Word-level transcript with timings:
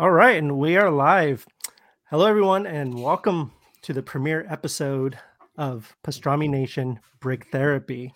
All 0.00 0.12
right, 0.12 0.36
and 0.36 0.58
we 0.58 0.76
are 0.76 0.92
live. 0.92 1.44
Hello, 2.04 2.24
everyone, 2.26 2.66
and 2.68 3.02
welcome 3.02 3.50
to 3.82 3.92
the 3.92 4.00
premiere 4.00 4.46
episode 4.48 5.18
of 5.56 5.92
Pastrami 6.04 6.48
Nation 6.48 7.00
Brick 7.18 7.48
Therapy. 7.50 8.14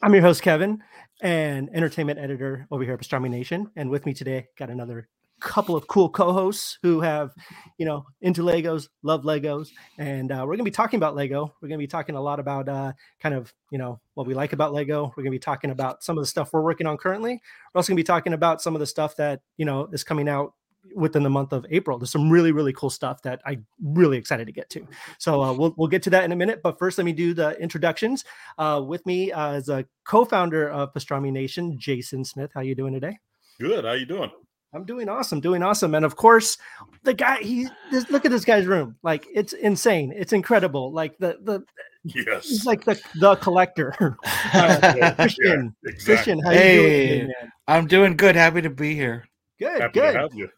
I'm 0.00 0.14
your 0.14 0.22
host, 0.22 0.40
Kevin, 0.40 0.82
and 1.20 1.68
entertainment 1.74 2.18
editor 2.18 2.66
over 2.70 2.84
here 2.84 2.94
at 2.94 3.00
Pastrami 3.00 3.28
Nation. 3.28 3.70
And 3.76 3.90
with 3.90 4.06
me 4.06 4.14
today, 4.14 4.46
got 4.58 4.70
another 4.70 5.10
couple 5.40 5.76
of 5.76 5.86
cool 5.88 6.08
co-hosts 6.08 6.78
who 6.82 7.02
have, 7.02 7.34
you 7.76 7.84
know, 7.84 8.06
into 8.22 8.40
Legos, 8.40 8.88
love 9.02 9.24
Legos, 9.24 9.68
and 9.98 10.32
uh, 10.32 10.36
we're 10.40 10.56
going 10.56 10.58
to 10.58 10.64
be 10.64 10.70
talking 10.70 10.96
about 10.96 11.14
Lego. 11.14 11.54
We're 11.60 11.68
going 11.68 11.78
to 11.78 11.82
be 11.82 11.86
talking 11.86 12.14
a 12.14 12.20
lot 12.22 12.40
about 12.40 12.66
uh, 12.66 12.94
kind 13.20 13.34
of, 13.34 13.52
you 13.70 13.76
know, 13.76 14.00
what 14.14 14.26
we 14.26 14.32
like 14.32 14.54
about 14.54 14.72
Lego. 14.72 15.08
We're 15.08 15.22
going 15.22 15.32
to 15.32 15.32
be 15.32 15.38
talking 15.38 15.70
about 15.70 16.02
some 16.02 16.16
of 16.16 16.22
the 16.22 16.28
stuff 16.28 16.54
we're 16.54 16.62
working 16.62 16.86
on 16.86 16.96
currently. 16.96 17.42
We're 17.74 17.78
also 17.78 17.90
going 17.90 17.98
to 17.98 18.02
be 18.02 18.06
talking 18.06 18.32
about 18.32 18.62
some 18.62 18.74
of 18.74 18.80
the 18.80 18.86
stuff 18.86 19.16
that 19.16 19.42
you 19.58 19.66
know 19.66 19.86
is 19.92 20.02
coming 20.02 20.30
out 20.30 20.54
within 20.94 21.22
the 21.22 21.30
month 21.30 21.52
of 21.52 21.64
April. 21.70 21.98
There's 21.98 22.10
some 22.10 22.30
really 22.30 22.52
really 22.52 22.72
cool 22.72 22.90
stuff 22.90 23.22
that 23.22 23.40
I'm 23.46 23.64
really 23.82 24.18
excited 24.18 24.46
to 24.46 24.52
get 24.52 24.68
to. 24.70 24.86
So 25.18 25.42
uh, 25.42 25.52
we'll 25.52 25.74
we'll 25.76 25.88
get 25.88 26.02
to 26.04 26.10
that 26.10 26.24
in 26.24 26.32
a 26.32 26.36
minute. 26.36 26.60
But 26.62 26.78
first, 26.78 26.98
let 26.98 27.04
me 27.04 27.12
do 27.12 27.34
the 27.34 27.58
introductions. 27.60 28.24
Uh, 28.58 28.82
with 28.86 29.04
me 29.06 29.32
uh, 29.32 29.52
as 29.52 29.68
a 29.68 29.84
co-founder 30.04 30.68
of 30.70 30.92
Pastrami 30.92 31.32
Nation, 31.32 31.78
Jason 31.78 32.24
Smith. 32.24 32.50
How 32.54 32.60
you 32.60 32.74
doing 32.74 32.92
today? 32.92 33.18
Good. 33.60 33.84
How 33.84 33.92
you 33.92 34.06
doing? 34.06 34.30
I'm 34.74 34.84
doing 34.84 35.08
awesome, 35.08 35.40
doing 35.40 35.62
awesome. 35.62 35.94
And 35.94 36.04
of 36.04 36.16
course, 36.16 36.58
the 37.04 37.14
guy 37.14 37.38
he 37.40 37.68
this, 37.92 38.10
look 38.10 38.24
at 38.24 38.32
this 38.32 38.44
guy's 38.44 38.66
room. 38.66 38.96
Like 39.04 39.24
it's 39.32 39.52
insane. 39.52 40.12
It's 40.16 40.32
incredible. 40.32 40.92
Like 40.92 41.16
the 41.18 41.38
the 41.42 41.64
Yes. 42.06 42.48
he's 42.48 42.66
like 42.66 42.84
the 42.84 43.00
the 43.20 43.36
collector. 43.36 43.94
Uh, 44.52 45.14
Christian, 45.16 45.74
Yeah, 45.84 45.90
exactly. 45.90 46.14
Christian, 46.14 46.38
how 46.44 46.50
you 46.50 46.56
Hey. 46.58 47.08
doing, 47.18 47.26
man? 47.28 47.52
I'm 47.66 47.86
doing 47.86 48.16
good. 48.16 48.36
Happy 48.36 48.62
to 48.62 48.70
be 48.70 48.94
here. 48.94 49.26
Good, 49.58 49.80
Happy 49.80 50.00
good. 50.00 50.12
to 50.12 50.18
have 50.18 50.34
you. 50.34 50.48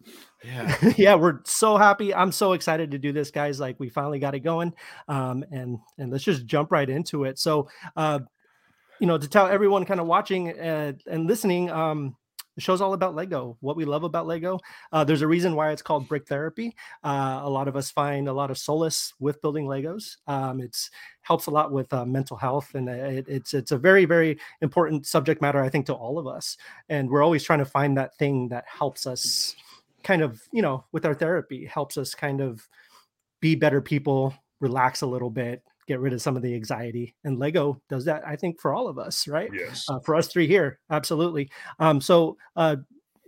Yeah. 0.45 0.92
yeah, 0.96 1.14
we're 1.16 1.41
so 1.45 1.77
happy. 1.77 2.14
I'm 2.14 2.32
so 2.32 2.52
excited 2.52 2.91
to 2.92 2.98
do 2.98 3.12
this, 3.12 3.30
guys. 3.30 3.60
Like 3.60 3.79
we 3.79 3.88
finally 3.88 4.18
got 4.18 4.34
it 4.34 4.40
going. 4.40 4.73
Um, 5.09 5.45
and 5.51 5.79
and 5.98 6.10
let's 6.10 6.24
just 6.24 6.46
jump 6.46 6.73
right 6.73 6.88
into 6.88 7.24
it. 7.24 7.38
So 7.38 7.68
uh, 7.96 8.20
you 9.01 9.07
know, 9.07 9.18
to 9.18 9.29
tell 9.29 9.46
everyone 9.46 9.85
kind 9.85 10.01
of 10.01 10.07
watching 10.07 10.59
uh, 10.59 10.93
and 11.07 11.26
listening, 11.26 11.70
um, 11.70 12.16
the 12.57 12.62
show's 12.62 12.80
all 12.80 12.95
about 12.95 13.15
Lego, 13.15 13.57
what 13.60 13.76
we 13.76 13.85
love 13.85 14.02
about 14.02 14.26
Lego. 14.26 14.59
Uh, 14.90 15.04
there's 15.04 15.23
a 15.23 15.29
reason 15.29 15.54
why 15.54 15.71
it's 15.71 15.82
called 15.82 16.09
brick 16.09 16.26
therapy. 16.26 16.74
Uh, 17.04 17.40
a 17.45 17.48
lot 17.48 17.68
of 17.68 17.76
us 17.76 17.90
find 17.90 18.29
a 18.29 18.32
lot 18.32 18.51
of 18.51 18.59
solace 18.59 19.15
with 19.21 19.40
building 19.43 19.66
Legos. 19.66 20.16
Um, 20.26 20.66
helps 21.21 21.46
a 21.46 21.51
lot 21.51 21.71
with 21.71 21.93
uh, 21.93 22.04
mental 22.04 22.37
health, 22.37 22.74
and 22.74 22.88
it, 22.88 23.26
it's 23.29 23.52
it's 23.52 23.73
a 23.73 23.79
very 23.79 24.07
very 24.07 24.38
important 24.63 25.07
subject 25.07 25.43
matter, 25.43 25.63
I 25.63 25.68
think, 25.68 25.87
to 25.87 25.95
all 25.95 26.18
of 26.18 26.26
us. 26.26 26.57
And 26.88 27.10
we're 27.10 27.23
always 27.23 27.45
trying 27.45 27.59
to 27.59 27.65
find 27.66 27.96
that 27.96 28.16
thing 28.16 28.48
that 28.48 28.65
helps 28.66 29.07
us, 29.07 29.54
kind 30.02 30.23
of, 30.23 30.41
you 30.52 30.63
know, 30.63 30.85
with 30.93 31.04
our 31.04 31.15
therapy, 31.15 31.66
helps 31.66 31.98
us 31.98 32.15
kind 32.15 32.41
of 32.41 32.66
be 33.41 33.54
better 33.54 33.82
people, 33.82 34.35
relax 34.60 35.02
a 35.02 35.07
little 35.07 35.30
bit, 35.30 35.63
get 35.87 36.01
rid 36.01 36.12
of 36.12 36.23
some 36.23 36.37
of 36.37 36.42
the 36.42 36.54
anxiety. 36.54 37.15
And 37.24 37.38
Lego 37.38 37.80
does 37.88 38.04
that, 38.06 38.26
I 38.26 38.37
think, 38.37 38.60
for 38.60 38.74
all 38.74 38.88
of 38.88 38.98
us, 38.98 39.29
right? 39.29 39.51
Yes. 39.52 39.84
uh, 39.88 40.01
for 40.01 40.15
us 40.15 40.29
three 40.29 40.46
here 40.46 40.79
absolutely 40.90 41.51
um 41.79 42.01
so 42.01 42.37
uh 42.56 42.76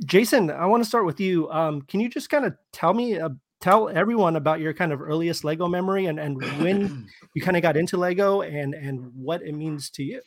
jason 0.04 0.50
i 0.50 0.66
want 0.66 0.82
to 0.82 0.88
start 0.88 1.04
with 1.06 1.20
you 1.20 1.50
um 1.50 1.82
can 1.82 2.00
you 2.00 2.08
just 2.08 2.30
kind 2.30 2.44
of 2.44 2.54
tell 2.72 2.94
me 2.94 3.18
uh, 3.18 3.30
tell 3.60 3.88
everyone 3.88 4.36
about 4.36 4.60
your 4.60 4.72
kind 4.72 4.92
of 4.92 5.00
earliest 5.00 5.44
lego 5.44 5.66
memory 5.66 6.06
and 6.06 6.18
and 6.20 6.40
when 6.62 7.08
you 7.34 7.42
kind 7.42 7.56
of 7.56 7.62
got 7.62 7.76
into 7.76 7.96
lego 7.96 8.42
and 8.42 8.74
and 8.74 9.10
what 9.14 9.42
it 9.42 9.54
means 9.54 9.90
to 9.90 10.02
you 10.02 10.20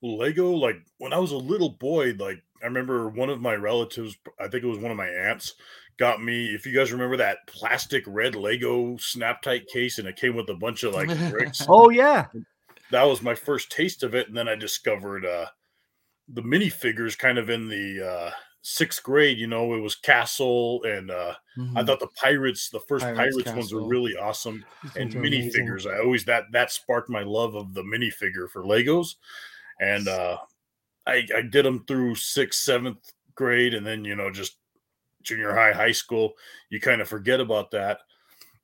Lego, 0.00 0.52
like 0.52 0.76
when 0.98 1.12
I 1.12 1.18
was 1.18 1.32
a 1.32 1.36
little 1.36 1.70
boy, 1.70 2.14
like 2.20 2.40
I 2.62 2.66
remember 2.66 3.08
one 3.08 3.30
of 3.30 3.40
my 3.40 3.54
relatives, 3.54 4.16
I 4.38 4.48
think 4.48 4.64
it 4.64 4.68
was 4.68 4.78
one 4.78 4.90
of 4.90 4.96
my 4.96 5.08
aunts, 5.08 5.54
got 5.98 6.22
me. 6.22 6.46
If 6.46 6.66
you 6.66 6.74
guys 6.74 6.92
remember 6.92 7.16
that 7.18 7.38
plastic 7.46 8.04
red 8.06 8.34
Lego 8.34 8.96
snap 8.98 9.42
tight 9.42 9.66
case, 9.68 9.98
and 9.98 10.08
it 10.08 10.16
came 10.16 10.34
with 10.36 10.48
a 10.48 10.54
bunch 10.54 10.82
of 10.82 10.92
like 10.94 11.08
bricks. 11.28 11.64
oh 11.68 11.90
yeah 11.90 12.26
that 12.90 13.04
was 13.04 13.22
my 13.22 13.34
first 13.34 13.70
taste 13.70 14.02
of 14.02 14.14
it, 14.14 14.28
and 14.28 14.36
then 14.36 14.48
I 14.48 14.54
discovered 14.54 15.24
uh 15.26 15.46
the 16.28 16.42
minifigures 16.42 17.16
kind 17.18 17.38
of 17.38 17.50
in 17.50 17.68
the 17.68 18.06
uh 18.06 18.30
sixth 18.62 19.02
grade. 19.02 19.38
You 19.38 19.46
know, 19.46 19.74
it 19.74 19.80
was 19.80 19.94
Castle, 19.94 20.82
and 20.84 21.10
uh 21.10 21.34
I 21.76 21.82
Mhm. 21.82 21.86
thought 21.86 22.00
the 22.00 22.08
Pirates, 22.08 22.70
the 22.70 22.80
first 22.80 23.06
Pirates 23.14 23.36
Pirates, 23.44 23.52
ones 23.56 23.72
were 23.74 23.86
really 23.86 24.16
awesome. 24.16 24.64
and 24.96 25.14
are 25.14 25.20
amazing. 25.20 25.66
minifigures. 25.66 25.90
I 25.90 26.00
always 26.02 26.24
that 26.26 26.44
that 26.52 26.70
sparked 26.70 27.08
my 27.10 27.22
love 27.22 27.54
of 27.54 27.74
the 27.74 27.82
minifigure 27.82 28.48
for 28.50 28.62
Legos, 28.64 29.16
and 29.80 30.08
uh, 30.08 30.38
I 31.08 31.26
I 31.36 31.42
did 31.42 31.64
them 31.64 31.84
through 31.86 32.14
sixth, 32.16 32.60
seventh 32.60 33.12
grade, 33.34 33.74
and 33.74 33.86
then 33.86 34.04
you 34.04 34.14
know 34.14 34.30
just 34.30 34.56
junior 35.22 35.54
high, 35.54 35.72
high 35.72 35.92
school. 35.92 36.34
You 36.70 36.80
kind 36.80 37.00
of 37.00 37.08
forget 37.08 37.40
about 37.40 37.70
that, 37.72 38.00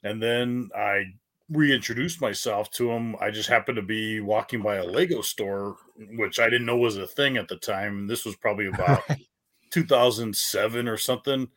and 0.03 0.23
then 0.23 0.71
I 0.77 1.05
reintroduced 1.51 2.21
myself 2.21 2.71
to 2.73 2.89
them. 2.89 3.17
I 3.21 3.31
just 3.31 3.49
happened 3.49 3.77
to 3.77 3.83
be 3.83 4.21
walking 4.21 4.63
by 4.63 4.77
a 4.77 4.85
Lego 4.85 5.21
store, 5.21 5.77
which 6.17 6.39
I 6.39 6.45
didn't 6.45 6.67
know 6.67 6.77
was 6.77 6.97
a 6.97 7.07
thing 7.07 7.37
at 7.37 7.49
the 7.49 7.57
time. 7.57 8.07
This 8.07 8.25
was 8.25 8.37
probably 8.37 8.67
about 8.75 9.03
2007 9.71 10.89
or 10.89 10.97
something, 10.97 11.49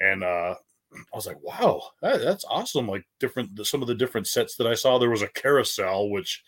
and 0.00 0.24
uh, 0.24 0.54
I 0.94 1.16
was 1.16 1.26
like, 1.26 1.42
wow, 1.42 1.82
that, 2.02 2.20
that's 2.20 2.44
awesome. 2.48 2.88
Like 2.88 3.04
different, 3.20 3.54
the, 3.56 3.64
some 3.64 3.82
of 3.82 3.88
the 3.88 3.94
different 3.94 4.26
sets 4.26 4.56
that 4.56 4.66
I 4.66 4.74
saw. 4.74 4.98
There 4.98 5.10
was 5.10 5.22
a 5.22 5.28
carousel, 5.28 6.10
which 6.10 6.42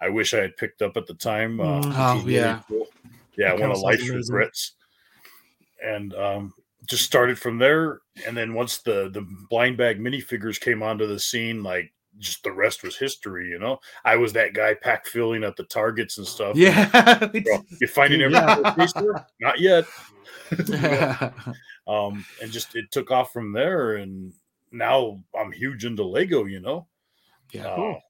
I 0.00 0.08
wish 0.08 0.34
I 0.34 0.38
had 0.38 0.56
picked 0.56 0.82
up 0.82 0.96
at 0.96 1.06
the 1.06 1.14
time. 1.14 1.60
Uh, 1.60 1.80
Mm. 1.80 1.94
Oh, 1.96 2.14
was 2.14 2.24
really 2.24 2.36
yeah. 2.36 2.62
cool. 2.68 2.86
Yeah, 3.38 3.54
one 3.54 3.70
of 3.70 3.78
life's 3.78 4.02
amazing. 4.08 4.34
regrets. 4.34 4.72
And 5.82 6.12
um, 6.14 6.52
just 6.86 7.04
started 7.04 7.38
from 7.38 7.58
there. 7.58 8.00
And 8.26 8.36
then 8.36 8.52
once 8.52 8.78
the 8.78 9.08
the 9.12 9.26
blind 9.48 9.76
bag 9.78 9.98
minifigures 10.00 10.60
came 10.60 10.82
onto 10.82 11.06
the 11.06 11.18
scene, 11.18 11.62
like 11.62 11.92
just 12.18 12.42
the 12.42 12.52
rest 12.52 12.82
was 12.82 12.96
history. 12.96 13.48
You 13.48 13.58
know, 13.58 13.78
I 14.04 14.16
was 14.16 14.32
that 14.32 14.54
guy 14.54 14.74
pack 14.74 15.06
filling 15.06 15.44
at 15.44 15.56
the 15.56 15.64
targets 15.64 16.18
and 16.18 16.26
stuff. 16.26 16.56
Yeah. 16.56 17.16
Bro, 17.26 17.64
you 17.80 17.86
finding 17.88 18.20
every 18.22 18.34
Yeah. 18.34 19.24
Not 19.40 19.60
yet. 19.60 19.84
yeah. 20.68 21.30
um, 21.86 22.24
and 22.42 22.50
just 22.50 22.74
it 22.74 22.90
took 22.90 23.10
off 23.10 23.32
from 23.32 23.52
there, 23.52 23.96
and 23.96 24.32
now 24.72 25.18
I'm 25.38 25.52
huge 25.52 25.84
into 25.84 26.04
Lego. 26.04 26.44
You 26.46 26.60
know, 26.60 26.86
yeah. 27.52 27.66
uh, 27.66 27.76
Cool. 27.76 28.00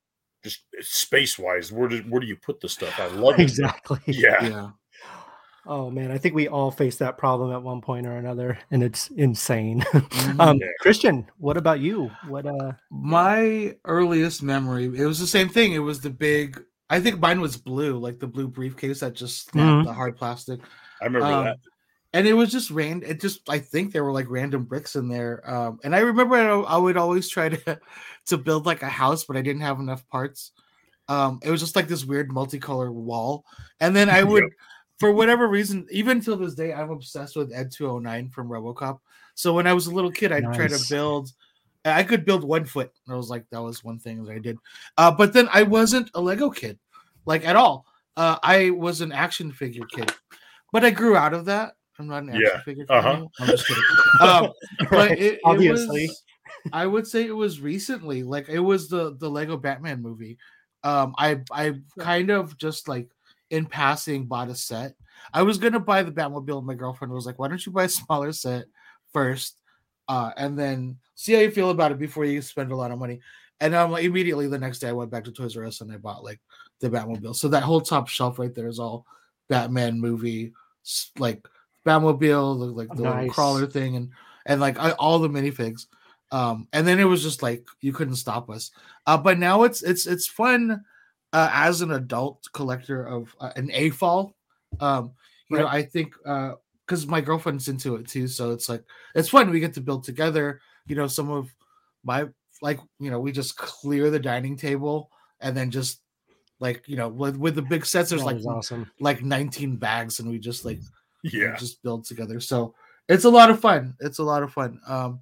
just 0.44 0.60
space 0.80 1.38
wise, 1.38 1.72
where 1.72 1.88
do 1.88 1.98
where 2.08 2.20
do 2.20 2.26
you 2.28 2.36
put 2.36 2.60
the 2.60 2.68
stuff? 2.68 2.94
I 2.98 3.08
love 3.08 3.34
it. 3.38 3.42
exactly 3.42 3.98
Yeah, 4.06 4.44
Yeah. 4.44 4.70
Oh 5.68 5.90
man 5.90 6.10
i 6.10 6.18
think 6.18 6.34
we 6.34 6.48
all 6.48 6.70
face 6.70 6.96
that 6.96 7.18
problem 7.18 7.52
at 7.52 7.62
one 7.62 7.80
point 7.80 8.06
or 8.06 8.16
another 8.16 8.58
and 8.70 8.82
it's 8.82 9.08
insane 9.10 9.80
Mhm. 9.92 10.40
um 10.40 10.56
Yeah. 10.58 10.66
christian 10.80 11.26
what 11.38 11.56
about 11.56 11.80
you 11.80 12.10
what 12.26 12.46
uh 12.46 12.72
My 12.90 13.76
earliest 13.84 14.42
memory, 14.42 14.86
it 14.86 15.04
was 15.04 15.20
the 15.20 15.26
same 15.26 15.48
thing. 15.50 15.74
It 15.74 15.78
was 15.84 16.00
the 16.00 16.10
big, 16.10 16.58
I 16.88 17.00
think 17.00 17.20
mine 17.20 17.40
was 17.42 17.56
blue, 17.58 17.98
like 17.98 18.18
the 18.18 18.26
blue 18.26 18.48
briefcase 18.48 19.00
that 19.00 19.12
just 19.14 19.50
snapped 19.50 19.82
Mhm. 19.82 19.84
the 19.84 19.92
hard 19.92 20.16
plastic. 20.16 20.60
I 21.02 21.04
remember 21.04 21.26
Um, 21.32 21.44
that. 21.44 21.58
and 22.14 22.26
it 22.26 22.32
was 22.32 22.50
just 22.50 22.70
random. 22.70 23.10
it 23.10 23.20
just 23.20 23.48
i 23.50 23.58
think 23.58 23.92
there 23.92 24.02
were 24.04 24.12
like 24.18 24.30
random 24.30 24.64
bricks 24.64 24.96
in 24.96 25.08
there 25.08 25.42
um 25.44 25.78
and 25.84 25.94
i 25.94 25.98
remember 26.00 26.36
I, 26.36 26.48
I 26.74 26.78
would 26.78 26.96
always 26.96 27.28
try 27.28 27.50
to 27.50 27.78
to 28.30 28.38
build 28.38 28.64
like 28.64 28.82
a 28.82 28.88
house 28.88 29.24
but 29.24 29.36
i 29.36 29.42
didn't 29.42 29.62
have 29.68 29.78
enough 29.78 30.08
parts 30.08 30.52
um 31.08 31.38
it 31.44 31.50
was 31.50 31.60
just 31.60 31.76
like 31.76 31.88
this 31.88 32.06
weird 32.06 32.30
multicolor 32.30 32.90
wall 32.90 33.44
and 33.80 33.94
then 33.94 34.08
i 34.08 34.22
would 34.30 34.44
for 34.98 35.12
whatever 35.12 35.48
reason 35.48 35.86
even 35.90 36.20
till 36.20 36.36
this 36.36 36.54
day 36.54 36.72
i'm 36.72 36.90
obsessed 36.90 37.36
with 37.36 37.52
ed 37.52 37.70
209 37.70 38.28
from 38.30 38.48
robocop 38.48 38.98
so 39.34 39.52
when 39.52 39.66
i 39.66 39.72
was 39.72 39.86
a 39.86 39.94
little 39.94 40.10
kid 40.10 40.32
i'd 40.32 40.52
try 40.54 40.66
to 40.68 40.84
build 40.88 41.32
i 41.84 42.02
could 42.02 42.24
build 42.24 42.44
one 42.44 42.64
foot 42.64 42.90
i 43.08 43.14
was 43.14 43.30
like 43.30 43.44
that 43.50 43.62
was 43.62 43.84
one 43.84 43.98
thing 43.98 44.24
that 44.24 44.32
i 44.32 44.38
did 44.38 44.58
uh 44.96 45.10
but 45.10 45.32
then 45.32 45.48
i 45.52 45.62
wasn't 45.62 46.10
a 46.14 46.20
lego 46.20 46.50
kid 46.50 46.78
like 47.26 47.46
at 47.46 47.56
all 47.56 47.86
uh 48.16 48.38
i 48.42 48.70
was 48.70 49.00
an 49.00 49.12
action 49.12 49.52
figure 49.52 49.84
kid 49.92 50.12
but 50.72 50.84
I 50.84 50.90
grew 50.90 51.16
out 51.16 51.34
of 51.34 51.46
that. 51.46 51.74
I'm 51.98 52.06
not 52.06 52.22
an 52.24 52.30
action 52.30 52.42
Yeah, 52.52 52.60
figure. 52.62 52.86
uh-huh. 52.88 53.26
I'm 53.40 53.46
just 53.46 53.66
kidding. 53.66 53.82
Um, 54.20 54.52
but 54.90 55.12
it, 55.12 55.34
it 55.34 55.40
Obviously. 55.44 56.06
was, 56.08 56.22
I 56.72 56.86
would 56.86 57.06
say 57.06 57.24
it 57.26 57.34
was 57.34 57.60
recently. 57.60 58.22
Like 58.22 58.48
it 58.48 58.58
was 58.60 58.88
the 58.88 59.16
the 59.16 59.28
Lego 59.28 59.56
Batman 59.56 60.02
movie. 60.02 60.38
Um, 60.84 61.14
I 61.18 61.40
I 61.50 61.74
kind 61.98 62.30
of 62.30 62.56
just 62.58 62.88
like 62.88 63.08
in 63.50 63.66
passing 63.66 64.26
bought 64.26 64.48
a 64.48 64.54
set. 64.54 64.94
I 65.32 65.42
was 65.42 65.58
gonna 65.58 65.80
buy 65.80 66.02
the 66.02 66.12
Batmobile. 66.12 66.64
My 66.64 66.74
girlfriend 66.74 67.12
was 67.12 67.26
like, 67.26 67.38
"Why 67.38 67.48
don't 67.48 67.64
you 67.64 67.72
buy 67.72 67.84
a 67.84 67.88
smaller 67.88 68.32
set 68.32 68.66
first, 69.12 69.60
uh, 70.08 70.32
and 70.36 70.58
then 70.58 70.98
see 71.14 71.34
how 71.34 71.40
you 71.40 71.50
feel 71.50 71.70
about 71.70 71.92
it 71.92 71.98
before 71.98 72.24
you 72.24 72.42
spend 72.42 72.72
a 72.72 72.76
lot 72.76 72.90
of 72.90 72.98
money." 72.98 73.20
And 73.60 73.74
I'm 73.74 73.90
like, 73.90 74.04
immediately 74.04 74.46
the 74.46 74.58
next 74.58 74.78
day, 74.78 74.88
I 74.88 74.92
went 74.92 75.10
back 75.10 75.24
to 75.24 75.32
Toys 75.32 75.56
R 75.56 75.64
Us 75.64 75.80
and 75.80 75.90
I 75.92 75.96
bought 75.96 76.22
like 76.22 76.40
the 76.80 76.88
Batmobile. 76.88 77.34
So 77.34 77.48
that 77.48 77.64
whole 77.64 77.80
top 77.80 78.08
shelf 78.08 78.38
right 78.38 78.54
there 78.54 78.68
is 78.68 78.78
all 78.78 79.04
Batman 79.48 79.98
movie, 80.00 80.52
like 81.18 81.44
Batmobile, 81.84 82.58
the, 82.60 82.66
like 82.66 82.94
the 82.94 83.02
Nice. 83.02 83.30
crawler 83.30 83.66
thing, 83.66 83.96
and 83.96 84.10
and 84.46 84.60
like 84.60 84.78
I, 84.78 84.92
all 84.92 85.18
the 85.18 85.28
minifigs. 85.28 85.86
Um, 86.30 86.68
and 86.74 86.86
then 86.86 87.00
it 87.00 87.04
was 87.04 87.22
just 87.22 87.42
like 87.42 87.66
you 87.80 87.92
couldn't 87.92 88.16
stop 88.16 88.50
us. 88.50 88.70
Uh, 89.06 89.16
but 89.16 89.38
now 89.38 89.64
it's 89.64 89.82
it's 89.82 90.06
it's 90.06 90.26
fun 90.26 90.84
uh, 91.32 91.50
as 91.52 91.80
an 91.82 91.92
adult 91.92 92.46
collector 92.52 93.04
of 93.06 93.34
uh, 93.40 93.52
an 93.56 93.68
AFOL. 93.68 94.32
Um, 94.80 95.12
you 95.50 95.58
know, 95.58 95.66
I 95.66 95.82
think 95.82 96.14
uh, 96.26 96.52
because 96.86 97.06
my 97.06 97.20
girlfriend's 97.20 97.68
into 97.68 97.96
it 97.96 98.06
too. 98.08 98.28
So 98.28 98.52
it's 98.52 98.68
like 98.68 98.84
it's 99.14 99.28
fun. 99.28 99.50
We 99.50 99.60
get 99.60 99.74
to 99.74 99.80
build 99.80 100.04
together. 100.04 100.60
You 100.86 100.96
know, 100.96 101.06
some 101.06 101.30
of 101.30 101.54
my 102.04 102.26
like 102.62 102.80
you 102.98 103.10
know 103.10 103.20
we 103.20 103.32
just 103.32 103.56
clear 103.56 104.10
the 104.10 104.18
dining 104.18 104.56
table 104.56 105.10
and 105.40 105.56
then 105.56 105.70
just 105.70 106.00
like 106.60 106.82
you 106.88 106.96
know 106.96 107.08
with 107.08 107.36
with 107.36 107.54
the 107.54 107.62
big 107.62 107.86
sets 107.86 108.10
there's 108.10 108.24
That 108.24 108.34
like 108.36 108.44
awesome. 108.46 108.90
like 109.00 109.22
19 109.22 109.76
bags 109.76 110.18
and 110.18 110.28
we 110.28 110.38
just 110.40 110.64
like 110.64 110.78
we 111.22 111.30
Yeah. 111.30 111.56
just 111.56 111.80
build 111.84 112.04
together 112.04 112.40
so 112.40 112.74
it's 113.08 113.24
a 113.24 113.30
lot 113.30 113.50
of 113.50 113.60
fun 113.60 113.94
it's 114.00 114.18
a 114.18 114.24
lot 114.24 114.42
of 114.42 114.52
fun 114.52 114.80
um 114.88 115.20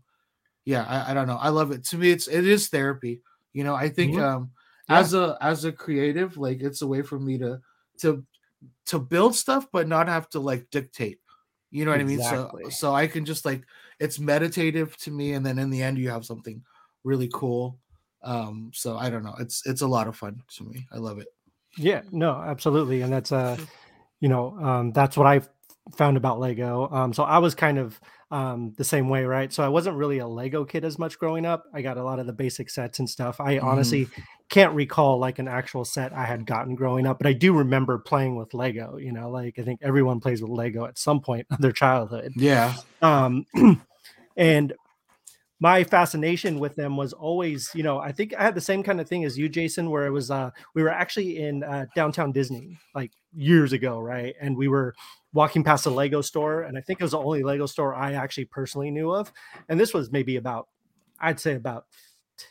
yeah 0.64 0.84
I, 0.84 1.10
I 1.10 1.14
don't 1.14 1.26
know 1.26 1.36
i 1.36 1.50
love 1.50 1.72
it 1.72 1.84
to 1.86 1.98
me 1.98 2.10
it's 2.10 2.26
it 2.26 2.46
is 2.46 2.68
therapy 2.68 3.20
you 3.52 3.64
know 3.64 3.74
i 3.74 3.88
think 3.90 4.14
Mhm. 4.14 4.22
um 4.22 4.50
Yeah. 4.88 5.00
as 5.00 5.14
a 5.14 5.36
as 5.40 5.64
a 5.64 5.72
creative 5.72 6.36
like 6.36 6.60
it's 6.60 6.82
a 6.82 6.86
way 6.86 7.02
for 7.02 7.18
me 7.18 7.38
to 7.38 7.60
to 7.98 8.24
to 8.86 8.98
build 8.98 9.34
stuff 9.34 9.66
but 9.72 9.88
not 9.88 10.08
have 10.08 10.28
to 10.30 10.40
like 10.40 10.68
dictate 10.70 11.20
you 11.70 11.84
know 11.84 11.90
what 11.90 12.00
i 12.00 12.04
mean 12.04 12.20
so 12.20 12.50
so 12.70 12.94
i 12.94 13.06
can 13.06 13.24
just 13.24 13.44
like 13.44 13.64
it's 14.00 14.18
meditative 14.18 14.96
to 14.98 15.10
me 15.10 15.32
and 15.32 15.44
then 15.44 15.58
in 15.58 15.70
the 15.70 15.82
end 15.82 15.98
you 15.98 16.08
have 16.08 16.24
something 16.24 16.62
really 17.04 17.28
cool 17.32 17.78
um 18.22 18.70
so 18.74 18.96
i 18.96 19.10
don't 19.10 19.24
know 19.24 19.34
it's 19.40 19.66
it's 19.66 19.82
a 19.82 19.86
lot 19.86 20.06
of 20.08 20.16
fun 20.16 20.42
to 20.48 20.64
me 20.64 20.86
i 20.92 20.96
love 20.98 21.18
it 21.18 21.28
Yeah, 21.76 22.02
no, 22.10 22.32
absolutely, 22.32 23.02
and 23.02 23.12
that's 23.12 23.32
uh, 23.32 23.58
you 24.20 24.28
know, 24.28 24.58
um, 24.58 24.92
that's 24.92 25.16
what 25.16 25.26
I 25.26 25.42
found 25.94 26.16
about 26.16 26.40
Lego. 26.40 26.88
Um, 26.90 27.12
so 27.12 27.22
I 27.22 27.38
was 27.38 27.54
kind 27.54 27.78
of 27.78 28.00
um 28.30 28.72
the 28.76 28.84
same 28.84 29.08
way, 29.08 29.24
right? 29.24 29.52
So 29.52 29.62
I 29.62 29.68
wasn't 29.68 29.96
really 29.96 30.18
a 30.18 30.26
Lego 30.26 30.64
kid 30.64 30.84
as 30.84 30.98
much 30.98 31.18
growing 31.18 31.44
up. 31.44 31.64
I 31.74 31.82
got 31.82 31.96
a 31.98 32.02
lot 32.02 32.18
of 32.18 32.26
the 32.26 32.32
basic 32.32 32.70
sets 32.70 32.98
and 32.98 33.08
stuff. 33.08 33.40
I 33.40 33.58
Mhm. 33.58 33.62
honestly 33.62 34.10
can't 34.48 34.74
recall 34.74 35.18
like 35.18 35.38
an 35.38 35.48
actual 35.48 35.84
set 35.84 36.12
I 36.12 36.24
had 36.24 36.46
gotten 36.46 36.74
growing 36.74 37.06
up, 37.06 37.18
but 37.18 37.26
I 37.26 37.32
do 37.32 37.52
remember 37.52 37.98
playing 37.98 38.36
with 38.36 38.54
Lego. 38.54 38.96
You 38.96 39.12
know, 39.12 39.30
like 39.30 39.58
I 39.58 39.62
think 39.62 39.80
everyone 39.82 40.20
plays 40.20 40.40
with 40.40 40.50
Lego 40.50 40.84
at 40.86 40.98
some 40.98 41.20
point 41.20 41.46
of 41.50 41.60
their 41.60 41.72
childhood. 41.72 42.32
yeah 42.36 42.74
um 43.02 43.44
and 44.36 44.72
my 45.60 45.84
fascination 45.84 46.58
with 46.58 46.76
them 46.76 46.96
was 46.96 47.12
always 47.12 47.70
you 47.74 47.82
know 47.82 47.98
i 47.98 48.12
think 48.12 48.34
i 48.34 48.42
had 48.42 48.54
the 48.54 48.60
same 48.60 48.82
kind 48.82 49.00
of 49.00 49.08
thing 49.08 49.24
as 49.24 49.38
you 49.38 49.48
jason 49.48 49.90
where 49.90 50.06
it 50.06 50.10
was 50.10 50.30
uh 50.30 50.50
we 50.74 50.82
were 50.82 50.90
actually 50.90 51.38
in 51.38 51.62
uh, 51.62 51.86
downtown 51.94 52.32
disney 52.32 52.78
like 52.94 53.12
years 53.34 53.72
ago 53.72 53.98
right 54.00 54.34
and 54.40 54.56
we 54.56 54.68
were 54.68 54.94
walking 55.32 55.64
past 55.64 55.86
a 55.86 55.90
lego 55.90 56.20
store 56.20 56.62
and 56.62 56.76
i 56.76 56.80
think 56.80 57.00
it 57.00 57.04
was 57.04 57.12
the 57.12 57.18
only 57.18 57.42
lego 57.42 57.66
store 57.66 57.94
i 57.94 58.12
actually 58.12 58.44
personally 58.44 58.90
knew 58.90 59.10
of 59.10 59.32
and 59.68 59.80
this 59.80 59.94
was 59.94 60.12
maybe 60.12 60.36
about 60.36 60.68
i'd 61.20 61.40
say 61.40 61.54
about 61.54 61.86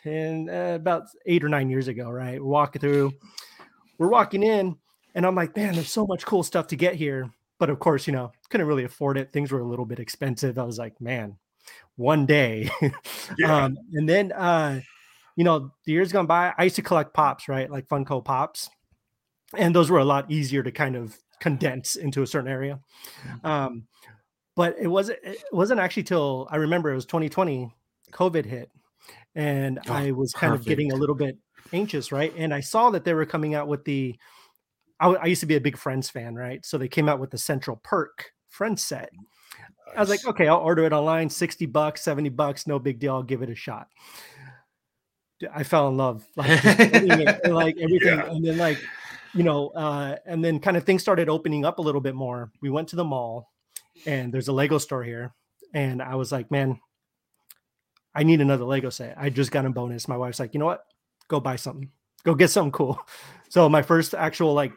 10 0.03 0.49
uh, 0.49 0.75
about 0.75 1.03
eight 1.25 1.43
or 1.43 1.49
nine 1.49 1.69
years 1.69 1.87
ago 1.87 2.09
right? 2.09 2.39
We're 2.41 2.47
walking 2.47 2.79
through 2.79 3.13
we're 3.97 4.09
walking 4.09 4.43
in 4.43 4.75
and 5.13 5.25
i'm 5.25 5.35
like 5.35 5.55
man 5.55 5.73
there's 5.73 5.89
so 5.91 6.05
much 6.05 6.25
cool 6.25 6.43
stuff 6.43 6.67
to 6.67 6.75
get 6.75 6.95
here. 6.95 7.29
But 7.59 7.69
of 7.69 7.79
course 7.79 8.07
you 8.07 8.13
know 8.13 8.31
couldn't 8.49 8.67
really 8.67 8.83
afford 8.83 9.17
it. 9.17 9.31
Things 9.31 9.51
were 9.51 9.59
a 9.59 9.67
little 9.67 9.85
bit 9.85 9.99
expensive. 9.99 10.57
I 10.57 10.63
was 10.63 10.77
like 10.77 10.99
man 11.01 11.37
one 11.95 12.25
day. 12.25 12.69
Yeah. 13.37 13.65
um 13.65 13.77
and 13.93 14.07
then 14.07 14.31
uh 14.31 14.81
you 15.35 15.43
know 15.43 15.71
the 15.85 15.91
years 15.91 16.11
gone 16.11 16.27
by 16.27 16.53
i 16.57 16.63
used 16.63 16.75
to 16.77 16.81
collect 16.81 17.13
pops 17.13 17.47
right? 17.47 17.69
Like 17.69 17.87
funko 17.87 18.23
pops. 18.23 18.69
And 19.55 19.73
those 19.75 19.89
were 19.89 19.99
a 19.99 20.05
lot 20.05 20.29
easier 20.29 20.63
to 20.63 20.71
kind 20.71 20.95
of 20.95 21.17
condense 21.39 21.95
into 21.95 22.21
a 22.23 22.27
certain 22.27 22.49
area. 22.49 22.79
Um 23.43 23.87
but 24.55 24.75
it 24.79 24.87
wasn't 24.87 25.19
it 25.23 25.43
wasn't 25.51 25.79
actually 25.79 26.03
till 26.03 26.47
i 26.49 26.55
remember 26.55 26.91
it 26.91 26.95
was 26.95 27.05
2020 27.05 27.69
covid 28.11 28.45
hit 28.45 28.69
and 29.35 29.79
Oh, 29.87 29.93
i 29.93 30.11
was 30.11 30.33
kind 30.33 30.53
of 30.53 30.65
getting 30.65 30.91
a 30.91 30.95
little 30.95 31.15
bit 31.15 31.37
anxious 31.73 32.11
right 32.11 32.33
and 32.37 32.53
i 32.53 32.59
saw 32.59 32.89
that 32.91 33.03
they 33.03 33.13
were 33.13 33.25
coming 33.25 33.55
out 33.55 33.67
with 33.67 33.83
the 33.85 34.15
I, 34.97 35.25
used 35.25 35.41
to 35.41 35.45
be 35.45 35.57
a 35.57 35.61
big 35.61 35.77
friends 35.77 36.09
fan 36.09 36.35
right 36.35 36.65
so 36.65 36.77
they 36.77 36.87
came 36.87 37.09
out 37.09 37.19
with 37.19 37.31
the 37.31 37.37
central 37.37 37.81
perk 37.83 38.31
friends 38.49 38.81
set 38.81 39.09
I 39.95 39.99
was 39.99 40.09
like, 40.09 40.25
okay, 40.25 40.47
I'll 40.47 40.57
order 40.57 40.83
it 40.85 40.93
online, 40.93 41.29
60 41.29 41.67
bucks, 41.67 42.01
70 42.01 42.29
bucks, 42.29 42.67
no 42.67 42.79
big 42.79 42.99
deal. 42.99 43.13
I'll 43.13 43.23
give 43.23 43.41
it 43.41 43.49
a 43.49 43.55
shot. 43.55 43.87
I 45.53 45.63
fell 45.63 45.87
in 45.87 45.97
love, 45.97 46.25
like, 46.35 46.49
it, 46.49 47.45
like 47.51 47.77
everything. 47.77 48.17
Yeah. 48.17 48.29
And 48.29 48.45
then, 48.45 48.57
like, 48.57 48.79
you 49.33 49.43
know, 49.43 49.69
uh, 49.69 50.15
and 50.25 50.43
then 50.43 50.59
kind 50.59 50.77
of 50.77 50.83
things 50.85 51.01
started 51.01 51.29
opening 51.29 51.65
up 51.65 51.77
a 51.79 51.81
little 51.81 52.01
bit 52.01 52.15
more. 52.15 52.51
We 52.61 52.69
went 52.69 52.87
to 52.89 52.95
the 52.95 53.03
mall 53.03 53.51
and 54.05 54.33
there's 54.33 54.47
a 54.47 54.53
Lego 54.53 54.77
store 54.77 55.03
here. 55.03 55.33
And 55.73 56.01
I 56.01 56.15
was 56.15 56.31
like, 56.31 56.51
man, 56.51 56.79
I 58.15 58.23
need 58.23 58.41
another 58.41 58.63
Lego 58.65 58.89
set. 58.89 59.15
I 59.17 59.29
just 59.29 59.51
got 59.51 59.65
a 59.65 59.69
bonus. 59.69 60.07
My 60.07 60.17
wife's 60.17 60.39
like, 60.39 60.53
you 60.53 60.59
know 60.59 60.65
what? 60.65 60.85
Go 61.27 61.39
buy 61.39 61.57
something. 61.57 61.89
Go 62.23 62.33
get 62.35 62.50
something 62.50 62.71
cool. 62.71 63.00
So 63.47 63.69
my 63.69 63.83
first 63.83 64.13
actual 64.15 64.53
like 64.53 64.73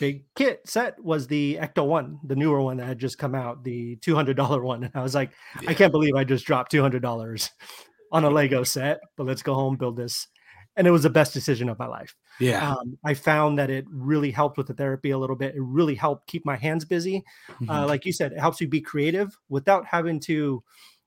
big 0.00 0.24
kit 0.36 0.62
set 0.64 0.98
was 1.02 1.26
the 1.26 1.58
Ecto 1.60 1.86
one, 1.86 2.18
the 2.24 2.36
newer 2.36 2.62
one 2.62 2.78
that 2.78 2.86
had 2.86 2.98
just 2.98 3.18
come 3.18 3.34
out, 3.34 3.62
the 3.62 3.96
two 3.96 4.14
hundred 4.14 4.36
dollar 4.36 4.62
one. 4.64 4.84
And 4.84 4.92
I 4.94 5.02
was 5.02 5.14
like, 5.14 5.32
I 5.66 5.74
can't 5.74 5.92
believe 5.92 6.14
I 6.14 6.24
just 6.24 6.46
dropped 6.46 6.70
two 6.70 6.80
hundred 6.80 7.02
dollars 7.02 7.50
on 8.12 8.24
a 8.24 8.30
Lego 8.30 8.64
set. 8.64 9.00
But 9.16 9.26
let's 9.26 9.42
go 9.42 9.54
home 9.54 9.76
build 9.76 9.96
this, 9.96 10.28
and 10.76 10.86
it 10.86 10.90
was 10.90 11.02
the 11.02 11.10
best 11.10 11.34
decision 11.34 11.68
of 11.68 11.78
my 11.78 11.86
life. 11.86 12.14
yeah 12.40 12.70
Um, 12.70 12.96
I 13.04 13.14
found 13.14 13.58
that 13.58 13.70
it 13.70 13.84
really 13.90 14.30
helped 14.30 14.56
with 14.56 14.68
the 14.68 14.74
therapy 14.74 15.10
a 15.10 15.18
little 15.18 15.36
bit. 15.36 15.54
It 15.54 15.62
really 15.62 15.94
helped 15.94 16.26
keep 16.26 16.46
my 16.46 16.56
hands 16.56 16.84
busy. 16.84 17.22
Mm-hmm. 17.50 17.70
Uh, 17.70 17.86
like 17.86 18.06
you 18.06 18.12
said, 18.12 18.32
it 18.32 18.40
helps 18.40 18.60
you 18.60 18.68
be 18.68 18.80
creative 18.80 19.36
without 19.48 19.84
having 19.84 20.20
to, 20.20 20.62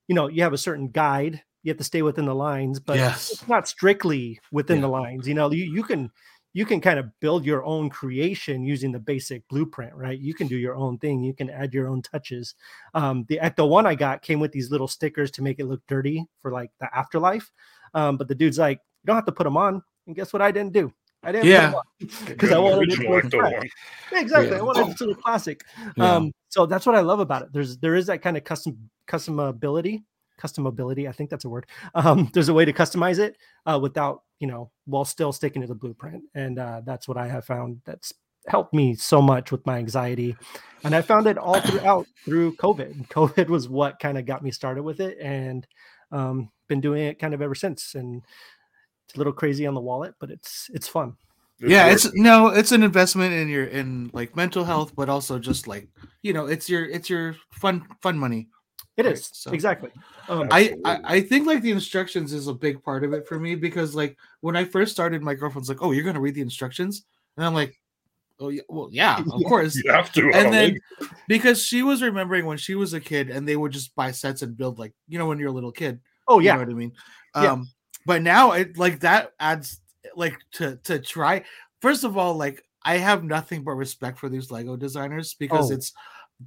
you 0.08 0.16
know, 0.16 0.28
you 0.28 0.44
have 0.44 0.54
a 0.54 0.58
certain 0.58 0.90
guide. 0.90 1.42
You 1.66 1.72
have 1.72 1.78
to 1.80 1.84
stay 1.84 2.04
within 2.04 2.26
the 2.26 2.36
lines, 2.36 2.80
but 2.80 2.96
yes 2.96 3.32
it's 3.32 3.48
not 3.48 3.68
strictly 3.68 4.40
within 4.52 4.78
Yeah. 4.78 4.82
the 4.82 4.88
lines. 4.90 5.28
You 5.28 5.34
know, 5.34 5.52
you, 5.52 5.66
you 5.66 5.82
can 5.82 6.12
you 6.54 6.64
can 6.66 6.80
kind 6.80 7.00
of 7.00 7.08
build 7.20 7.44
your 7.44 7.66
own 7.66 7.90
creation 7.90 8.64
using 8.64 8.92
the 8.92 9.00
basic 9.00 9.46
blueprint, 9.50 9.94
right? 9.94 10.18
You 10.18 10.34
can 10.34 10.48
do 10.48 10.56
your 10.56 10.76
own 10.76 10.98
thing. 11.00 11.24
You 11.24 11.34
can 11.34 11.50
add 11.50 11.74
your 11.74 11.90
own 11.90 12.02
touches. 12.04 12.54
Um, 12.94 13.26
the 13.28 13.40
Ecto 13.42 13.68
one 13.68 13.86
I 13.86 13.96
got 13.96 14.22
came 14.22 14.40
with 14.40 14.54
these 14.54 14.72
little 14.72 14.88
stickers 14.88 15.32
to 15.32 15.42
make 15.42 15.60
it 15.60 15.66
look 15.66 15.82
dirty 15.88 16.24
for 16.42 16.52
like 16.52 16.70
the 16.80 16.88
afterlife. 16.96 17.52
Um, 17.94 18.16
but 18.16 18.30
the 18.30 18.36
dude's 18.36 18.58
like, 18.60 18.78
you 18.78 19.08
don't 19.08 19.18
have 19.18 19.26
to 19.26 19.34
put 19.34 19.44
them 19.44 19.58
on. 19.58 19.82
And 20.08 20.16
guess 20.16 20.32
what? 20.32 20.42
I 20.42 20.52
didn't 20.52 20.72
do. 20.72 20.94
I 21.24 21.32
didn't. 21.32 21.48
Yeah. 21.48 21.74
because 22.00 22.52
I 22.52 22.56
Good 22.56 22.62
wanted 22.64 22.92
it 22.94 22.96
to 23.02 23.12
original 23.12 23.12
look 23.16 23.32
fresh. 23.32 23.70
Yeah, 24.12 24.22
exactly. 24.22 24.52
Yeah. 24.52 24.60
I 24.60 24.62
wanted 24.62 24.90
it 24.92 24.98
to 24.98 25.06
look 25.08 25.22
classic. 25.22 25.62
Yeah. 25.98 26.10
Um, 26.14 26.32
so 26.50 26.66
that's 26.66 26.86
what 26.86 26.96
I 26.96 27.02
love 27.02 27.20
about 27.20 27.42
it. 27.42 27.50
There's 27.52 27.78
there 27.80 27.96
is 27.96 28.06
that 28.06 28.22
kind 28.22 28.38
of 28.38 28.44
custom 28.46 28.78
customability, 29.10 30.04
customability. 30.42 31.08
I 31.08 31.12
think 31.12 31.30
that's 31.30 31.46
a 31.46 31.50
word. 31.50 31.68
Um, 31.94 32.30
there's 32.34 32.50
a 32.50 32.54
way 32.54 32.66
to 32.66 32.74
customize 32.74 33.20
it 33.20 33.38
uh, 33.66 33.80
without 33.82 34.24
you 34.40 34.48
know 34.48 34.72
while 34.86 35.06
still 35.06 35.32
sticking 35.32 35.62
to 35.62 35.68
the 35.68 35.76
blueprint, 35.76 36.24
and 36.34 36.60
uh, 36.60 36.82
that's 36.86 37.08
what 37.08 37.18
I 37.18 37.28
have 37.28 37.46
found. 37.46 37.82
That's 37.86 38.14
helped 38.48 38.74
me 38.74 38.94
so 38.94 39.22
much 39.22 39.52
with 39.52 39.66
my 39.66 39.78
anxiety, 39.78 40.36
and 40.84 40.96
I 40.96 41.02
found 41.02 41.28
it 41.28 41.38
all 41.38 41.60
throughout 41.62 42.08
through 42.26 42.56
COVID. 42.58 43.08
COVID 43.10 43.48
was 43.48 43.70
what 43.70 44.00
kind 44.00 44.18
of 44.18 44.26
got 44.26 44.44
me 44.44 44.52
started 44.52 44.84
with 44.84 45.00
it, 45.00 45.18
and 45.20 45.66
um, 46.12 46.50
been 46.68 46.82
doing 46.82 47.04
it 47.04 47.20
kind 47.20 47.34
of 47.34 47.42
ever 47.42 47.56
since. 47.56 47.96
And 47.96 48.24
it's 49.08 49.16
a 49.16 49.18
little 49.18 49.34
crazy 49.34 49.66
on 49.66 49.74
the 49.74 49.82
wallet, 49.82 50.16
but 50.20 50.30
it's 50.30 50.70
it's 50.74 50.88
fun. 50.88 51.16
yeah 51.62 51.86
worth 51.86 52.06
it's 52.06 52.14
no 52.16 52.48
it's 52.48 52.72
an 52.74 52.84
investment 52.84 53.34
in 53.34 53.48
your 53.48 53.64
in 53.64 54.10
like 54.12 54.36
mental 54.36 54.66
health 54.66 54.94
but 54.94 55.08
also 55.08 55.40
just 55.40 55.68
like 55.68 55.88
you 56.22 56.34
know 56.34 56.48
it's 56.48 56.70
your 56.70 56.84
it's 56.84 57.10
your 57.10 57.34
fun 57.54 57.88
fun 58.02 58.18
money 58.18 58.50
It 58.98 59.06
Right, 59.06 59.18
so- 59.18 59.52
exactly. 59.52 59.92
Um, 60.30 60.48
I, 60.52 60.74
I 60.86 61.00
I 61.04 61.22
think 61.22 61.46
like 61.48 61.62
the 61.62 61.72
instructions 61.72 62.32
is 62.34 62.48
a 62.48 62.54
big 62.54 62.82
part 62.82 63.04
of 63.04 63.12
it 63.14 63.28
for 63.28 63.38
me 63.40 63.56
because 63.56 63.94
like 63.94 64.18
when 64.42 64.56
I 64.56 64.64
first 64.64 64.92
started, 64.94 65.22
my 65.22 65.34
girlfriend's 65.34 65.68
like, 65.70 65.82
"Oh, 65.82 65.92
you're 65.92 66.04
gonna 66.06 66.22
read 66.22 66.36
the 66.36 66.42
instructions," 66.42 67.04
and 67.36 67.46
I'm 67.46 67.54
like, 67.54 67.78
"Oh 68.40 68.48
yeah, 68.50 68.62
well 68.70 68.88
yeah, 68.92 69.20
of 69.32 69.44
course." 69.44 69.76
You 69.76 69.92
have 69.92 70.12
to. 70.14 70.22
And 70.24 70.32
don't 70.34 70.52
then 70.52 70.70
think. 71.00 71.12
because 71.28 71.62
she 71.62 71.84
was 71.84 72.02
remembering 72.02 72.46
when 72.46 72.58
she 72.58 72.76
was 72.76 72.94
a 72.94 73.02
kid 73.02 73.30
and 73.30 73.46
they 73.48 73.58
would 73.58 73.74
just 73.74 73.94
buy 73.96 74.12
sets 74.12 74.42
and 74.44 74.56
build 74.58 74.80
like 74.80 74.94
you 75.10 75.18
know 75.20 75.26
when 75.28 75.40
you're 75.40 75.50
a 75.50 75.58
little 75.60 75.74
kid. 75.74 76.00
oh 76.30 76.40
You 76.40 76.46
yeah, 76.46 76.54
know 76.54 76.60
what 76.60 76.70
I 76.70 76.74
mean? 76.74 76.94
Yeah. 77.36 77.52
Um, 77.52 77.70
but 78.06 78.22
now 78.22 78.54
it 78.54 78.78
like 78.78 79.02
that 79.02 79.34
adds 79.42 79.82
like 80.16 80.38
to 80.54 80.78
to 80.86 81.00
try. 81.00 81.44
First 81.82 82.06
of 82.06 82.18
all, 82.18 82.36
like 82.36 82.64
I 82.82 82.96
have 82.98 83.26
nothing 83.26 83.64
but 83.66 83.74
respect 83.74 84.20
for 84.20 84.30
these 84.30 84.52
Lego 84.52 84.78
designers 84.78 85.34
because 85.34 85.70
Oh. 85.70 85.74
it's 85.74 85.92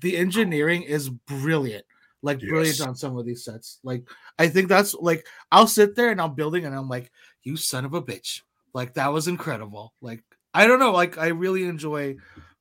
the 0.00 0.16
engineering 0.16 0.82
is 0.82 1.10
brilliant. 1.10 1.84
Like 2.22 2.40
brilliant 2.40 2.80
on 2.80 2.96
some 2.96 3.16
of 3.16 3.24
these 3.24 3.44
sets. 3.44 3.78
Like 3.84 4.02
I 4.38 4.48
think 4.48 4.68
that's 4.68 4.94
like 4.94 5.26
I'll 5.52 5.66
sit 5.68 5.94
there 5.94 6.10
and 6.10 6.20
I'm 6.20 6.34
building 6.34 6.64
and 6.64 6.74
I'm 6.74 6.88
like, 6.88 7.10
you 7.44 7.56
son 7.56 7.84
of 7.84 7.94
a 7.94 8.02
bitch. 8.02 8.42
Like 8.74 8.94
that 8.94 9.12
was 9.12 9.28
incredible. 9.28 9.92
Like 10.00 10.22
I 10.52 10.66
don't 10.66 10.80
know, 10.80 10.92
like 10.92 11.16
I 11.18 11.28
really 11.28 11.64
enjoy 11.64 12.16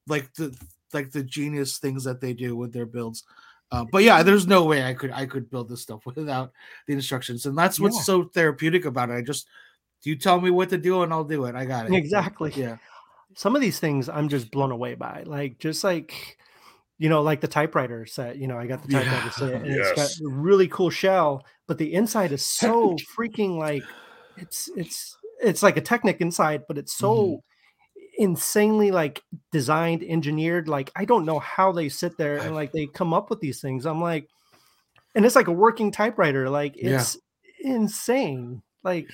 like 0.08 0.34
the 0.36 0.56
like 0.94 1.12
the 1.12 1.24
genius 1.24 1.80
things 1.80 2.04
that 2.04 2.22
they 2.22 2.34
do 2.34 2.56
with 2.56 2.72
their 2.72 2.86
builds. 2.86 3.24
Uh, 3.72 3.84
but 3.92 4.04
yeah, 4.04 4.24
there's 4.24 4.48
no 4.48 4.64
way 4.64 4.84
I 4.84 4.94
could 4.94 5.12
I 5.12 5.26
could 5.26 5.50
build 5.50 5.70
this 5.70 5.82
stuff 5.82 6.02
without 6.06 6.52
the 6.86 6.94
instructions, 6.94 7.46
and 7.46 7.58
that's 7.58 7.80
what's 7.80 7.98
Yeah. 7.98 8.04
so 8.04 8.24
therapeutic 8.26 8.86
about 8.86 9.10
it. 9.10 9.14
I 9.16 9.22
just 9.22 9.48
you 10.04 10.16
tell 10.16 10.40
me 10.40 10.52
what 10.52 10.70
to 10.70 10.78
do 10.78 11.02
and 11.02 11.12
I'll 11.12 11.24
do 11.24 11.46
it. 11.46 11.56
I 11.56 11.66
got 11.66 11.88
it. 11.88 11.94
exactly. 11.96 12.54
Yeah. 12.56 12.78
Some 13.34 13.56
of 13.56 13.62
these 13.62 13.80
things 13.80 14.08
I'm 14.08 14.30
just 14.30 14.52
blown 14.52 14.72
away 14.72 14.94
by. 14.94 15.24
Like 15.26 15.58
just 15.58 15.84
like 15.84 16.38
you 16.98 17.10
know, 17.10 17.22
like 17.22 17.42
the 17.42 17.48
typewriter 17.48 18.06
set. 18.06 18.38
You 18.38 18.48
know, 18.48 18.58
I 18.58 18.68
got 18.68 18.82
the 18.82 18.90
Yeah. 18.90 19.04
typewriter 19.04 19.32
set, 19.32 19.54
and 19.54 19.72
it's 19.72 19.92
got 19.94 20.10
a 20.10 20.30
really 20.30 20.68
cool 20.68 20.90
shell, 20.90 21.46
but 21.68 21.78
the 21.78 21.94
inside 21.94 22.32
is 22.32 22.46
so 22.46 22.98
freaking 23.18 23.58
like 23.58 23.84
it's 24.36 24.70
it's 24.76 25.18
it's 25.42 25.62
like 25.64 25.78
a 25.78 25.82
Technic 25.82 26.22
inside, 26.22 26.64
but 26.68 26.78
it's 26.78 26.94
so 26.94 27.08
Mm-hmm. 27.08 27.36
insanely 28.24 28.92
like 28.92 29.24
designed, 29.52 30.04
engineered. 30.04 30.68
Like 30.68 30.92
I 30.96 31.06
don't 31.06 31.26
know 31.26 31.40
how 31.40 31.72
they 31.72 31.90
sit 31.90 32.18
there 32.18 32.38
and 32.38 32.56
like 32.56 32.72
they 32.72 32.88
come 32.88 33.14
up 33.14 33.30
with 33.30 33.40
these 33.40 33.62
things. 33.62 33.86
I'm 33.86 34.02
like, 34.02 34.28
and 35.16 35.26
it's 35.26 35.36
like 35.36 35.48
a 35.48 35.52
working 35.52 35.92
typewriter. 35.92 36.50
Like 36.50 36.76
Yeah. 36.78 36.92
it's 36.98 37.18
insane. 37.62 38.62
Like 38.84 39.10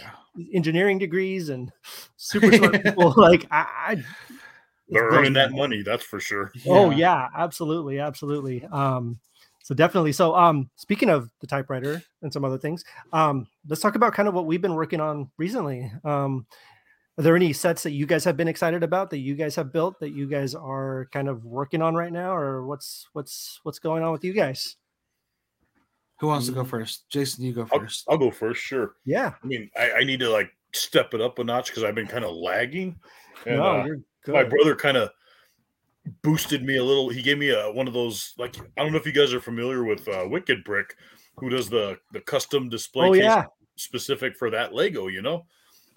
engineering 0.53 0.99
degrees 0.99 1.49
and 1.49 1.71
super 2.17 2.51
smart 2.53 2.81
people. 2.83 3.13
Like 3.17 3.45
I, 3.51 3.65
I 3.87 4.03
They're 4.89 5.09
earning 5.09 5.33
that 5.33 5.51
money, 5.51 5.81
that's 5.81 6.03
for 6.03 6.19
sure. 6.19 6.51
Oh 6.67 6.89
yeah, 6.89 7.29
absolutely, 7.35 7.99
absolutely. 7.99 8.65
Um, 8.65 9.19
so 9.63 9.73
definitely. 9.73 10.11
So 10.11 10.35
um, 10.35 10.69
speaking 10.75 11.09
of 11.09 11.29
the 11.39 11.47
typewriter 11.47 12.03
and 12.21 12.31
some 12.31 12.43
other 12.43 12.57
things, 12.57 12.83
um, 13.13 13.47
let's 13.67 13.81
talk 13.81 13.95
about 13.95 14.13
kind 14.13 14.27
of 14.27 14.33
what 14.33 14.45
we've 14.45 14.61
been 14.61 14.75
working 14.75 14.99
on 14.99 15.31
recently. 15.37 15.89
Um, 16.03 16.45
are 17.17 17.23
there 17.23 17.35
any 17.35 17.53
sets 17.53 17.83
that 17.83 17.91
you 17.91 18.05
guys 18.05 18.23
have 18.25 18.35
been 18.35 18.47
excited 18.47 18.83
about 18.83 19.09
that 19.11 19.19
you 19.19 19.35
guys 19.35 19.55
have 19.55 19.71
built 19.71 19.99
that 19.99 20.09
you 20.09 20.27
guys 20.27 20.55
are 20.55 21.07
kind 21.11 21.29
of 21.29 21.45
working 21.45 21.81
on 21.81 21.95
right 21.95 22.11
now, 22.11 22.35
or 22.35 22.65
what's 22.65 23.07
what's 23.13 23.59
what's 23.63 23.79
going 23.79 24.03
on 24.03 24.11
with 24.11 24.23
you 24.23 24.33
guys? 24.33 24.75
Who 26.19 26.27
wants 26.27 26.47
to 26.47 26.53
go 26.53 26.63
first? 26.63 27.09
Jason, 27.09 27.43
you 27.43 27.53
go 27.53 27.67
I'll, 27.71 27.79
first. 27.79 28.05
I'll 28.09 28.17
go 28.17 28.31
first, 28.31 28.61
sure. 28.61 28.95
Yeah, 29.05 29.33
I 29.43 29.47
mean, 29.47 29.69
I, 29.77 29.91
I 29.99 30.03
need 30.03 30.19
to 30.21 30.29
like 30.29 30.51
step 30.73 31.13
it 31.13 31.21
up 31.21 31.39
a 31.39 31.43
notch 31.43 31.67
because 31.67 31.83
I've 31.83 31.95
been 31.95 32.07
kind 32.07 32.25
of 32.25 32.35
lagging. 32.35 32.99
And 33.45 33.57
no, 33.57 33.63
uh, 33.63 33.85
you're 33.85 33.99
good. 34.25 34.33
my 34.33 34.43
brother 34.43 34.75
kind 34.75 34.97
of 34.97 35.09
boosted 36.21 36.63
me 36.63 36.77
a 36.77 36.83
little. 36.83 37.09
He 37.09 37.21
gave 37.21 37.37
me 37.37 37.49
a 37.49 37.71
one 37.71 37.87
of 37.87 37.93
those 37.93 38.33
like 38.37 38.55
I 38.77 38.83
don't 38.83 38.91
know 38.91 38.97
if 38.97 39.05
you 39.05 39.11
guys 39.11 39.33
are 39.33 39.41
familiar 39.41 39.83
with 39.83 40.07
uh, 40.07 40.25
Wicked 40.27 40.63
Brick, 40.63 40.95
who 41.37 41.49
does 41.49 41.69
the 41.69 41.97
the 42.11 42.21
custom 42.21 42.69
display 42.69 43.07
oh 43.07 43.13
case 43.13 43.23
yeah, 43.23 43.45
specific 43.75 44.35
for 44.37 44.49
that 44.49 44.73
Lego, 44.73 45.07
you 45.07 45.21
know. 45.21 45.45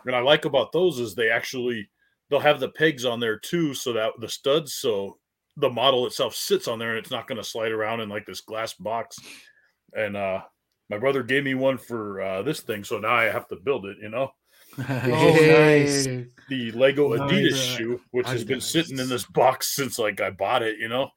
And 0.04 0.14
I 0.14 0.20
like 0.20 0.44
about 0.44 0.72
those 0.72 1.00
is 1.00 1.14
they 1.14 1.30
actually 1.30 1.88
they'll 2.28 2.40
have 2.40 2.60
the 2.60 2.68
pegs 2.68 3.04
on 3.04 3.20
there 3.20 3.38
too, 3.38 3.74
so 3.74 3.92
that 3.92 4.12
the 4.20 4.28
studs, 4.28 4.74
so 4.74 5.18
the 5.56 5.70
model 5.70 6.06
itself 6.06 6.34
sits 6.34 6.68
on 6.68 6.78
there 6.78 6.90
and 6.90 6.98
it's 6.98 7.10
not 7.10 7.26
going 7.26 7.38
to 7.38 7.44
slide 7.44 7.72
around 7.72 8.00
in 8.00 8.08
like 8.08 8.26
this 8.26 8.40
glass 8.40 8.74
box. 8.74 9.16
And 9.94 10.16
uh 10.16 10.42
my 10.88 10.98
brother 10.98 11.24
gave 11.24 11.42
me 11.42 11.54
one 11.54 11.78
for 11.78 12.20
uh 12.20 12.42
this 12.42 12.60
thing, 12.60 12.84
so 12.84 12.98
now 12.98 13.14
I 13.14 13.24
have 13.24 13.48
to 13.48 13.56
build 13.56 13.86
it, 13.86 13.96
you 14.00 14.10
know. 14.10 14.30
nice. 14.88 16.06
The 16.48 16.72
Lego 16.72 17.14
Nice. 17.14 17.30
Adidas 17.30 17.76
shoe, 17.76 18.00
which 18.10 18.26
has 18.28 18.44
been 18.44 18.60
sitting 18.60 18.98
in 18.98 19.08
this 19.08 19.24
box 19.24 19.74
since 19.74 19.98
like 19.98 20.20
I 20.20 20.30
bought 20.30 20.62
it, 20.62 20.78
you 20.78 20.88
know. 20.88 21.10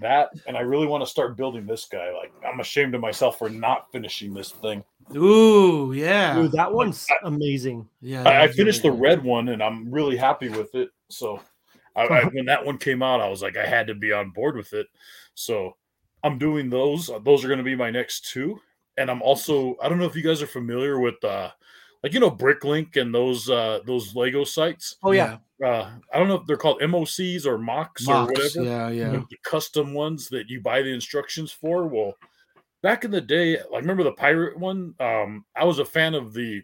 That 0.00 0.30
and 0.46 0.56
I 0.56 0.60
really 0.60 0.86
want 0.86 1.02
to 1.02 1.10
start 1.10 1.36
building 1.36 1.66
this 1.66 1.86
guy. 1.86 2.12
Like 2.12 2.32
I'm 2.46 2.60
ashamed 2.60 2.94
of 2.94 3.00
myself 3.00 3.38
for 3.38 3.48
not 3.48 3.90
finishing 3.92 4.32
this 4.32 4.52
thing. 4.52 4.84
Ooh, 5.16 5.92
yeah. 5.92 6.34
Dude, 6.34 6.52
that 6.52 6.72
one's 6.72 7.06
amazing. 7.24 7.88
yeah. 8.00 8.22
I, 8.22 8.42
I 8.42 8.46
that's 8.46 8.56
finished 8.56 8.82
the 8.82 8.90
really 8.90 9.02
red 9.02 9.24
one 9.24 9.48
and 9.48 9.62
I'm 9.62 9.90
really 9.90 10.16
happy 10.16 10.48
with 10.48 10.74
it. 10.74 10.90
So 11.08 11.40
I, 11.96 12.02
I, 12.02 12.24
when 12.32 12.44
that 12.46 12.64
one 12.64 12.78
came 12.78 13.02
out, 13.02 13.20
I 13.20 13.28
was 13.28 13.42
like, 13.42 13.56
I 13.56 13.66
had 13.66 13.86
to 13.86 13.94
be 13.94 14.12
on 14.12 14.30
board 14.30 14.56
with 14.56 14.72
it. 14.72 14.86
So 15.34 15.76
I'm 16.22 16.38
doing 16.38 16.68
those. 16.68 17.10
Those 17.24 17.44
are 17.44 17.48
going 17.48 17.58
to 17.58 17.64
be 17.64 17.76
my 17.76 17.90
next 17.90 18.30
two. 18.30 18.60
And 18.96 19.10
I'm 19.10 19.22
also, 19.22 19.76
I 19.82 19.88
don't 19.88 19.98
know 19.98 20.06
if 20.06 20.16
you 20.16 20.22
guys 20.22 20.42
are 20.42 20.46
familiar 20.46 20.98
with, 20.98 21.22
uh, 21.24 21.50
like 22.02 22.12
you 22.14 22.20
know, 22.20 22.30
Bricklink 22.30 22.96
and 22.96 23.14
those 23.14 23.48
uh, 23.50 23.80
those 23.86 24.14
Lego 24.14 24.44
sites. 24.44 24.96
Oh 25.02 25.12
yeah, 25.12 25.38
Uh, 25.64 25.90
I 26.12 26.18
don't 26.18 26.28
know 26.28 26.36
if 26.36 26.46
they're 26.46 26.56
called 26.56 26.80
MOCs 26.80 27.44
or 27.46 27.58
MOCs 27.58 28.06
or 28.08 28.26
whatever. 28.26 28.62
Yeah, 28.64 28.88
yeah. 28.90 29.10
The 29.30 29.36
custom 29.42 29.94
ones 29.94 30.28
that 30.28 30.48
you 30.48 30.60
buy 30.60 30.82
the 30.82 30.92
instructions 30.92 31.50
for. 31.52 31.86
Well, 31.86 32.14
back 32.82 33.04
in 33.04 33.10
the 33.10 33.20
day, 33.20 33.58
like 33.70 33.82
remember 33.82 34.04
the 34.04 34.12
pirate 34.12 34.58
one? 34.58 34.94
Um, 35.00 35.44
I 35.56 35.64
was 35.64 35.78
a 35.80 35.84
fan 35.84 36.14
of 36.14 36.32
the 36.32 36.62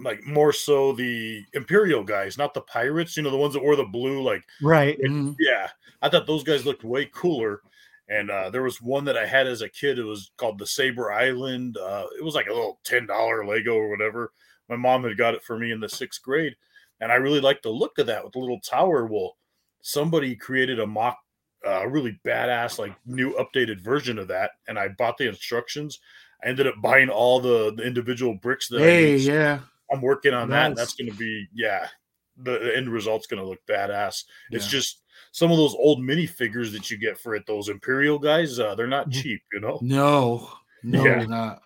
like 0.00 0.24
more 0.24 0.52
so 0.52 0.92
the 0.92 1.42
Imperial 1.54 2.04
guys, 2.04 2.38
not 2.38 2.54
the 2.54 2.60
pirates, 2.62 3.16
you 3.16 3.22
know, 3.24 3.30
the 3.30 3.36
ones 3.36 3.54
that 3.54 3.62
wore 3.62 3.76
the 3.76 3.84
blue, 3.84 4.22
like 4.22 4.44
right. 4.62 4.98
Mhm. 5.00 5.34
yeah. 5.40 5.68
I 6.00 6.08
thought 6.08 6.26
those 6.28 6.44
guys 6.44 6.64
looked 6.64 6.84
way 6.84 7.06
cooler. 7.06 7.60
And 8.08 8.30
uh, 8.30 8.50
there 8.50 8.62
was 8.62 8.80
one 8.80 9.04
that 9.04 9.18
I 9.18 9.26
had 9.26 9.46
as 9.46 9.60
a 9.60 9.68
kid. 9.68 9.98
It 9.98 10.04
was 10.04 10.30
called 10.38 10.58
the 10.58 10.66
Sabre 10.66 11.12
Island. 11.12 11.76
Uh, 11.76 12.06
it 12.18 12.24
was 12.24 12.34
like 12.34 12.46
a 12.46 12.54
little 12.54 12.80
ten 12.84 13.06
dollar 13.06 13.44
Lego 13.44 13.74
or 13.74 13.90
whatever. 13.90 14.32
My 14.68 14.76
mom 14.76 15.04
had 15.04 15.18
got 15.18 15.34
it 15.34 15.42
for 15.42 15.58
me 15.58 15.72
in 15.72 15.80
the 15.80 15.88
sixth 15.88 16.22
grade, 16.22 16.56
and 17.00 17.12
I 17.12 17.16
really 17.16 17.40
liked 17.40 17.62
the 17.62 17.70
look 17.70 17.98
of 17.98 18.06
that 18.06 18.24
with 18.24 18.32
the 18.32 18.38
little 18.38 18.60
tower. 18.60 19.06
Well, 19.06 19.36
somebody 19.82 20.36
created 20.36 20.80
a 20.80 20.86
mock, 20.86 21.18
uh, 21.66 21.86
really 21.86 22.18
badass, 22.24 22.78
like 22.78 22.94
new 23.06 23.34
updated 23.34 23.80
version 23.80 24.18
of 24.18 24.28
that, 24.28 24.52
and 24.66 24.78
I 24.78 24.88
bought 24.88 25.18
the 25.18 25.28
instructions. 25.28 25.98
I 26.42 26.48
ended 26.48 26.66
up 26.66 26.74
buying 26.80 27.08
all 27.08 27.40
the, 27.40 27.72
the 27.74 27.82
individual 27.82 28.34
bricks 28.34 28.68
that 28.68 28.80
Hey, 28.80 29.16
yeah. 29.16 29.60
I'm 29.90 30.00
working 30.00 30.34
on 30.34 30.50
that. 30.50 30.66
And 30.66 30.76
that's 30.76 30.94
going 30.94 31.10
to 31.10 31.16
be, 31.16 31.48
yeah, 31.52 31.88
the, 32.36 32.58
the 32.58 32.76
end 32.76 32.88
result's 32.90 33.26
going 33.26 33.42
to 33.42 33.48
look 33.48 33.58
badass. 33.68 34.24
It's 34.50 34.68
just 34.68 35.02
some 35.32 35.50
of 35.50 35.56
those 35.58 35.74
old 35.74 36.00
minifigures 36.00 36.72
that 36.72 36.90
you 36.90 36.96
get 36.98 37.18
for 37.18 37.34
it, 37.34 37.46
those 37.46 37.68
Imperial 37.68 38.18
guys, 38.18 38.58
uh, 38.58 38.74
they're 38.74 38.86
not 38.86 39.10
cheap, 39.10 39.42
you 39.52 39.60
know? 39.60 39.78
No, 39.82 40.50
no, 40.82 41.04
Yeah. 41.04 41.18
they're 41.18 41.26
not. 41.28 41.62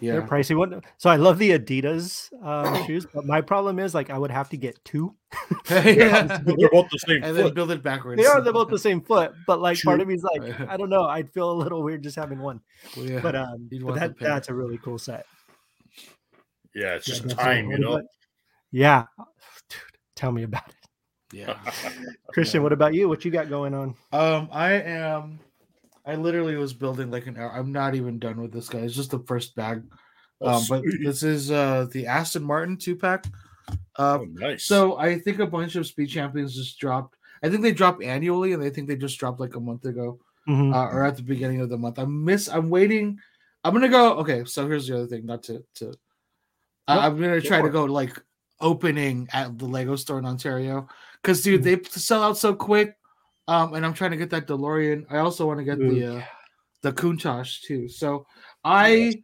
Yeah, 0.00 0.12
they're 0.12 0.22
pricey. 0.22 0.56
What? 0.56 0.82
So 0.96 1.10
I 1.10 1.16
love 1.16 1.38
the 1.38 1.50
Adidas 1.58 2.32
um, 2.42 2.82
shoes, 2.86 3.06
but 3.12 3.26
my 3.26 3.42
problem 3.42 3.78
is 3.78 3.94
like 3.94 4.08
I 4.08 4.16
would 4.16 4.30
have 4.30 4.48
to 4.50 4.56
get 4.56 4.82
two. 4.82 5.14
yeah. 5.70 6.38
They're 6.42 6.70
both 6.70 6.88
the 6.90 6.98
same 7.06 7.22
and 7.22 7.36
then 7.36 7.52
build 7.52 7.70
it 7.70 7.82
backwards. 7.82 8.18
They 8.22 8.26
are 8.26 8.40
they're 8.40 8.52
both 8.54 8.70
the 8.70 8.78
same 8.78 9.02
foot, 9.02 9.32
but 9.46 9.60
like 9.60 9.78
part 9.82 10.00
of 10.00 10.08
me 10.08 10.14
is 10.14 10.22
like 10.22 10.58
I 10.70 10.78
don't 10.78 10.88
know. 10.88 11.04
I'd 11.04 11.30
feel 11.34 11.50
a 11.50 11.52
little 11.52 11.82
weird 11.82 12.02
just 12.02 12.16
having 12.16 12.38
one. 12.38 12.62
Well, 12.96 13.04
yeah. 13.10 13.20
But 13.20 13.36
um, 13.36 13.68
but 13.82 13.94
that 13.96 14.18
that's 14.18 14.48
a 14.48 14.54
really 14.54 14.78
cool 14.78 14.98
set. 14.98 15.26
Yeah, 16.74 16.94
it's 16.94 17.06
Yeah, 17.06 17.14
just 17.14 17.28
definitely. 17.28 17.44
time, 17.44 17.70
you 17.70 17.78
know? 17.78 17.92
about- 17.94 18.04
Yeah, 18.70 19.04
dude, 19.68 19.80
tell 20.16 20.32
me 20.32 20.44
about 20.44 20.66
it, 20.68 20.79
yeah. 21.32 21.58
Christian. 22.32 22.62
What 22.62 22.72
about 22.72 22.94
you? 22.94 23.08
What 23.08 23.24
you 23.24 23.30
got 23.30 23.48
going 23.48 23.74
on? 23.74 23.94
Um, 24.12 24.48
I 24.52 24.72
am. 24.74 25.38
I 26.06 26.14
literally 26.16 26.56
was 26.56 26.72
building 26.72 27.10
like 27.10 27.26
an 27.26 27.36
hour. 27.36 27.52
I'm 27.52 27.72
not 27.72 27.94
even 27.94 28.18
done 28.18 28.40
with 28.40 28.52
this 28.52 28.68
guy. 28.68 28.78
It's 28.80 28.94
just 28.94 29.10
the 29.10 29.20
first 29.20 29.54
bag. 29.54 29.82
Oh, 30.40 30.54
Um, 30.56 30.64
but 30.68 30.82
sweet. 30.82 31.04
this 31.04 31.22
is 31.22 31.50
uh 31.50 31.86
the 31.92 32.06
Aston 32.06 32.42
Martin 32.42 32.76
two 32.76 32.96
pack. 32.96 33.26
Uh, 33.98 34.18
Oh, 34.20 34.26
nice. 34.32 34.64
so 34.64 34.96
I 34.98 35.18
think 35.18 35.38
a 35.38 35.46
bunch 35.46 35.76
of 35.76 35.86
speed 35.86 36.08
champions 36.08 36.54
just 36.56 36.78
dropped. 36.78 37.16
I 37.42 37.48
think 37.50 37.62
they 37.62 37.72
drop 37.72 38.00
annually, 38.02 38.52
and 38.52 38.62
I 38.62 38.70
think 38.70 38.88
they 38.88 38.96
just 38.96 39.18
dropped 39.18 39.38
like 39.40 39.54
a 39.56 39.60
month 39.60 39.84
ago, 39.84 40.18
Mhm. 40.48 40.74
uh, 40.74 40.88
or 40.94 41.04
at 41.04 41.16
the 41.16 41.22
beginning 41.22 41.60
of 41.60 41.68
the 41.68 41.78
month. 41.78 41.98
I 41.98 42.04
miss. 42.06 42.48
I'm 42.48 42.70
waiting. 42.70 43.18
I'm 43.62 43.74
gonna 43.74 43.88
go. 43.88 44.14
Okay, 44.18 44.44
so 44.46 44.66
here's 44.66 44.86
the 44.88 44.96
other 44.96 45.06
thing. 45.06 45.26
Not 45.26 45.42
to 45.44 45.62
to. 45.76 45.92
I, 46.88 47.06
i'm 47.06 47.20
gonna 47.20 47.40
try 47.40 47.60
for 47.60 47.66
to 47.66 47.72
go 47.72 47.84
like 47.84 48.18
opening 48.60 49.28
at 49.32 49.56
the 49.58 49.66
Lego 49.66 49.94
store 49.96 50.18
in 50.18 50.24
Ontario, 50.26 50.88
because 51.22 51.42
dude, 51.42 51.62
they 51.62 51.80
sell 51.90 52.22
out 52.22 52.38
so 52.38 52.54
quick. 52.54 52.96
Um, 53.48 53.74
and 53.74 53.84
I'm 53.84 53.94
trying 53.94 54.12
to 54.12 54.16
get 54.16 54.30
that 54.30 54.46
DeLorean. 54.46 55.06
I 55.10 55.18
also 55.18 55.46
want 55.46 55.58
to 55.58 55.64
get 55.64 55.78
Ooh, 55.80 55.94
the 55.94 56.16
uh, 56.18 56.22
the 56.82 56.92
Countach 56.92 57.62
too. 57.62 57.88
So 57.88 58.26
I 58.64 59.22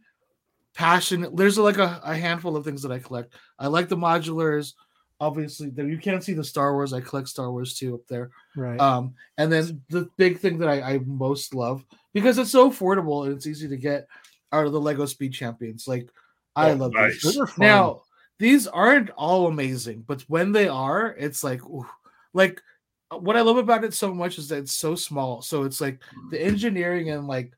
passionate. 0.73 1.35
There's 1.35 1.57
like 1.57 1.77
a, 1.77 2.01
a 2.03 2.15
handful 2.15 2.55
of 2.55 2.65
things 2.65 2.81
that 2.81 2.91
I 2.91 2.99
collect. 2.99 3.33
I 3.57 3.67
like 3.67 3.87
the 3.89 3.97
modulars. 3.97 4.73
Obviously, 5.19 5.69
there 5.69 5.87
you 5.87 5.97
can't 5.97 6.23
see 6.23 6.33
the 6.33 6.43
Star 6.43 6.73
Wars. 6.73 6.93
I 6.93 7.01
collect 7.01 7.27
Star 7.29 7.51
Wars 7.51 7.73
too 7.73 7.95
up 7.95 8.05
there. 8.07 8.29
Right. 8.55 8.79
Um, 8.79 9.15
and 9.37 9.51
then 9.51 9.81
the 9.89 10.09
big 10.17 10.39
thing 10.39 10.59
that 10.59 10.69
I, 10.69 10.81
I 10.81 10.99
most 11.05 11.55
love 11.55 11.83
because 12.13 12.37
it's 12.37 12.51
so 12.51 12.69
affordable 12.69 13.25
and 13.25 13.35
it's 13.35 13.47
easy 13.47 13.67
to 13.67 13.77
get 13.77 14.07
are 14.51 14.69
the 14.69 14.79
Lego 14.79 15.05
Speed 15.05 15.33
Champions. 15.33 15.87
Like 15.87 16.09
I 16.55 16.71
Oh, 16.71 16.75
love 16.75 16.93
nice. 16.93 17.13
these. 17.13 17.23
Those 17.23 17.37
are 17.37 17.47
fun. 17.47 17.65
Now 17.65 18.01
these 18.39 18.67
aren't 18.67 19.09
all 19.11 19.47
amazing, 19.47 20.03
but 20.07 20.21
when 20.27 20.51
they 20.51 20.67
are, 20.67 21.15
it's 21.17 21.43
like 21.43 21.63
ooh. 21.65 21.87
like 22.33 22.61
what 23.09 23.37
I 23.37 23.41
love 23.41 23.57
about 23.57 23.83
it 23.83 23.93
so 23.93 24.13
much 24.13 24.37
is 24.37 24.49
that 24.49 24.59
it's 24.59 24.73
so 24.73 24.95
small. 24.95 25.41
So 25.41 25.63
it's 25.63 25.81
like 25.81 26.01
the 26.29 26.41
engineering 26.41 27.09
and 27.09 27.27
like 27.27 27.53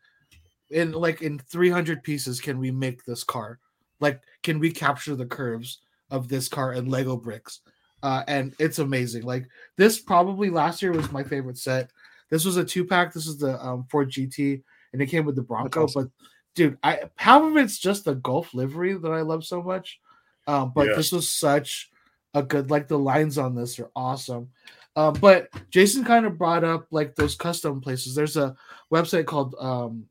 in 0.70 0.92
like 0.92 1.22
in 1.22 1.40
300 1.40 2.04
pieces 2.04 2.40
can 2.40 2.60
we 2.60 2.72
make 2.72 3.04
this 3.04 3.24
car? 3.24 3.60
Like 4.00 4.22
can 4.44 4.60
we 4.60 4.72
capture 4.72 5.16
the 5.16 5.26
curves 5.26 5.80
of 6.12 6.28
this 6.28 6.48
car 6.48 6.74
in 6.74 6.90
Lego 6.90 7.18
bricks? 7.18 7.62
Uh, 8.02 8.24
and 8.28 8.56
it's 8.60 8.80
amazing. 8.80 9.24
Like 9.24 9.48
this 9.76 10.00
probably 10.00 10.50
last 10.50 10.82
year 10.82 10.92
was 10.92 11.12
my 11.12 11.24
favorite 11.24 11.58
set. 11.58 11.92
This 12.30 12.46
was 12.46 12.58
a 12.58 12.64
two 12.64 12.86
pack. 12.86 13.14
This 13.14 13.28
is 13.28 13.38
the 13.38 13.60
um, 13.64 13.86
Ford 13.90 14.10
GT, 14.10 14.62
and 14.94 15.02
it 15.02 15.08
came 15.08 15.26
with 15.26 15.36
the 15.36 15.42
Bronco. 15.42 15.84
awesome. 15.84 16.04
But 16.04 16.28
dude, 16.56 16.78
I 16.84 17.02
half 17.16 17.42
of 17.42 17.58
it's 17.58 17.80
just 17.80 18.06
the 18.06 18.16
Gulf 18.16 18.54
livery 18.54 18.94
that 18.94 19.12
I 19.12 19.22
love 19.22 19.44
so 19.44 19.62
much. 19.62 20.00
Um, 20.50 20.72
but 20.74 20.88
Yes. 20.88 20.96
this 20.98 21.12
was 21.12 21.30
such 21.30 21.92
a 22.34 22.42
good 22.42 22.72
like 22.72 22.88
the 22.88 22.98
lines 22.98 23.38
on 23.38 23.54
this 23.54 23.80
are 23.80 23.92
awesome. 23.96 24.50
Um, 24.96 25.14
but 25.22 25.50
Jason 25.70 26.04
kind 26.04 26.26
of 26.26 26.38
brought 26.40 26.64
up 26.64 26.88
like 26.90 27.16
those 27.16 27.36
custom 27.36 27.80
places. 27.82 28.16
There's 28.16 28.36
a 28.36 28.56
website 28.92 29.28
called 29.28 29.54
um, 29.60 30.06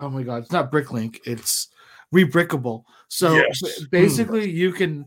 oh 0.00 0.10
my 0.10 0.24
god, 0.24 0.42
it's 0.42 0.52
not 0.52 0.72
Bricklink, 0.72 1.20
it's 1.24 1.68
Rebrickable. 2.12 2.82
So 3.08 3.36
Yes. 3.36 3.62
b- 3.62 3.86
basically, 3.90 4.50
you 4.50 4.72
can 4.72 5.06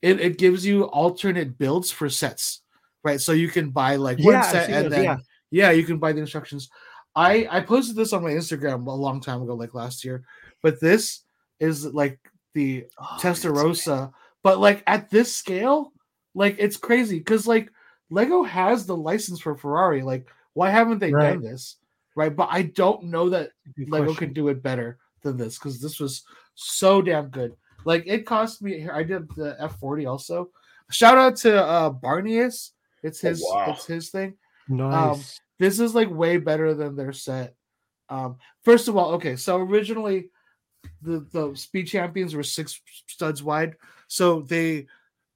it, 0.00 0.20
it 0.20 0.38
gives 0.38 0.64
you 0.64 0.84
alternate 0.84 1.58
builds 1.58 1.90
for 1.90 2.08
sets, 2.08 2.62
right? 3.02 3.20
So 3.20 3.32
you 3.32 3.48
can 3.48 3.70
buy 3.70 3.96
like 3.96 4.18
Yeah, 4.18 4.26
one 4.26 4.36
I've 4.36 4.44
set 4.44 4.70
and 4.70 4.84
those, 4.84 4.92
then 4.92 5.04
yeah. 5.04 5.16
yeah, 5.50 5.70
you 5.72 5.82
can 5.84 5.98
buy 5.98 6.12
the 6.12 6.20
instructions. 6.20 6.70
I 7.16 7.48
I 7.50 7.60
posted 7.62 7.96
this 7.96 8.12
on 8.12 8.22
my 8.22 8.30
Instagram 8.30 8.86
a 8.86 8.92
long 8.92 9.20
time 9.20 9.42
ago, 9.42 9.54
like 9.54 9.74
last 9.74 10.04
year. 10.04 10.22
But 10.62 10.80
this 10.80 11.24
is 11.58 11.84
like 11.86 12.20
the 12.54 12.86
Oh, 12.98 13.18
Testarossa, 13.20 14.12
but 14.42 14.58
like 14.58 14.82
at 14.86 15.10
this 15.10 15.34
scale, 15.34 15.92
like 16.34 16.56
it's 16.58 16.76
crazy 16.76 17.18
because 17.18 17.46
like 17.46 17.70
Lego 18.10 18.42
has 18.42 18.86
the 18.86 18.96
license 18.96 19.40
for 19.40 19.56
Ferrari. 19.56 20.02
Like, 20.02 20.28
why 20.54 20.70
haven't 20.70 20.98
they 21.00 21.12
Right. 21.12 21.34
done 21.34 21.42
this? 21.42 21.76
Right. 22.16 22.34
But 22.34 22.48
I 22.50 22.62
don't 22.62 23.04
know 23.04 23.28
that 23.30 23.50
Good 23.76 23.90
Lego 23.90 24.06
question. 24.06 24.26
can 24.28 24.34
do 24.34 24.48
it 24.48 24.62
better 24.62 24.98
than 25.22 25.36
this 25.36 25.58
because 25.58 25.80
this 25.80 25.98
was 25.98 26.22
so 26.54 27.02
damn 27.02 27.28
good. 27.28 27.54
Like 27.84 28.04
it 28.06 28.24
cost 28.24 28.62
me 28.62 28.78
here. 28.78 28.92
I 28.92 29.02
did 29.02 29.28
the 29.36 29.56
F40 29.60 30.08
also. 30.08 30.50
Shout 30.90 31.18
out 31.18 31.36
to 31.38 31.62
uh 31.62 31.90
Barnius. 31.90 32.70
It's 33.02 33.22
Oh, 33.24 33.28
his 33.28 33.42
wow. 33.44 33.64
it's 33.68 33.86
his 33.86 34.10
thing. 34.10 34.34
Nice. 34.68 35.40
This 35.58 35.80
is 35.80 35.94
like 35.94 36.10
way 36.10 36.36
better 36.36 36.72
than 36.74 36.94
their 36.94 37.12
set. 37.12 37.54
Um 38.08 38.36
first 38.62 38.86
of 38.88 38.96
all, 38.96 39.12
okay, 39.14 39.34
so 39.36 39.56
originally 39.58 40.30
the 41.02 41.26
the 41.32 41.54
speed 41.54 41.84
champions 41.86 42.34
were 42.34 42.42
six 42.42 42.80
studs 43.06 43.42
wide, 43.42 43.76
so 44.08 44.40
they 44.42 44.86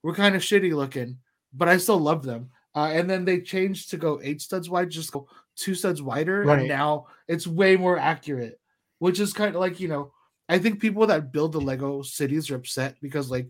were 0.02 0.14
kind 0.14 0.34
of 0.36 0.42
shitty 0.42 0.72
looking, 0.74 1.18
but 1.52 1.68
I 1.68 1.76
still 1.78 1.98
love 1.98 2.22
them. 2.24 2.50
Uh, 2.74 2.90
and 2.92 3.08
then 3.10 3.24
they 3.24 3.40
changed 3.40 3.90
to 3.90 3.96
go 3.96 4.20
eight 4.22 4.40
studs 4.40 4.70
wide, 4.70 4.90
just 4.90 5.12
go 5.12 5.26
two 5.56 5.74
studs 5.74 6.00
wider, 6.00 6.44
Right. 6.44 6.60
and 6.60 6.68
now 6.68 7.06
it's 7.26 7.46
way 7.46 7.76
more 7.76 7.98
accurate, 7.98 8.60
which 9.00 9.18
is 9.18 9.32
kind 9.32 9.54
of 9.54 9.60
like 9.60 9.80
you 9.80 9.88
know, 9.88 10.12
I 10.48 10.58
think 10.58 10.80
people 10.80 11.06
that 11.08 11.32
build 11.32 11.52
the 11.52 11.60
Lego 11.60 12.02
cities 12.02 12.50
are 12.50 12.56
upset 12.56 12.96
because 13.02 13.30
like 13.30 13.48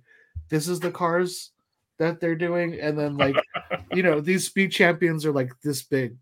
this 0.48 0.66
is 0.68 0.80
the 0.80 0.90
cars 0.90 1.50
that 1.98 2.20
they're 2.20 2.36
doing, 2.36 2.80
and 2.80 2.98
then 2.98 3.16
like 3.16 3.36
you 3.92 4.02
know 4.02 4.20
these 4.20 4.46
speed 4.46 4.72
champions 4.72 5.26
are 5.26 5.32
like 5.32 5.52
this 5.62 5.82
big. 5.82 6.16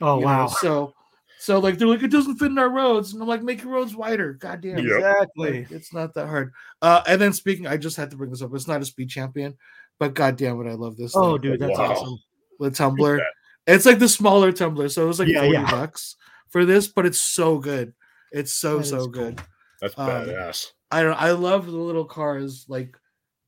oh 0.00 0.16
you 0.16 0.20
know, 0.20 0.26
wow. 0.26 0.46
So 0.46 0.94
so 1.42 1.58
like 1.58 1.76
they're 1.76 1.88
like 1.88 2.04
it 2.04 2.12
doesn't 2.12 2.36
fit 2.36 2.52
in 2.52 2.58
our 2.58 2.70
roads, 2.70 3.12
and 3.12 3.20
I'm 3.20 3.26
like 3.26 3.42
make 3.42 3.64
your 3.64 3.72
roads 3.72 3.96
wider. 3.96 4.34
God 4.34 4.60
damn. 4.60 4.78
Yep. 4.78 4.86
Exactly. 4.98 5.62
Like, 5.62 5.70
it's 5.72 5.92
not 5.92 6.14
that 6.14 6.28
hard. 6.28 6.52
Uh, 6.80 7.02
and 7.08 7.20
then 7.20 7.32
speaking, 7.32 7.66
I 7.66 7.76
just 7.78 7.96
had 7.96 8.12
to 8.12 8.16
bring 8.16 8.30
this 8.30 8.42
up. 8.42 8.54
It's 8.54 8.68
not 8.68 8.80
a 8.80 8.84
speed 8.84 9.10
champion, 9.10 9.56
but 9.98 10.14
god 10.14 10.36
damn 10.36 10.60
it, 10.64 10.70
I 10.70 10.74
love 10.74 10.96
this. 10.96 11.16
Oh, 11.16 11.32
thing. 11.32 11.50
dude, 11.50 11.60
that's 11.60 11.76
Wow. 11.76 11.90
awesome. 11.94 12.18
the 12.60 12.70
tumbler. 12.70 13.20
It's 13.66 13.84
like 13.86 13.98
the 13.98 14.08
smaller 14.08 14.52
tumbler, 14.52 14.88
so 14.88 15.02
it 15.02 15.08
was 15.08 15.18
like 15.18 15.26
Yeah, 15.26 15.40
40 15.40 15.52
yeah. 15.52 15.70
bucks 15.70 16.14
for 16.50 16.64
this, 16.64 16.86
but 16.86 17.06
it's 17.06 17.20
so 17.20 17.58
good. 17.58 17.92
It's 18.30 18.52
so 18.52 18.76
That 18.76 18.82
is 18.84 18.90
so 18.90 18.98
cool. 18.98 19.10
good. 19.10 19.42
That's 19.80 19.98
Um, 19.98 20.08
badass. 20.08 20.66
I 20.92 21.02
don't. 21.02 21.20
I 21.20 21.32
love 21.32 21.66
the 21.66 21.72
little 21.72 22.04
cars. 22.04 22.66
Like, 22.68 22.96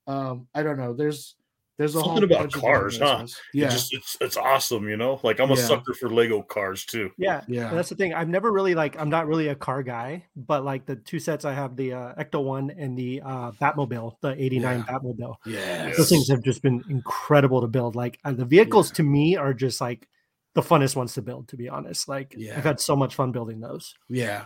um, 0.09 0.49
I 0.53 0.65
don't 0.65 0.79
know. 0.79 0.95
There's 0.95 1.37
there's 1.77 1.97
a 1.97 2.01
whole 2.01 2.17
Something 2.17 2.25
about 2.25 2.39
bunch 2.43 2.55
of 2.55 2.61
different 2.63 2.75
cars, 2.81 2.99
huh? 2.99 3.19
races. 3.23 3.41
It 3.53 3.59
Yeah, 3.59 3.69
just 3.69 3.93
it's 3.95 4.17
it's 4.21 4.37
awesome, 4.37 4.89
you 4.89 4.97
know. 4.97 5.19
Like 5.25 5.41
I'm 5.41 5.51
a 5.51 5.57
Yeah. 5.57 5.65
sucker 5.67 5.93
for 5.95 6.09
Lego 6.09 6.41
cars 6.43 6.85
too. 6.85 7.11
Yeah. 7.19 7.43
yeah, 7.49 7.69
And 7.69 7.77
that's 7.79 7.89
the 7.89 7.97
thing. 7.97 8.15
I've 8.15 8.29
never 8.29 8.53
really 8.53 8.75
like 8.77 8.99
I'm 9.01 9.11
not 9.11 9.27
really 9.27 9.49
a 9.49 9.55
car 9.57 9.83
guy, 9.83 10.25
but 10.37 10.65
like 10.65 10.87
the 10.87 10.97
two 10.97 11.19
sets 11.19 11.45
I 11.45 11.53
have 11.53 11.75
the 11.77 11.93
uh, 11.95 12.15
Ecto 12.15 12.45
one 12.45 12.71
and 12.71 12.97
the 12.97 13.21
uh, 13.25 13.51
Batmobile, 13.61 14.17
the 14.21 14.41
89 14.41 14.79
Yeah. 14.87 14.95
Batmobile. 14.95 15.35
yeah. 15.47 15.91
Those 15.97 16.09
things 16.09 16.29
have 16.29 16.43
just 16.43 16.63
been 16.63 16.85
incredible 16.89 17.61
to 17.61 17.67
build. 17.67 17.97
Like 17.97 18.21
uh, 18.25 18.33
the 18.33 18.45
vehicles 18.45 18.91
to 18.93 19.03
me 19.03 19.37
are 19.37 19.53
just 19.53 19.81
like 19.81 20.09
the 20.55 20.63
funnest 20.63 20.95
ones 20.95 21.15
to 21.15 21.23
build, 21.23 21.49
to 21.49 21.57
be 21.57 21.69
honest. 21.69 22.07
Like 22.09 22.35
Yeah. 22.39 22.57
I've 22.57 22.63
had 22.65 22.79
so 22.79 22.95
much 22.95 23.17
fun 23.17 23.33
building 23.33 23.59
those. 23.59 23.97
Yeah, 24.09 24.45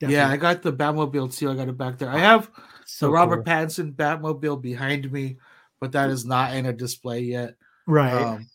Definitely. 0.00 0.16
yeah. 0.16 0.28
I 0.28 0.36
got 0.36 0.62
the 0.62 0.72
Batmobile 0.72 1.36
too. 1.36 1.50
I 1.50 1.54
got 1.54 1.68
it 1.68 1.78
back 1.78 1.98
there. 1.98 2.10
I 2.10 2.18
have 2.18 2.50
so 2.84 3.06
the 3.06 3.12
Robert 3.12 3.44
cool. 3.44 3.54
Pattinson 3.54 3.92
Batmobile 3.94 4.60
behind 4.60 5.12
me, 5.12 5.36
but 5.80 5.92
that 5.92 6.10
is 6.10 6.24
not 6.24 6.54
in 6.54 6.66
a 6.66 6.72
display 6.72 7.20
yet. 7.20 7.54
right. 7.86 8.12
Um, 8.14 8.46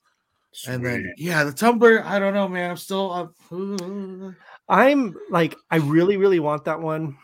and 0.68 0.86
then 0.86 1.14
yeah, 1.18 1.44
the 1.44 1.52
tumbler. 1.52 2.04
I 2.06 2.20
don't 2.20 2.34
know, 2.34 2.48
man. 2.48 2.70
I'm 2.72 2.78
still. 2.78 3.12
Uh, 3.52 4.32
I'm 4.70 5.16
like, 5.30 5.56
I 5.72 5.78
really, 5.78 6.18
really 6.18 6.40
want 6.40 6.66
that 6.66 6.80
one. 6.80 7.18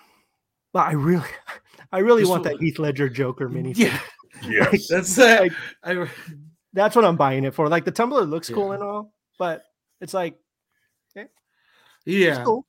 But 0.73 0.87
I 0.87 0.93
really, 0.93 1.27
I 1.91 1.99
really 1.99 2.23
This 2.23 2.29
want 2.29 2.43
one- 2.45 2.53
that 2.53 2.61
Heath 2.61 2.79
Ledger 2.79 3.07
Joker 3.09 3.47
mini. 3.47 3.73
yeah, 3.75 3.99
yes. 4.43 4.87
that's 4.87 5.17
it. 5.17 5.41
Like, 5.41 5.53
I, 5.83 6.09
that's 6.73 6.95
what 6.95 7.05
I'm 7.05 7.17
buying 7.17 7.43
it 7.45 7.53
for. 7.53 7.69
Like 7.69 7.85
the 7.85 7.91
tumbler 7.91 8.23
looks 8.25 8.49
cool 8.49 8.71
and 8.71 8.81
all, 8.83 9.13
but 9.37 9.63
it's 10.01 10.13
like 10.13 10.35
it's 11.15 11.27
yeah, 12.05 12.43
cool. 12.43 12.65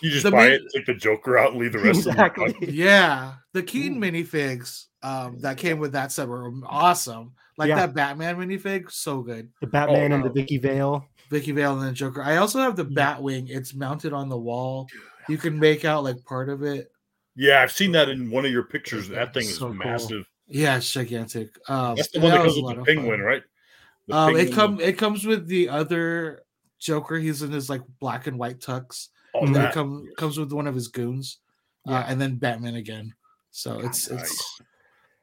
You 0.00 0.10
just 0.10 0.24
the 0.24 0.30
buy 0.30 0.48
main- 0.48 0.52
it, 0.54 0.62
take 0.74 0.86
the 0.86 0.94
Joker 0.94 1.38
out, 1.38 1.52
and 1.52 1.60
leave 1.60 1.72
the 1.72 1.78
rest 1.78 2.06
exactly. 2.06 2.46
of 2.46 2.52
them. 2.60 2.68
yeah. 2.72 3.34
The 3.52 3.62
Keaton 3.62 3.98
Ooh. 3.98 4.00
minifigs 4.06 4.86
um, 5.02 5.38
that 5.40 5.56
came 5.58 5.78
with 5.78 5.92
that 5.92 6.10
set 6.12 6.28
were 6.28 6.50
awesome. 6.66 7.32
Like 7.58 7.68
Yeah. 7.68 7.76
that 7.76 7.94
Batman 7.94 8.36
minifig, 8.36 8.90
so 8.90 9.20
good. 9.22 9.50
The 9.60 9.66
Batman 9.66 10.12
and 10.12 10.24
the. 10.24 10.30
Vicki 10.30 10.58
Vale. 10.58 11.06
Vicki 11.30 11.52
Vale 11.52 11.78
and 11.78 11.88
the 11.88 11.92
Joker. 11.92 12.22
I 12.22 12.36
also 12.38 12.58
have 12.60 12.76
the 12.76 12.86
Yeah. 12.90 13.16
Batwing. 13.16 13.48
It's 13.50 13.74
mounted 13.74 14.12
on 14.12 14.28
the 14.28 14.38
wall. 14.38 14.88
You 15.28 15.38
can 15.38 15.58
make 15.58 15.84
out 15.84 16.02
like 16.04 16.22
part 16.24 16.48
of 16.48 16.62
it. 16.62 16.90
Yeah, 17.36 17.62
I've 17.62 17.72
seen 17.72 17.92
that 17.92 18.08
in 18.08 18.30
one 18.30 18.44
of 18.44 18.50
your 18.52 18.64
pictures. 18.64 19.08
That 19.08 19.32
thing 19.32 19.44
is 19.44 19.56
So 19.58 19.66
cool. 19.66 19.74
massive. 19.74 20.26
Yeah, 20.48 20.76
it's 20.76 20.90
gigantic. 20.92 21.56
Um, 21.68 21.94
That's 21.96 22.10
the 22.10 22.20
one 22.20 22.32
that 22.32 22.42
was 22.44 22.54
comes 22.54 22.64
with 22.66 22.76
the 22.76 22.84
penguin, 22.84 23.20
fun. 23.20 23.20
right? 23.20 23.42
The 24.08 24.14
Um, 24.16 24.36
it 24.36 24.52
come 24.52 24.80
it 24.80 24.98
comes 24.98 25.24
with 25.24 25.46
the 25.46 25.68
other 25.68 26.42
Joker. 26.78 27.16
He's 27.18 27.42
in 27.42 27.52
his 27.52 27.70
like 27.70 27.82
black 28.00 28.26
and 28.26 28.38
white 28.38 28.58
tux. 28.58 29.08
Oh, 29.34 29.44
and 29.46 29.54
then 29.54 29.66
it 29.66 29.72
come, 29.72 30.08
comes 30.16 30.38
with 30.38 30.52
one 30.52 30.66
of 30.66 30.74
his 30.74 30.88
goons. 30.88 31.38
Yeah. 31.86 32.00
Uh, 32.00 32.04
and 32.08 32.20
then 32.20 32.36
Batman 32.36 32.76
again. 32.76 33.14
So 33.50 33.78
it's 33.80 34.08
it's 34.08 34.12
Nice. 34.12 34.60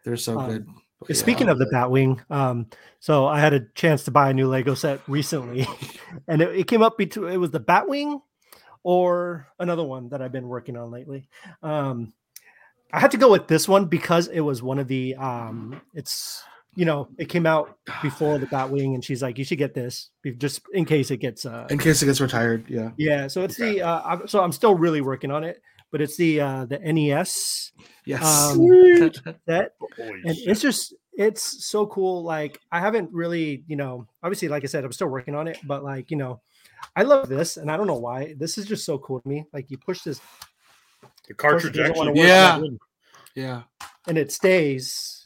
they're 0.04 0.18
so 0.18 0.40
Um, 0.40 0.50
good. 0.50 0.68
But 1.08 1.16
Speaking 1.16 1.48
yeah. 1.48 1.54
of 1.54 1.60
the 1.60 1.66
Batwing, 1.68 2.20
um, 2.30 2.68
so 3.00 3.26
I 3.26 3.40
had 3.40 3.54
a 3.54 3.62
chance 3.74 4.04
to 4.04 4.12
buy 4.12 4.30
a 4.30 4.34
new 4.34 4.50
Lego 4.50 4.74
set 4.74 5.00
recently, 5.08 5.66
and 6.28 6.42
it, 6.42 6.54
it 6.54 6.68
came 6.68 6.82
up 6.82 6.98
between 6.98 7.32
it 7.32 7.38
was 7.38 7.52
the 7.52 7.60
Batwing 7.60 8.22
or 8.84 9.48
another 9.60 9.84
one 9.84 10.10
that 10.10 10.22
I've 10.22 10.34
been 10.34 10.48
working 10.50 10.76
on 10.76 10.92
lately. 10.92 11.30
Um, 11.64 12.12
I 12.92 13.00
had 13.00 13.12
to 13.12 13.18
go 13.18 13.32
with 13.32 13.48
this 13.48 13.68
one 13.68 13.86
because 13.86 14.28
it 14.28 14.42
was 14.42 14.62
one 14.62 14.80
of 14.80 14.88
the 14.90 15.16
um, 15.16 15.80
it's 15.94 16.44
you 16.80 16.86
know 16.86 17.08
it 17.18 17.28
came 17.30 17.46
out 17.46 17.78
before 18.02 18.38
the 18.40 18.48
Batwing, 18.48 18.94
and 18.96 19.04
she's 19.04 19.22
like, 19.22 19.38
you 19.38 19.44
should 19.46 19.58
get 19.58 19.74
this 19.74 20.12
be- 20.24 20.32
just 20.46 20.62
in 20.74 20.86
case 20.86 21.12
it 21.12 21.18
gets 21.18 21.46
uh, 21.46 21.68
in 21.70 21.78
case 21.78 22.02
it 22.02 22.06
gets 22.06 22.22
retired, 22.22 22.64
yeah. 22.70 22.92
yeah. 22.98 23.28
So 23.28 23.44
it's 23.44 23.60
Okay. 23.60 23.76
the 23.80 23.82
uh, 23.84 24.00
I'm- 24.02 24.28
so 24.28 24.42
I'm 24.42 24.52
still 24.54 24.76
really 24.76 25.02
working 25.02 25.32
on 25.32 25.44
it, 25.44 25.62
but 25.92 26.00
it's 26.02 26.16
the 26.18 26.40
uh, 26.42 26.66
the 26.66 26.80
NES 26.80 27.72
Yes. 28.06 28.24
um, 28.24 28.58
set 29.46 29.76
Holy 29.98 30.22
and 30.26 30.36
it's 30.52 30.62
just 30.62 30.96
it's 31.14 31.66
so 31.68 31.86
cool 31.88 32.24
like 32.24 32.60
i 32.72 32.80
haven't 32.80 33.12
really 33.12 33.64
you 33.68 33.76
know 33.76 34.08
obviously 34.24 34.48
like 34.48 34.64
i 34.64 34.68
said 34.68 34.84
i'm 34.86 34.92
still 34.94 35.10
working 35.10 35.36
on 35.36 35.48
it 35.48 35.58
but 35.68 35.84
like 35.84 36.10
you 36.10 36.18
know 36.18 36.40
i 36.96 37.04
love 37.04 37.28
this 37.30 37.58
and 37.58 37.70
i 37.70 37.76
don't 37.78 37.88
know 37.88 38.00
why 38.00 38.34
this 38.40 38.58
is 38.58 38.66
just 38.66 38.86
so 38.86 38.98
cool 39.00 39.20
to 39.22 39.28
me 39.28 39.44
like 39.54 39.70
you 39.70 39.78
push 39.78 40.02
this 40.02 40.20
the 41.28 41.34
of 41.34 41.38
course, 41.38 41.66
it 41.66 41.74
cartridge 41.76 41.90
actually. 41.90 42.20
Yeah. 42.22 42.62
yeah. 43.36 43.62
and 44.08 44.18
it 44.18 44.32
stays 44.32 45.19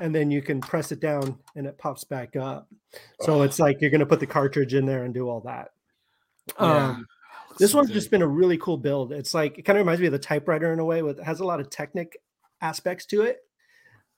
and 0.00 0.14
then 0.14 0.30
you 0.30 0.42
can 0.42 0.60
press 0.60 0.92
it 0.92 1.00
down 1.00 1.38
and 1.54 1.66
it 1.66 1.78
pops 1.78 2.04
back 2.04 2.36
up 2.36 2.68
so 3.20 3.40
Oh. 3.40 3.42
it's 3.42 3.58
like 3.58 3.80
you're 3.80 3.90
going 3.90 4.00
to 4.00 4.06
put 4.06 4.20
the 4.20 4.26
cartridge 4.26 4.74
in 4.74 4.86
there 4.86 5.04
and 5.04 5.12
do 5.14 5.28
all 5.28 5.40
that 5.42 5.70
Yeah. 6.60 6.88
um 6.90 7.06
this 7.58 7.72
one's 7.74 7.90
just 7.90 8.10
been 8.10 8.22
a 8.22 8.26
really 8.26 8.58
cool 8.58 8.76
build 8.76 9.12
it's 9.12 9.32
like 9.34 9.58
it 9.58 9.62
kind 9.62 9.78
of 9.78 9.84
reminds 9.84 10.00
me 10.00 10.06
of 10.06 10.12
the 10.12 10.18
typewriter 10.18 10.72
in 10.72 10.78
a 10.78 10.84
way 10.84 11.02
with 11.02 11.18
it 11.18 11.24
has 11.24 11.40
a 11.40 11.44
lot 11.44 11.60
of 11.60 11.70
technic 11.70 12.16
aspects 12.60 13.06
to 13.06 13.22
it 13.22 13.38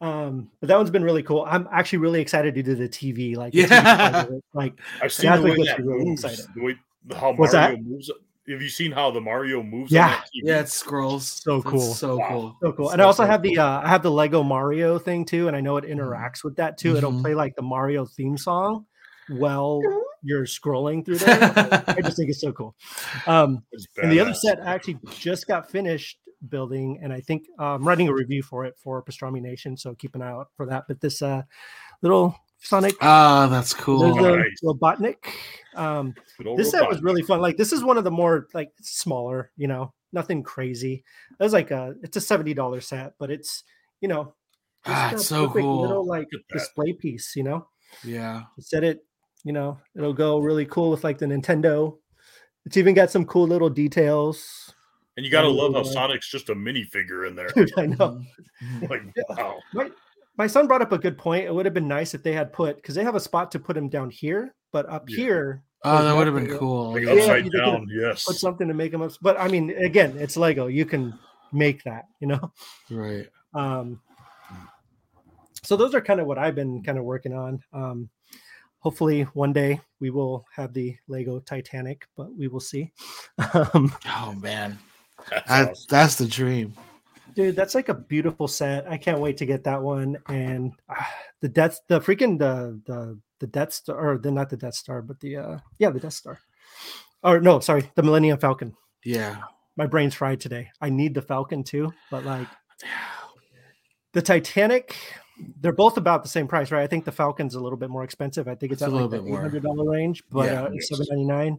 um 0.00 0.50
but 0.60 0.68
that 0.68 0.76
one's 0.76 0.90
been 0.90 1.02
really 1.04 1.22
cool 1.22 1.44
i'm 1.48 1.68
actually 1.72 1.98
really 1.98 2.20
excited 2.20 2.54
to 2.54 2.62
do 2.62 2.74
the 2.74 2.88
tv 2.88 3.36
like 3.36 3.52
TV 3.52 3.68
Yeah. 3.68 4.24
it. 4.24 4.44
like 4.54 4.74
I've 5.02 5.12
seen 5.12 5.32
the 5.32 5.42
way 5.42 5.56
that 5.66 5.78
really 5.84 6.04
moves. 6.04 6.24
excited. 6.24 6.46
The 6.54 6.62
way 6.64 6.76
how 7.16 7.32
What's 7.34 7.52
Mario 7.54 7.76
that? 7.76 7.82
moves. 7.84 8.10
Have 8.48 8.62
you 8.62 8.68
seen 8.68 8.92
how 8.92 9.10
the 9.10 9.20
Mario 9.20 9.62
moves? 9.62 9.92
Yeah. 9.92 10.08
on 10.08 10.12
TV? 10.22 10.42
Yeah, 10.44 10.60
it 10.60 10.68
scrolls. 10.68 11.40
So 11.44 11.58
That's 11.60 11.70
cool. 11.70 11.94
So 11.94 12.16
Wow. 12.18 12.28
cool. 12.28 12.56
so 12.62 12.72
cool 12.72 12.86
So, 12.88 12.92
and 12.92 13.02
i 13.02 13.04
also 13.04 13.22
so 13.24 13.26
have 13.28 13.42
the 13.42 13.58
uh 13.58 13.80
i 13.82 13.88
have 13.88 14.02
the 14.02 14.10
lego 14.10 14.42
mario 14.42 14.98
thing 14.98 15.24
too 15.24 15.46
and 15.48 15.56
i 15.56 15.60
know 15.60 15.76
it 15.76 15.84
interacts 15.84 16.42
with 16.42 16.56
that 16.56 16.76
too 16.78 16.96
it'll 16.96 17.12
Mhm. 17.12 17.20
play 17.20 17.34
like 17.34 17.54
the 17.56 17.62
mario 17.62 18.04
theme 18.06 18.36
song 18.36 18.86
while 19.28 19.82
you're 20.22 20.44
scrolling 20.44 21.04
through 21.04 21.18
there 21.18 21.38
i 21.96 22.00
just 22.02 22.16
think 22.16 22.30
it's 22.30 22.40
so 22.40 22.52
cool 22.52 22.74
um 23.26 23.62
It's 23.72 23.86
And 24.02 24.10
the 24.10 24.20
other 24.20 24.34
set 24.34 24.60
I 24.60 24.74
actually 24.74 24.98
just 25.18 25.46
got 25.46 25.70
finished 25.70 26.18
building, 26.48 27.00
and 27.02 27.12
I 27.12 27.20
think 27.20 27.46
uh, 27.58 27.74
I'm 27.74 27.86
writing 27.86 28.08
a 28.08 28.12
review 28.14 28.42
for 28.42 28.64
it 28.64 28.74
for 28.78 29.02
Pastrami 29.02 29.40
Nation. 29.42 29.76
So 29.76 29.94
keep 29.94 30.14
an 30.14 30.22
eye 30.22 30.30
out 30.30 30.48
for 30.56 30.66
that. 30.66 30.84
But 30.86 31.00
this 31.00 31.20
uh, 31.20 31.42
little 32.02 32.34
Sonic, 32.60 32.94
Ah, 33.00 33.46
that's 33.50 33.72
cool. 33.72 34.18
A 34.18 34.36
nice. 34.36 34.60
Robotnik. 34.64 35.16
Um, 35.74 36.14
Good 36.38 36.46
old 36.48 36.58
this 36.58 36.70
set 36.72 36.88
was 36.88 37.00
really 37.02 37.22
fun. 37.22 37.40
Like 37.40 37.56
this 37.56 37.72
is 37.72 37.84
one 37.84 37.96
of 37.98 38.04
the 38.04 38.10
more 38.10 38.48
like 38.52 38.70
smaller, 38.82 39.52
you 39.56 39.68
know, 39.68 39.92
nothing 40.12 40.42
crazy. 40.42 41.04
It 41.38 41.42
was 41.42 41.52
like 41.52 41.70
a 41.70 41.94
it's 42.02 42.16
a 42.16 42.20
seventy 42.20 42.54
dollar 42.54 42.80
set, 42.80 43.12
but 43.18 43.30
it's 43.30 43.62
you 44.00 44.08
know, 44.08 44.34
Ah, 44.86 45.12
it's 45.12 45.26
so 45.26 45.48
cool. 45.50 45.82
little 45.82 46.06
like 46.06 46.28
Look 46.32 46.40
at 46.42 46.48
that. 46.50 46.58
display 46.58 46.92
piece. 46.94 47.34
You 47.36 47.44
know, 47.44 47.68
Yeah. 48.04 48.42
set 48.58 48.82
it. 48.84 49.04
You 49.44 49.52
know, 49.52 49.78
it'll 49.94 50.12
go 50.12 50.38
really 50.40 50.66
cool 50.66 50.90
with 50.90 51.04
like 51.04 51.18
the 51.18 51.26
Nintendo. 51.26 51.96
It's 52.66 52.76
even 52.76 52.92
got 52.94 53.10
some 53.10 53.24
cool 53.24 53.46
little 53.46 53.70
details. 53.70 54.74
And 55.16 55.24
you 55.24 55.30
gotta 55.32 55.48
love 55.48 55.74
how 55.74 55.80
Uh, 55.80 55.84
Sonic's 55.84 56.28
just 56.30 56.48
a 56.50 56.54
minifigure 56.54 57.26
in 57.26 57.34
there. 57.36 57.48
Dude, 57.54 57.72
I 57.78 57.86
know. 57.86 58.20
Like, 58.90 59.02
wow. 59.28 59.58
My, 59.74 59.90
my 60.38 60.46
son 60.46 60.66
brought 60.66 60.80
up 60.82 60.92
a 60.92 60.98
good 60.98 61.18
point. 61.18 61.44
It 61.44 61.54
would 61.54 61.66
have 61.66 61.74
been 61.74 61.88
nice 61.88 62.14
if 62.14 62.22
they 62.22 62.32
had 62.32 62.52
put 62.52 62.76
because 62.76 62.94
they 62.94 63.02
have 63.04 63.16
a 63.16 63.20
spot 63.20 63.50
to 63.52 63.58
put 63.58 63.76
him 63.76 63.88
down 63.88 64.08
here, 64.08 64.54
but 64.72 64.88
up 64.88 65.08
Yeah. 65.10 65.16
here 65.16 65.62
Oh, 65.84 66.02
that 66.02 66.16
would 66.16 66.26
have 66.26 66.34
been 66.34 66.58
cool. 66.58 66.92
Like 66.94 67.06
upside 67.06 67.44
you 67.44 67.50
could 67.52 67.58
down, 67.58 67.86
yes. 67.88 68.24
put 68.24 68.34
something 68.36 68.66
to 68.66 68.74
make 68.74 68.92
him 68.92 69.00
up. 69.02 69.12
But 69.22 69.38
I 69.38 69.46
mean, 69.46 69.70
again, 69.70 70.16
it's 70.18 70.36
Lego. 70.36 70.66
You 70.66 70.84
can 70.84 71.16
make 71.52 71.84
that, 71.84 72.06
you 72.20 72.26
know. 72.26 72.52
Right. 72.90 73.28
Um, 73.54 74.00
so 75.62 75.76
those 75.76 75.94
are 75.94 76.00
kind 76.00 76.18
of 76.20 76.26
what 76.26 76.36
I've 76.38 76.56
been 76.56 76.82
kind 76.82 76.98
of 76.98 77.04
working 77.04 77.32
on. 77.32 77.62
Um, 77.72 78.08
hopefully 78.80 79.22
one 79.34 79.52
day 79.52 79.80
we 80.00 80.10
will 80.10 80.44
have 80.54 80.72
the 80.72 80.96
Lego 81.06 81.38
Titanic, 81.40 82.06
but 82.16 82.34
we 82.36 82.48
will 82.48 82.60
see. 82.60 82.92
Um, 83.54 83.92
Oh 84.06 84.34
man, 84.40 84.78
That's 85.30 85.48
that, 85.48 85.70
awesome. 85.70 85.86
that's 85.88 86.14
the 86.16 86.26
dream. 86.26 86.74
Dude, 87.38 87.54
that's 87.54 87.76
like 87.76 87.88
a 87.88 87.94
beautiful 87.94 88.48
set. 88.48 88.90
I 88.90 88.96
can't 88.96 89.20
wait 89.20 89.36
to 89.36 89.46
get 89.46 89.62
that 89.62 89.80
one. 89.80 90.18
And 90.26 90.72
ah, 90.88 91.08
the 91.40 91.48
Death, 91.48 91.80
the 91.86 92.00
freaking 92.00 92.36
the 92.36 92.80
the 92.84 93.16
the 93.38 93.46
Death 93.46 93.72
Star, 93.72 93.96
or 93.96 94.18
the 94.18 94.32
not 94.32 94.50
the 94.50 94.56
Death 94.56 94.74
Star, 94.74 95.02
but 95.02 95.20
the 95.20 95.36
uh 95.36 95.58
yeah 95.78 95.90
the 95.90 96.00
Death 96.00 96.14
Star. 96.14 96.40
Or 97.22 97.40
no, 97.40 97.60
sorry, 97.60 97.90
the 97.94 98.02
Millennium 98.02 98.38
Falcon. 98.38 98.74
Yeah. 99.04 99.36
My 99.76 99.86
brain's 99.86 100.14
fried 100.14 100.40
today. 100.40 100.70
I 100.80 100.90
need 100.90 101.14
the 101.14 101.22
Falcon 101.22 101.62
too, 101.62 101.92
but 102.10 102.24
like 102.24 102.48
the 104.14 104.22
Titanic, 104.22 104.96
they're 105.60 105.70
both 105.70 105.96
about 105.96 106.24
the 106.24 106.28
same 106.28 106.48
price, 106.48 106.72
right? 106.72 106.82
I 106.82 106.88
think 106.88 107.04
the 107.04 107.12
Falcon's 107.12 107.54
a 107.54 107.60
little 107.60 107.78
bit 107.78 107.88
more 107.88 108.02
expensive. 108.02 108.48
I 108.48 108.56
think 108.56 108.72
it's, 108.72 108.82
It's 108.82 108.88
a 108.90 108.92
little 108.92 109.08
like 109.08 109.22
bit 109.22 109.28
more. 109.28 109.38
eight 109.38 109.42
hundred 109.42 109.62
dollar 109.62 109.88
range, 109.88 110.24
but 110.32 110.46
Yeah. 110.46 110.62
uh, 110.64 110.70
ninety 111.08 111.24
nine. 111.24 111.58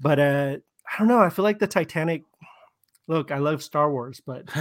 But 0.00 0.18
uh, 0.18 0.56
I 0.90 0.98
don't 0.98 1.08
know. 1.08 1.20
I 1.20 1.28
feel 1.28 1.42
like 1.42 1.58
the 1.58 1.66
Titanic. 1.66 2.22
Look, 3.08 3.32
I 3.32 3.38
love 3.38 3.62
Star 3.62 3.90
Wars, 3.90 4.20
but 4.24 4.44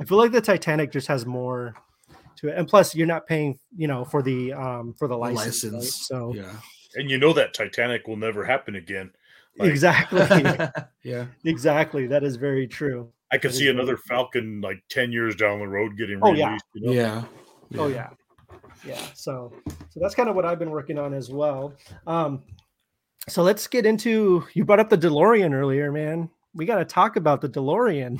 I 0.00 0.04
feel 0.04 0.18
like 0.18 0.30
the 0.32 0.40
Titanic 0.40 0.92
just 0.92 1.08
has 1.08 1.26
more 1.26 1.74
to 2.36 2.48
it, 2.48 2.56
and 2.56 2.68
plus, 2.68 2.94
you're 2.94 3.06
not 3.06 3.26
paying, 3.26 3.58
you 3.76 3.88
know, 3.88 4.04
for 4.04 4.22
the 4.22 4.52
um 4.52 4.94
for 4.96 5.08
the 5.08 5.14
The 5.14 5.18
license. 5.18 5.72
right? 5.74 5.82
So 5.82 6.32
yeah. 6.34 6.52
And 6.94 7.10
you 7.10 7.18
know 7.18 7.32
that 7.32 7.52
Titanic 7.54 8.06
will 8.06 8.16
never 8.16 8.44
happen 8.44 8.76
again. 8.76 9.10
Like, 9.58 9.70
exactly, 9.70 10.20
yeah. 11.02 11.26
exactly. 11.44 12.06
That 12.06 12.22
is 12.22 12.36
very 12.36 12.66
true. 12.68 13.10
I 13.32 13.36
could 13.38 13.50
That 13.50 13.54
is 13.54 13.58
see 13.58 13.68
another 13.68 13.94
true. 13.96 14.02
Falcon 14.08 14.60
like 14.62 14.82
10 14.88 15.10
years 15.12 15.34
down 15.34 15.58
the 15.58 15.66
road 15.68 15.98
getting 15.98 16.18
Oh, 16.22 16.30
released. 16.32 16.44
yeah. 16.44 16.58
You 16.74 16.86
know? 16.86 16.92
Yeah. 16.92 17.24
Oh 17.76 17.88
yeah, 17.88 18.08
yeah. 18.86 19.00
So, 19.14 19.52
so 19.90 20.00
that's 20.00 20.14
kind 20.14 20.28
of 20.30 20.36
what 20.36 20.46
I've 20.46 20.58
been 20.58 20.70
working 20.70 20.98
on 20.98 21.12
as 21.12 21.30
well. 21.30 21.74
Um, 22.06 22.42
so 23.28 23.42
let's 23.42 23.66
get 23.66 23.84
into. 23.84 24.44
You 24.54 24.64
brought 24.64 24.80
up 24.80 24.88
the 24.88 24.96
DeLorean 24.96 25.52
earlier, 25.52 25.92
man. 25.92 26.30
We 26.54 26.66
got 26.66 26.78
to 26.78 26.84
talk 26.84 27.16
about 27.16 27.40
the 27.40 27.48
DeLorean. 27.48 28.18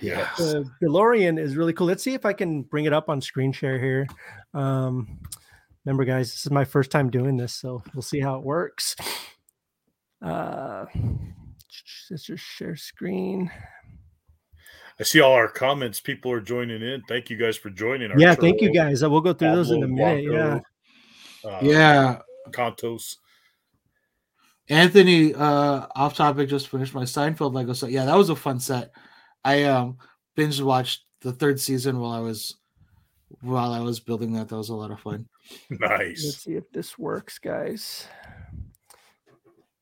Yeah. 0.00 0.28
The 0.36 0.68
DeLorean 0.82 1.38
is 1.38 1.56
really 1.56 1.72
cool. 1.72 1.86
Let's 1.86 2.02
see 2.02 2.14
if 2.14 2.26
I 2.26 2.32
can 2.32 2.62
bring 2.62 2.84
it 2.84 2.92
up 2.92 3.08
on 3.08 3.20
screen 3.20 3.52
share 3.52 3.78
here. 3.78 4.06
Um, 4.52 5.20
remember, 5.84 6.04
guys, 6.04 6.30
this 6.32 6.46
is 6.46 6.50
my 6.50 6.64
first 6.64 6.90
time 6.90 7.10
doing 7.10 7.36
this, 7.36 7.52
so 7.54 7.82
we'll 7.94 8.02
see 8.02 8.20
how 8.20 8.36
it 8.36 8.42
works. 8.44 8.96
Uh, 10.22 10.86
let's 12.10 12.24
just 12.24 12.42
share 12.42 12.76
screen. 12.76 13.50
I 14.98 15.02
see 15.02 15.20
all 15.20 15.32
our 15.32 15.48
comments. 15.48 16.00
People 16.00 16.30
are 16.30 16.40
joining 16.40 16.80
in. 16.80 17.02
Thank 17.08 17.28
you 17.28 17.36
guys 17.36 17.56
for 17.56 17.68
joining. 17.68 18.10
Our 18.12 18.18
Yeah, 18.18 18.34
thank 18.34 18.60
you 18.60 18.72
guys. 18.72 19.02
Uh, 19.02 19.10
We'll 19.10 19.20
go 19.20 19.32
through 19.32 19.52
those 19.52 19.70
in 19.70 19.82
a 19.82 19.88
Pablo, 19.88 19.96
minute. 19.96 20.62
Yeah. 21.44 21.50
Uh, 21.50 21.58
Yeah. 21.62 22.18
Contos. 22.50 23.16
Anthony, 24.68 25.34
uh, 25.34 25.86
off 25.94 26.14
topic, 26.14 26.48
just 26.48 26.68
finished 26.68 26.94
my 26.94 27.02
Seinfeld 27.02 27.52
Lego 27.54 27.72
set. 27.74 27.90
Yeah, 27.90 28.06
that 28.06 28.16
was 28.16 28.30
a 28.30 28.36
fun 28.36 28.60
set. 28.60 28.92
I 29.44 29.64
um 29.64 29.98
binge 30.34 30.60
watched 30.60 31.04
the 31.20 31.32
third 31.32 31.60
season 31.60 32.00
while 32.00 32.12
I 32.12 32.20
was 32.20 32.56
while 33.40 33.72
I 33.72 33.80
was 33.80 34.00
building 34.00 34.32
that. 34.34 34.48
That 34.48 34.56
was 34.56 34.70
a 34.70 34.74
lot 34.74 34.90
of 34.90 35.00
fun. 35.00 35.28
Nice. 35.68 36.24
Let's 36.24 36.38
see 36.38 36.54
if 36.54 36.70
this 36.72 36.98
works, 36.98 37.38
guys. 37.38 38.08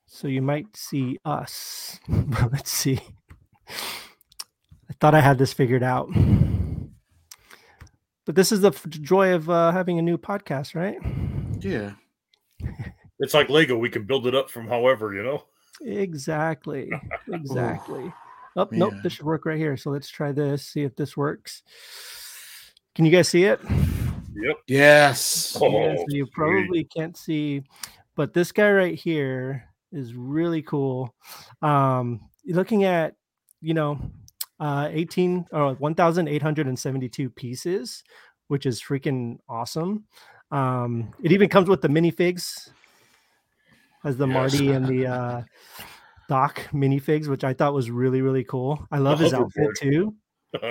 So 0.06 0.26
you 0.26 0.42
might 0.42 0.76
see 0.76 1.20
us. 1.24 2.00
Let's 2.08 2.72
see. 2.72 2.98
I 3.68 4.94
thought 5.00 5.14
I 5.14 5.20
had 5.20 5.38
this 5.38 5.52
figured 5.52 5.84
out. 5.84 6.08
But 8.24 8.34
this 8.34 8.50
is 8.50 8.60
the 8.60 8.70
joy 8.88 9.34
of 9.34 9.48
uh, 9.48 9.70
having 9.70 9.98
a 9.98 10.02
new 10.02 10.18
podcast, 10.18 10.74
right? 10.74 10.98
Yeah. 11.60 11.92
It's 13.22 13.34
like 13.34 13.48
Lego. 13.48 13.78
We 13.78 13.88
can 13.88 14.04
build 14.04 14.26
it 14.26 14.34
up 14.34 14.50
from 14.50 14.66
however, 14.66 15.14
you 15.14 15.22
know? 15.22 15.44
Exactly. 15.80 16.90
Exactly. 17.32 18.12
Oh, 18.56 18.68
nope. 18.72 18.92
This 19.02 19.14
should 19.14 19.24
work 19.24 19.46
right 19.46 19.56
here. 19.56 19.76
So 19.76 19.90
let's 19.90 20.10
try 20.10 20.32
this, 20.32 20.66
see 20.66 20.82
if 20.82 20.94
this 20.96 21.16
works. 21.16 21.62
Can 22.94 23.06
you 23.06 23.12
guys 23.12 23.28
see 23.28 23.44
it? 23.44 23.60
Yep. 24.34 24.56
Yes. 24.66 25.56
Oh, 25.60 25.70
Yeah, 25.70 25.94
so 25.96 26.04
you 26.08 26.24
sweet. 26.24 26.32
probably 26.32 26.84
can't 26.84 27.16
see, 27.16 27.62
but 28.16 28.34
this 28.34 28.50
guy 28.52 28.70
right 28.70 28.94
here 28.98 29.64
is 29.92 30.14
really 30.14 30.62
cool. 30.62 31.14
Um, 31.62 32.28
looking 32.44 32.84
at, 32.84 33.14
you 33.60 33.72
know, 33.72 33.98
uh, 34.60 34.88
18 34.90 35.46
or 35.52 35.74
1,872 35.74 37.30
pieces, 37.30 38.02
which 38.48 38.66
is 38.66 38.82
freaking 38.82 39.38
awesome. 39.48 40.04
Um, 40.50 41.14
it 41.22 41.32
even 41.32 41.48
comes 41.48 41.68
with 41.68 41.80
the 41.80 41.88
minifigs, 41.88 42.70
has 44.02 44.16
the 44.16 44.26
Yes. 44.26 44.34
Marty 44.34 44.70
and 44.72 44.86
the 44.86 45.06
uh, 45.06 45.42
Doc 46.28 46.60
minifigs, 46.72 47.28
which 47.28 47.44
I 47.44 47.52
thought 47.52 47.74
was 47.74 47.90
really, 47.90 48.22
really 48.22 48.44
cool. 48.44 48.86
I 48.90 48.98
love 48.98 49.18
his 49.18 49.34
outfit 49.34 49.70
too. 49.80 50.14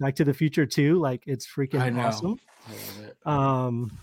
Back 0.00 0.14
to 0.16 0.24
the 0.24 0.34
Future 0.34 0.66
too, 0.66 0.98
like 1.00 1.22
it's 1.26 1.46
I 1.46 1.60
freaking 1.60 1.94
know. 1.94 2.02
awesome. 2.02 2.36
I 2.68 2.72
love 2.72 3.08
it. 3.08 3.26
Um, 3.26 3.98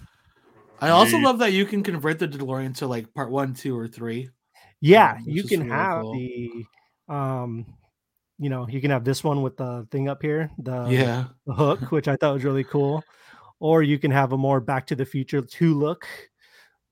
I 0.81 0.89
also 0.89 1.17
Me- 1.17 1.25
love 1.25 1.39
that 1.39 1.51
you 1.53 1.65
can 1.65 1.83
convert 1.83 2.19
the 2.19 2.27
DeLorean 2.27 2.75
to 2.77 2.87
like 2.87 3.13
part 3.13 3.29
one, 3.31 3.53
two, 3.53 3.77
or 3.77 3.87
three. 3.87 4.29
yeah 4.81 5.15
um, 5.17 5.23
you 5.27 5.43
can 5.43 5.59
really 5.61 5.71
have 5.71 6.01
cool. 6.03 6.13
the 6.13 6.65
um 7.13 7.65
you 8.37 8.49
know 8.49 8.65
you 8.69 8.79
can 8.79 8.89
have 8.91 9.03
this 9.03 9.23
one 9.25 9.41
with 9.41 9.57
the 9.57 9.85
thing 9.91 10.07
up 10.07 10.21
here 10.21 10.49
the, 10.59 10.85
yeah. 10.87 11.25
the 11.45 11.53
hook 11.53 11.91
which 11.91 12.07
i 12.07 12.15
thought 12.15 12.33
was 12.35 12.45
really 12.45 12.63
cool 12.63 13.03
or 13.59 13.83
you 13.83 13.99
can 13.99 14.09
have 14.11 14.31
a 14.31 14.37
more 14.37 14.61
back 14.61 14.87
to 14.87 14.95
the 14.95 15.05
future 15.05 15.41
2 15.41 15.73
look 15.77 16.07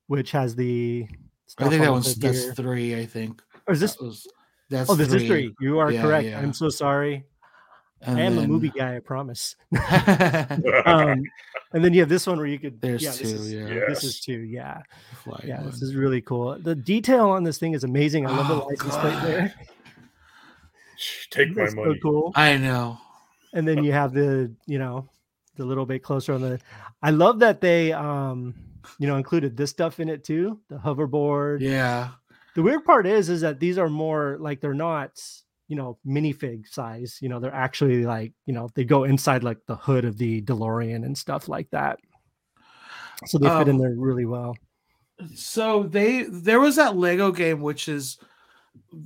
which 0.08 0.32
has 0.32 0.54
the 0.54 1.08
I 1.58 1.70
think 1.70 1.82
that 1.82 1.86
the 1.88 1.92
one's 1.92 2.16
that's 2.16 2.44
here. 2.44 2.54
three. 2.54 2.96
I 3.00 3.06
think. 3.06 3.42
or 3.68 3.74
is 3.74 3.80
this 3.80 3.96
That 3.96 4.04
was, 4.06 4.28
that's 4.70 4.90
oh 4.90 4.96
this 4.96 5.14
is 5.14 5.24
three 5.28 5.54
you 5.60 5.80
are 5.80 5.92
Yeah, 5.92 6.02
correct 6.02 6.28
yeah. 6.28 6.40
i'm 6.40 6.52
so 6.54 6.68
sorry 6.70 7.24
And 8.02 8.20
i 8.20 8.22
am 8.22 8.38
a 8.38 8.46
movie 8.48 8.70
guy 8.70 8.98
i 8.98 9.00
promise 9.00 9.56
um 10.86 11.24
and 11.74 11.84
then 11.84 11.94
you 11.94 12.02
have 12.02 12.10
this 12.10 12.28
one 12.28 12.38
where 12.38 12.48
you 12.48 12.60
could 12.60 12.80
There's 12.82 13.02
yeah, 13.02 13.12
this 13.12 13.20
two, 13.22 13.28
is- 13.28 13.54
yeah. 13.54 13.80
this 13.88 14.04
is 14.04 14.20
two 14.20 14.40
yeah 14.40 14.82
Flying 15.24 15.48
yeah 15.48 15.62
one. 15.62 15.72
this 15.72 15.82
is 15.82 15.96
really 15.96 16.22
cool 16.22 16.58
the 16.60 16.76
detail 16.76 17.30
on 17.30 17.44
this 17.44 17.58
thing 17.58 17.74
is 17.74 17.84
amazing 17.86 18.26
i 18.26 18.30
love 18.36 18.48
the 18.50 18.56
Oh, 18.62 18.68
license 18.68 18.98
plate 18.98 19.22
there 19.24 19.54
Take 21.30 21.56
my 21.56 21.64
That's 21.64 21.74
so 21.76 21.94
cool 22.02 22.32
I 22.36 22.58
know. 22.58 22.98
and 23.54 23.68
then 23.68 23.84
you 23.84 23.92
have 23.92 24.14
the 24.14 24.52
you 24.66 24.80
know 24.80 25.08
the 25.56 25.64
little 25.66 25.86
bit 25.86 26.04
closer 26.04 26.34
on 26.34 26.42
the 26.42 26.60
i 27.02 27.12
love 27.12 27.40
that 27.40 27.62
they 27.62 27.94
um 27.94 28.54
you 29.00 29.08
know 29.08 29.18
included 29.18 29.56
this 29.58 29.70
stuff 29.70 30.00
in 30.00 30.10
it 30.10 30.24
too 30.24 30.60
the 30.70 30.78
hoverboard 30.78 31.60
Yeah. 31.62 32.10
the 32.56 32.62
weird 32.64 32.86
part 32.86 33.06
is 33.08 33.30
is 33.30 33.42
that 33.42 33.60
these 33.60 33.78
are 33.78 33.90
more 33.90 34.38
like 34.40 34.62
they're 34.62 34.74
not 34.74 35.20
you 35.68 35.76
know 35.76 35.98
minifig 36.06 36.68
size 36.68 37.18
you 37.22 37.30
know 37.30 37.40
they're 37.40 37.54
actually 37.54 38.06
like 38.06 38.34
you 38.46 38.54
know 38.54 38.70
they 38.76 38.84
go 38.86 39.04
inside 39.04 39.44
like 39.44 39.60
the 39.66 39.76
hood 39.76 40.06
of 40.06 40.18
the 40.18 40.42
delorean 40.42 41.06
and 41.06 41.18
stuff 41.18 41.48
like 41.50 41.70
that 41.72 42.00
so 43.26 43.38
they 43.38 43.48
fit 43.50 43.68
in 43.68 43.76
Um, 43.76 43.82
there 43.82 43.94
really 43.98 44.26
well 44.26 44.56
So 45.36 45.84
they 45.84 46.24
there 46.30 46.60
was 46.60 46.76
that 46.76 46.96
Lego 46.96 47.32
game 47.32 47.62
which 47.62 47.90
is 47.90 48.18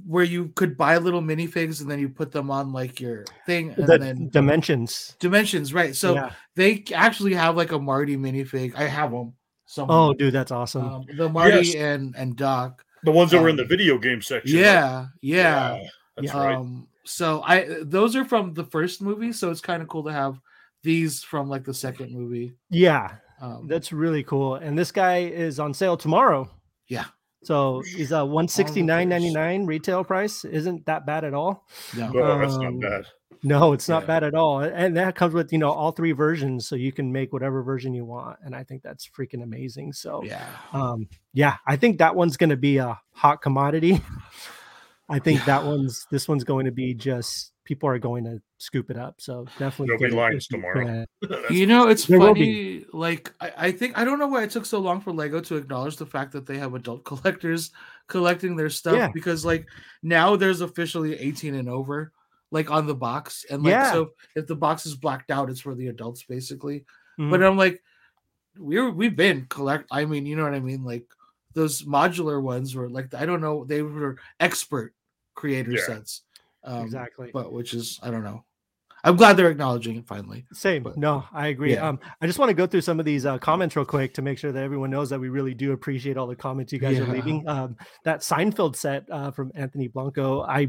where 0.05 0.25
you 0.25 0.49
could 0.49 0.75
buy 0.77 0.97
little 0.97 1.21
minifigs 1.21 1.79
and 1.81 1.89
then 1.89 1.97
you 1.99 2.09
put 2.09 2.31
them 2.31 2.51
on 2.51 2.73
like 2.73 2.99
your 2.99 3.23
thing 3.45 3.69
and 3.77 3.87
the 3.87 3.97
then 3.97 4.29
dimensions 4.29 5.15
dimensions, 5.19 5.73
right? 5.73 5.95
So 5.95 6.13
yeah. 6.15 6.31
they 6.55 6.83
actually 6.93 7.33
have 7.35 7.55
like 7.55 7.71
a 7.71 7.79
Marty 7.79 8.17
minifig. 8.17 8.75
I 8.75 8.87
have 8.87 9.11
them. 9.11 9.33
Oh 9.77 10.13
dude 10.13 10.33
that's 10.33 10.51
awesome 10.51 10.85
um, 10.85 11.05
the 11.17 11.29
Marty 11.29 11.67
Yes. 11.67 11.75
and 11.75 12.15
and 12.17 12.35
Doc. 12.35 12.83
The 13.03 13.11
ones 13.11 13.31
that 13.31 13.41
were 13.41 13.49
in 13.49 13.55
the 13.55 13.63
Um, 13.63 13.69
video 13.69 13.97
game 13.97 14.21
section. 14.21 14.55
right? 14.57 14.61
Yeah, 14.63 15.07
yeah. 15.21 15.79
That's 16.15 16.33
Yeah. 16.33 16.37
right. 16.39 16.55
Um, 16.55 16.87
so 17.03 17.41
I 17.43 17.77
those 17.81 18.15
are 18.15 18.25
from 18.25 18.53
the 18.53 18.63
first 18.65 19.01
movie, 19.01 19.31
so 19.31 19.49
it's 19.49 19.61
kind 19.61 19.81
of 19.81 19.87
cool 19.87 20.03
to 20.03 20.11
have 20.11 20.39
these 20.83 21.23
from 21.23 21.49
like 21.49 21.63
the 21.63 21.73
second 21.73 22.11
movie. 22.13 22.53
yeah 22.69 23.15
Um, 23.41 23.67
that's 23.67 23.91
really 23.91 24.23
cool 24.23 24.55
and 24.55 24.77
this 24.77 24.91
guy 24.91 25.17
is 25.25 25.59
on 25.59 25.73
sale 25.73 25.97
tomorrow 25.97 26.47
yeah, 26.87 27.05
So 27.43 27.81
he's 27.95 28.11
a 28.11 28.23
one 28.25 28.47
sixty 28.47 28.81
nine 28.83 29.09
ninety 29.09 29.31
nine 29.33 29.65
retail 29.65 30.03
price. 30.03 30.43
Isn't 30.45 30.85
that 30.85 31.05
bad 31.07 31.23
at 31.23 31.33
all? 31.33 31.65
no, 31.97 32.11
No, 32.11 32.37
that's 32.37 32.53
um, 32.55 32.79
not 32.79 32.89
bad. 32.91 33.05
No, 33.43 33.73
it's 33.73 33.89
not 33.89 34.03
Yeah. 34.03 34.07
bad 34.07 34.23
at 34.23 34.35
all. 34.35 34.59
And 34.59 34.95
that 34.97 35.15
comes 35.15 35.33
with 35.33 35.51
you 35.51 35.57
know 35.57 35.71
all 35.71 35.91
three 35.91 36.11
versions, 36.11 36.67
so 36.67 36.75
you 36.75 36.91
can 36.91 37.11
make 37.11 37.33
whatever 37.33 37.63
version 37.63 37.93
you 37.93 38.05
want. 38.05 38.37
And 38.43 38.55
I 38.55 38.63
think 38.63 38.83
that's 38.83 39.07
freaking 39.09 39.41
amazing. 39.43 39.93
So 39.93 40.23
yeah, 40.23 40.47
um, 40.73 41.07
yeah, 41.33 41.55
I 41.65 41.75
think 41.75 41.97
that 41.97 42.15
one's 42.15 42.37
going 42.37 42.51
to 42.51 42.57
be 42.57 42.77
a 42.77 42.99
hot 43.13 43.41
commodity. 43.41 44.01
I 45.09 45.19
think 45.19 45.39
Yeah. 45.39 45.45
that 45.45 45.65
one's 45.65 46.05
this 46.11 46.27
one's 46.27 46.43
going 46.43 46.65
to 46.65 46.71
be 46.71 46.93
just 46.93 47.51
people 47.65 47.89
are 47.89 47.99
going 47.99 48.23
to 48.25 48.41
scoop 48.57 48.89
it 48.89 48.97
up. 48.97 49.15
So 49.19 49.45
definitely 49.57 49.87
There'll 49.97 50.11
be 50.11 50.15
lines 50.15 50.47
you 50.49 50.57
tomorrow. 50.57 51.05
you 51.49 51.65
know 51.65 51.87
it's 51.89 52.05
There 52.05 52.19
funny. 52.19 52.85
Like 52.93 53.33
I, 53.41 53.51
I 53.57 53.71
think 53.71 53.97
I 53.97 54.03
don't 54.05 54.19
know 54.19 54.27
why 54.27 54.43
it 54.43 54.51
took 54.51 54.65
so 54.65 54.79
long 54.79 55.01
for 55.01 55.11
Lego 55.11 55.39
to 55.41 55.57
acknowledge 55.57 55.97
the 55.97 56.05
fact 56.05 56.31
that 56.33 56.45
they 56.45 56.57
have 56.59 56.75
adult 56.75 57.03
collectors 57.05 57.71
collecting 58.07 58.55
their 58.55 58.69
stuff 58.69 58.95
Yeah. 58.95 59.09
because 59.13 59.43
like 59.45 59.65
now 60.03 60.35
there's 60.35 60.61
officially 60.61 61.17
18 61.19 61.55
and 61.55 61.67
over 61.69 62.11
like 62.51 62.69
on 62.69 62.85
the 62.85 62.95
box 62.95 63.45
and 63.49 63.63
like 63.63 63.71
Yeah. 63.71 63.91
so 63.91 64.11
if 64.35 64.45
the 64.47 64.55
box 64.55 64.85
is 64.85 64.95
blacked 64.95 65.31
out 65.31 65.49
it's 65.49 65.61
for 65.61 65.73
the 65.73 65.87
adults 65.87 66.23
basically 66.23 66.85
Mhm. 67.17 67.31
but 67.31 67.41
i'm 67.43 67.57
like 67.57 67.81
we're 68.57 68.89
we've 68.91 69.15
been 69.15 69.45
collect 69.49 69.87
i 69.91 70.03
mean 70.05 70.25
you 70.25 70.35
know 70.35 70.43
what 70.43 70.53
i 70.53 70.59
mean 70.59 70.83
like 70.83 71.05
those 71.53 71.83
modular 71.83 72.41
ones 72.41 72.75
were 72.75 72.89
like 72.89 73.13
I 73.13 73.25
don't 73.25 73.41
know 73.41 73.65
they 73.65 73.81
were 73.81 74.17
expert 74.39 74.93
creator 75.35 75.71
Yeah. 75.71 75.85
sets. 75.85 76.21
Um, 76.63 76.83
exactly. 76.85 77.29
But 77.33 77.51
which 77.51 77.73
is 77.73 77.99
I 78.03 78.09
don't 78.11 78.23
know. 78.23 78.45
I'm 79.03 79.15
glad 79.15 79.35
they're 79.35 79.49
acknowledging 79.49 79.95
it 79.97 80.05
finally. 80.05 80.45
Same. 80.53 80.83
but- 80.83 80.95
no, 80.97 81.23
I 81.33 81.47
agree. 81.47 81.73
Yeah. 81.73 81.87
Um, 81.89 81.99
I 82.21 82.27
just 82.27 82.37
want 82.37 82.49
to 82.49 82.53
go 82.53 82.67
through 82.67 82.81
some 82.81 82.99
of 82.99 83.05
these 83.05 83.25
uh, 83.25 83.37
comments 83.39 83.75
real 83.75 83.85
quick 83.85 84.13
to 84.15 84.21
make 84.21 84.37
sure 84.37 84.51
that 84.51 84.63
everyone 84.63 84.91
knows 84.91 85.09
that 85.09 85.19
we 85.19 85.29
really 85.29 85.53
do 85.53 85.71
appreciate 85.71 86.17
all 86.17 86.27
the 86.27 86.35
comments 86.35 86.71
you 86.71 86.79
guys 86.79 86.99
are 86.99 87.05
leaving. 87.07 87.47
Um, 87.47 87.77
that 88.03 88.19
Seinfeld 88.19 88.75
set 88.75 89.05
uh, 89.11 89.31
from 89.31 89.51
Anthony 89.55 89.87
Blanco, 89.87 90.41
I, 90.43 90.67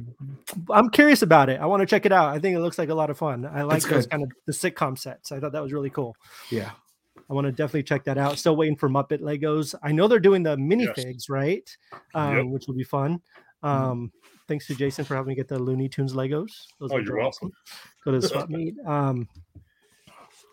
I'm 0.70 0.88
curious 0.90 1.22
about 1.22 1.48
it. 1.50 1.60
I 1.60 1.66
want 1.66 1.80
to 1.80 1.86
check 1.86 2.06
it 2.06 2.12
out. 2.12 2.28
I 2.30 2.38
think 2.38 2.56
it 2.56 2.60
looks 2.60 2.78
like 2.78 2.88
a 2.88 2.94
lot 2.94 3.10
of 3.10 3.18
fun. 3.18 3.44
I 3.44 3.62
like 3.62 3.76
It's 3.78 3.86
those 3.86 4.04
good. 4.06 4.10
kind 4.10 4.22
of 4.22 4.32
the 4.46 4.52
sitcom 4.52 4.98
sets. 4.98 5.30
I 5.32 5.38
thought 5.40 5.52
that 5.52 5.62
was 5.62 5.72
really 5.72 5.90
cool. 5.90 6.16
Yeah. 6.50 6.70
I 7.30 7.34
want 7.34 7.46
to 7.46 7.52
definitely 7.52 7.84
check 7.84 8.04
that 8.04 8.18
out. 8.18 8.38
Still 8.38 8.56
waiting 8.56 8.76
for 8.76 8.88
Muppet 8.88 9.20
Legos. 9.20 9.74
I 9.82 9.92
know 9.92 10.08
they're 10.08 10.18
doing 10.18 10.42
the 10.42 10.56
minifigs, 10.56 11.28
right? 11.28 11.68
Um, 12.14 12.36
Yep. 12.36 12.46
Which 12.46 12.64
will 12.66 12.74
be 12.74 12.84
fun. 12.84 13.20
Um, 13.62 14.10
thanks 14.48 14.66
to 14.66 14.74
Jason 14.74 15.05
for 15.05 15.14
helping 15.14 15.31
me 15.31 15.35
get 15.35 15.48
the 15.48 15.59
Looney 15.59 15.88
Tunes 15.88 16.14
Legos. 16.14 16.66
Those 16.81 16.90
Oh, 16.90 16.94
ones 16.94 17.07
you're 17.07 17.16
are 17.16 17.20
welcome. 17.20 17.48
awesome. 17.48 17.52
Go 18.05 18.12
to 18.12 18.20
the 18.20 18.28
swap 18.28 18.48
meet. 18.50 18.74
Um, 18.87 19.28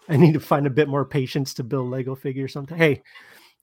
I 0.07 0.17
need 0.17 0.33
to 0.33 0.39
find 0.39 0.65
a 0.65 0.71
bit 0.71 0.87
more 0.87 1.05
patience 1.05 1.53
to 1.55 1.63
build 1.63 1.89
Lego 1.89 2.15
figures. 2.15 2.53
Something. 2.53 2.77
Hey, 2.77 3.03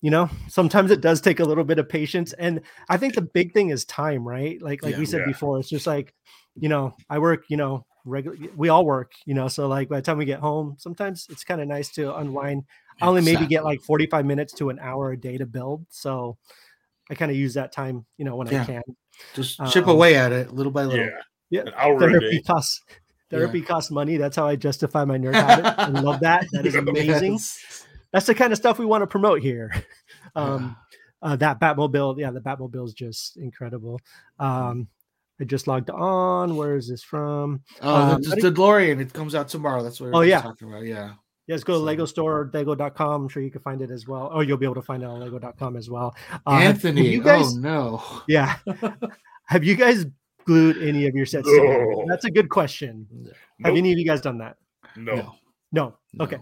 you 0.00 0.10
know, 0.10 0.28
sometimes 0.48 0.90
it 0.90 1.00
does 1.00 1.20
take 1.20 1.40
a 1.40 1.44
little 1.44 1.64
bit 1.64 1.78
of 1.78 1.88
patience, 1.88 2.32
and 2.34 2.60
I 2.88 2.96
think 2.96 3.14
the 3.14 3.22
big 3.22 3.52
thing 3.52 3.70
is 3.70 3.84
time, 3.84 4.26
right? 4.26 4.60
Like, 4.62 4.82
like 4.82 4.92
Yeah. 4.92 4.98
we 4.98 5.06
said 5.06 5.20
Yeah. 5.20 5.26
before, 5.32 5.58
it's 5.58 5.68
just 5.68 5.86
like, 5.86 6.14
you 6.60 6.68
know, 6.68 6.94
I 7.10 7.18
work, 7.18 7.44
you 7.48 7.56
know, 7.56 7.84
regular. 8.04 8.36
We 8.54 8.68
all 8.68 8.86
work, 8.86 9.12
you 9.24 9.34
know. 9.34 9.48
So 9.48 9.66
like 9.66 9.88
by 9.88 9.96
the 9.96 10.02
time 10.02 10.18
we 10.18 10.24
get 10.24 10.40
home, 10.40 10.76
sometimes 10.78 11.26
it's 11.30 11.44
kind 11.44 11.60
of 11.60 11.68
nice 11.68 11.90
to 11.94 12.14
unwind. 12.16 12.64
I 13.00 13.06
only 13.08 13.20
maybe 13.22 13.46
get 13.46 13.64
like 13.64 13.82
45 13.82 14.24
minutes 14.24 14.54
to 14.54 14.70
an 14.70 14.78
hour 14.78 15.12
a 15.12 15.16
day 15.20 15.36
to 15.38 15.46
build. 15.46 15.84
So 15.90 16.38
I 17.10 17.14
kind 17.14 17.30
of 17.30 17.36
use 17.36 17.54
that 17.54 17.72
time, 17.72 18.04
you 18.18 18.24
know, 18.24 18.36
when 18.36 18.48
I 18.48 18.64
can. 18.64 18.82
Just 19.34 19.60
chip 19.70 19.84
Um, 19.86 19.90
away 19.90 20.16
at 20.16 20.32
it 20.32 20.52
little 20.52 20.72
by 20.72 20.84
little. 20.84 21.06
Yeah, 21.06 21.10
Yeah. 21.50 21.60
an 21.62 21.72
hour 21.76 21.96
a 21.96 22.00
Therapy 22.00 22.30
day. 22.38 22.42
costs 22.42 22.82
Yeah. 22.88 22.94
therapy 23.30 23.62
costs 23.62 23.90
money. 23.90 24.16
That's 24.16 24.36
how 24.36 24.46
I 24.46 24.56
justify 24.56 25.04
my 25.04 25.16
nerd 25.18 25.34
habit. 25.34 25.74
I 25.78 25.88
love 25.88 26.20
that. 26.20 26.46
That 26.52 26.66
is 26.66 26.74
amazing. 26.76 27.32
Yes. 27.32 27.86
That's 28.12 28.26
the 28.26 28.34
kind 28.34 28.52
of 28.52 28.58
stuff 28.58 28.78
we 28.78 28.86
want 28.86 29.02
to 29.02 29.06
promote 29.06 29.42
here. 29.42 29.72
Um, 30.34 30.76
uh, 31.22 31.34
that 31.36 31.58
Batmobile, 31.60 32.18
yeah, 32.18 32.30
the 32.30 32.40
Batmobile 32.42 32.84
is 32.84 32.92
just 32.92 33.38
incredible. 33.38 33.98
Um, 34.38 34.86
I 35.40 35.44
just 35.44 35.66
logged 35.66 35.88
on. 35.88 36.56
Where 36.56 36.76
is 36.76 36.88
this 36.88 37.02
from? 37.02 37.62
Oh, 37.80 37.94
Um, 38.16 38.22
the, 38.22 38.32
I 38.36 38.40
the 38.42 38.52
DeLorean. 38.52 39.00
It 39.00 39.14
comes 39.14 39.34
out 39.34 39.48
tomorrow. 39.48 39.82
That's 39.82 39.98
what 39.98 40.10
Oh, 40.12 40.18
we're 40.18 40.24
yeah. 40.26 40.42
talking 40.42 40.68
about. 40.68 40.84
Yeah. 40.84 41.12
Yes, 41.46 41.62
go 41.64 41.74
to 41.74 41.78
So- 41.78 41.84
Lego 41.84 42.04
store 42.06 42.40
or 42.40 42.50
lego.com. 42.52 43.22
I'm 43.22 43.28
sure 43.28 43.42
you 43.42 43.50
can 43.50 43.60
find 43.62 43.80
it 43.82 43.90
as 43.90 44.06
well. 44.08 44.28
Or 44.34 44.42
you'll 44.42 44.56
be 44.58 44.66
able 44.66 44.74
to 44.76 44.82
find 44.82 45.02
it 45.02 45.06
on 45.06 45.20
lego.com 45.20 45.76
as 45.76 45.88
well. 45.88 46.14
Uh, 46.46 46.52
have- 46.52 46.62
have 46.62 46.74
Anthony. 46.74 47.08
you 47.08 47.22
guys, 47.22 47.54
oh 47.56 47.58
no. 47.60 48.22
yeah. 48.28 48.56
have 49.46 49.62
you 49.64 49.76
guys 49.76 50.06
glued 50.44 50.76
any 50.82 51.06
of 51.06 51.14
your 51.14 51.26
sets? 51.26 51.46
No. 51.48 52.04
That's 52.08 52.24
a 52.24 52.30
good 52.30 52.48
question. 52.50 53.06
Have 53.64 53.76
any 53.76 53.92
of 53.92 53.98
you 53.98 54.04
guys 54.04 54.20
done 54.20 54.38
that? 54.38 54.56
No. 54.96 55.14
No. 55.14 55.34
No. 55.72 55.94
No. 56.14 56.24
Okay. 56.24 56.38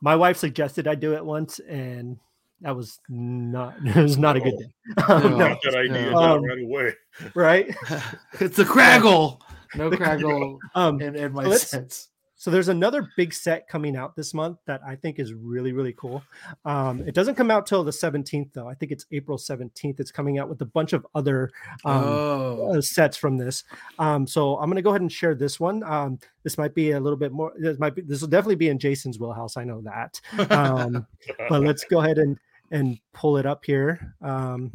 My 0.00 0.14
wife 0.16 0.36
suggested 0.36 0.86
I 0.88 0.94
do 0.94 1.14
it 1.14 1.24
once, 1.24 1.58
and 1.60 2.18
that 2.60 2.74
was 2.74 2.98
not 3.08 3.74
it 3.84 3.96
was 3.96 4.16
not 4.18 4.36
a 4.36 4.40
good 4.40 4.54
No. 4.54 4.60
day. 4.60 5.02
Um, 5.08 5.22
No. 5.22 5.38
no, 5.38 5.56
that 5.64 5.74
idea 5.74 6.10
No. 6.10 6.18
Um, 6.18 6.44
right 6.44 6.62
away. 6.62 6.92
right? 7.34 7.66
it's 8.40 8.58
a 8.58 8.64
Kragle. 8.64 9.40
No 9.76 9.90
Kragle 9.90 10.56
Um, 10.74 11.00
in, 11.00 11.14
in 11.14 11.32
my 11.32 11.44
so 11.44 11.50
let's- 11.50 11.68
sets. 11.70 12.08
So 12.38 12.52
there's 12.52 12.68
another 12.68 13.08
big 13.16 13.34
set 13.34 13.68
coming 13.68 13.96
out 13.96 14.14
this 14.14 14.32
month 14.32 14.58
that 14.66 14.80
I 14.86 14.94
think 14.94 15.18
is 15.18 15.34
really 15.34 15.72
really 15.72 15.92
cool. 15.92 16.22
Um, 16.64 17.00
it 17.06 17.14
doesn't 17.14 17.34
come 17.34 17.50
out 17.50 17.66
till 17.66 17.82
the 17.82 17.90
17th 17.90 18.52
though. 18.52 18.68
I 18.68 18.74
think 18.74 18.92
it's 18.92 19.06
April 19.10 19.36
17th. 19.36 19.98
It's 19.98 20.12
coming 20.12 20.38
out 20.38 20.48
with 20.48 20.62
a 20.62 20.66
bunch 20.66 20.92
of 20.92 21.04
other 21.16 21.50
um, 21.84 22.04
oh. 22.04 22.78
uh, 22.78 22.80
sets 22.80 23.16
from 23.16 23.36
this. 23.36 23.64
Um, 23.98 24.26
so 24.26 24.56
I'm 24.58 24.70
gonna 24.70 24.82
go 24.82 24.90
ahead 24.90 25.00
and 25.00 25.12
share 25.12 25.34
this 25.34 25.58
one. 25.58 25.82
Um, 25.82 26.18
this 26.44 26.56
might 26.56 26.74
be 26.74 26.92
a 26.92 27.00
little 27.00 27.18
bit 27.18 27.32
more. 27.32 27.52
This 27.58 27.78
might 27.78 27.94
be. 27.94 28.02
This 28.02 28.20
will 28.20 28.28
definitely 28.28 28.54
be 28.54 28.68
in 28.68 28.78
Jason's 28.78 29.18
wheelhouse. 29.18 29.56
I 29.56 29.64
know 29.64 29.82
that. 29.82 30.20
Um, 30.50 31.06
but 31.48 31.62
let's 31.62 31.84
go 31.84 32.00
ahead 32.00 32.18
and 32.18 32.38
and 32.70 32.98
pull 33.12 33.36
it 33.36 33.46
up 33.46 33.64
here. 33.64 34.14
Um, 34.22 34.70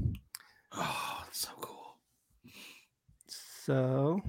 oh, 0.73 1.21
that's 1.23 1.39
so 1.39 1.49
cool. 1.62 1.97
so 3.28 4.21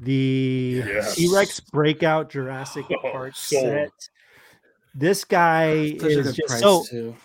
the 0.00 0.82
Yes. 0.86 1.16
T-Rex 1.16 1.60
breakout 1.60 2.30
Jurassic 2.30 2.86
Oh, 2.90 3.10
Park 3.12 3.34
sold. 3.36 3.62
set. 3.64 3.90
This 4.94 5.24
guy 5.24 5.96
Such 5.98 6.02
a 6.12 6.18
is 6.20 6.36
just 6.36 6.48
price 6.48 6.60
so. 6.60 6.84
too. 6.84 7.16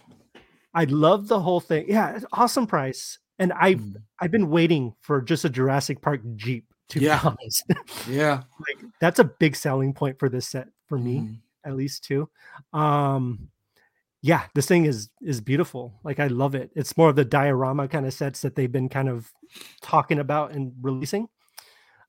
I 0.73 0.83
love 0.85 1.27
the 1.27 1.39
whole 1.39 1.59
thing. 1.59 1.85
Yeah, 1.87 2.19
awesome 2.33 2.67
price. 2.67 3.19
And 3.39 3.53
I've 3.53 3.79
Mm. 3.79 3.95
I've 4.19 4.31
been 4.31 4.49
waiting 4.49 4.95
for 5.01 5.21
just 5.21 5.45
a 5.45 5.49
Jurassic 5.49 6.01
Park 6.01 6.21
Jeep. 6.35 6.65
To 6.89 6.99
Yeah. 7.01 7.19
be 7.21 7.27
honest, 7.27 7.63
Yeah. 8.09 8.43
like 8.59 8.89
that's 9.01 9.19
a 9.19 9.25
big 9.25 9.55
selling 9.57 9.93
point 9.93 10.17
for 10.19 10.29
this 10.29 10.47
set 10.47 10.69
for 10.87 10.97
me. 10.97 11.19
Mm. 11.19 11.37
at 11.65 11.75
least 11.75 12.05
too. 12.05 12.29
Um, 12.71 13.49
yeah, 14.21 14.43
this 14.55 14.67
thing 14.67 14.85
is 14.85 15.09
is 15.21 15.41
beautiful. 15.41 15.99
Like 16.05 16.19
I 16.21 16.27
love 16.27 16.55
it. 16.55 16.71
It's 16.75 16.95
more 16.95 17.09
of 17.09 17.17
the 17.17 17.25
diorama 17.25 17.89
kind 17.89 18.05
of 18.05 18.13
sets 18.13 18.41
that 18.41 18.55
they've 18.55 18.71
been 18.71 18.87
kind 18.87 19.09
of 19.09 19.29
talking 19.81 20.19
about 20.19 20.51
and 20.53 20.71
releasing. 20.81 21.27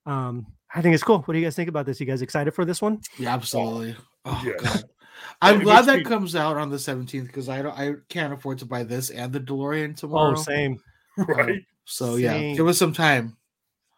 Um, 0.07 0.47
I 0.75 0.83
think 0.83 0.95
it's 0.95 1.05
cool. 1.05 1.21
What 1.21 1.33
do 1.33 1.39
you 1.39 1.45
guys 1.47 1.57
think 1.57 1.69
about 1.69 1.87
this? 1.87 2.01
You 2.01 2.07
guys 2.07 2.23
excited 2.23 2.53
for 2.55 2.65
this 2.65 2.81
one? 2.83 3.01
Yeah, 3.19 3.35
absolutely. 3.35 3.97
Oh 4.25 4.43
yes. 4.45 4.61
god. 4.61 4.85
I'm 5.43 5.61
It 5.61 5.65
glad 5.65 5.87
that 5.87 5.99
me- 5.99 6.05
comes 6.05 6.37
out 6.37 6.57
on 6.57 6.71
the 6.71 6.77
17th 6.77 7.27
because 7.27 7.49
I 7.49 7.63
don't 7.63 7.77
I 7.77 7.95
can't 8.09 8.33
afford 8.33 8.59
to 8.59 8.67
buy 8.67 8.85
this 8.85 9.11
and 9.11 9.33
the 9.33 9.41
DeLorean 9.41 9.97
tomorrow. 9.97 10.33
Oh, 10.37 10.41
same. 10.43 10.79
Right. 11.17 11.63
So 11.85 12.17
yeah, 12.17 12.55
give 12.55 12.69
us 12.69 12.79
some 12.79 12.93
time. 12.93 13.37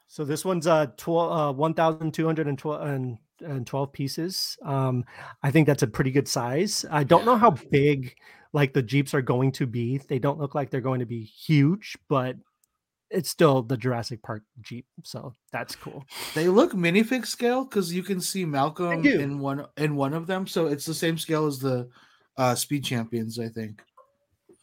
So 0.08 0.24
this 0.24 0.44
one's 0.44 0.66
uh, 0.66 0.86
12, 0.96 1.50
uh 1.50 1.52
1,212 1.52 2.82
and, 2.82 3.18
and 3.40 3.66
12 3.66 3.92
pieces. 3.92 4.58
Um, 4.64 5.04
I 5.42 5.50
think 5.50 5.66
that's 5.66 5.82
a 5.82 5.86
pretty 5.86 6.10
good 6.10 6.26
size. 6.26 6.84
I 6.90 7.04
don't 7.04 7.24
know 7.26 7.36
how 7.36 7.50
big 7.70 8.14
like 8.52 8.72
the 8.72 8.82
Jeeps 8.82 9.12
are 9.14 9.22
going 9.22 9.52
to 9.52 9.66
be. 9.66 9.98
They 9.98 10.18
don't 10.18 10.38
look 10.38 10.54
like 10.54 10.70
they're 10.70 10.80
going 10.80 11.00
to 11.00 11.06
be 11.06 11.22
huge, 11.22 11.96
but 12.08 12.36
it's 13.10 13.28
still 13.28 13.62
the 13.62 13.76
Jurassic 13.76 14.22
Park 14.22 14.42
Jeep. 14.60 14.86
So 15.02 15.34
that's 15.52 15.74
cool. 15.76 16.04
They 16.34 16.48
look 16.48 16.72
minifig 16.72 17.26
scale 17.26 17.64
because 17.64 17.92
you 17.92 18.02
can 18.02 18.20
see 18.20 18.44
Malcolm 18.44 19.04
in 19.04 19.38
one 19.38 19.66
in 19.76 19.96
one 19.96 20.14
of 20.14 20.26
them. 20.26 20.46
So 20.46 20.66
it's 20.66 20.86
the 20.86 20.94
same 20.94 21.18
scale 21.18 21.46
as 21.46 21.58
the 21.58 21.88
uh, 22.36 22.54
Speed 22.54 22.84
Champions, 22.84 23.38
I 23.38 23.48
think, 23.48 23.82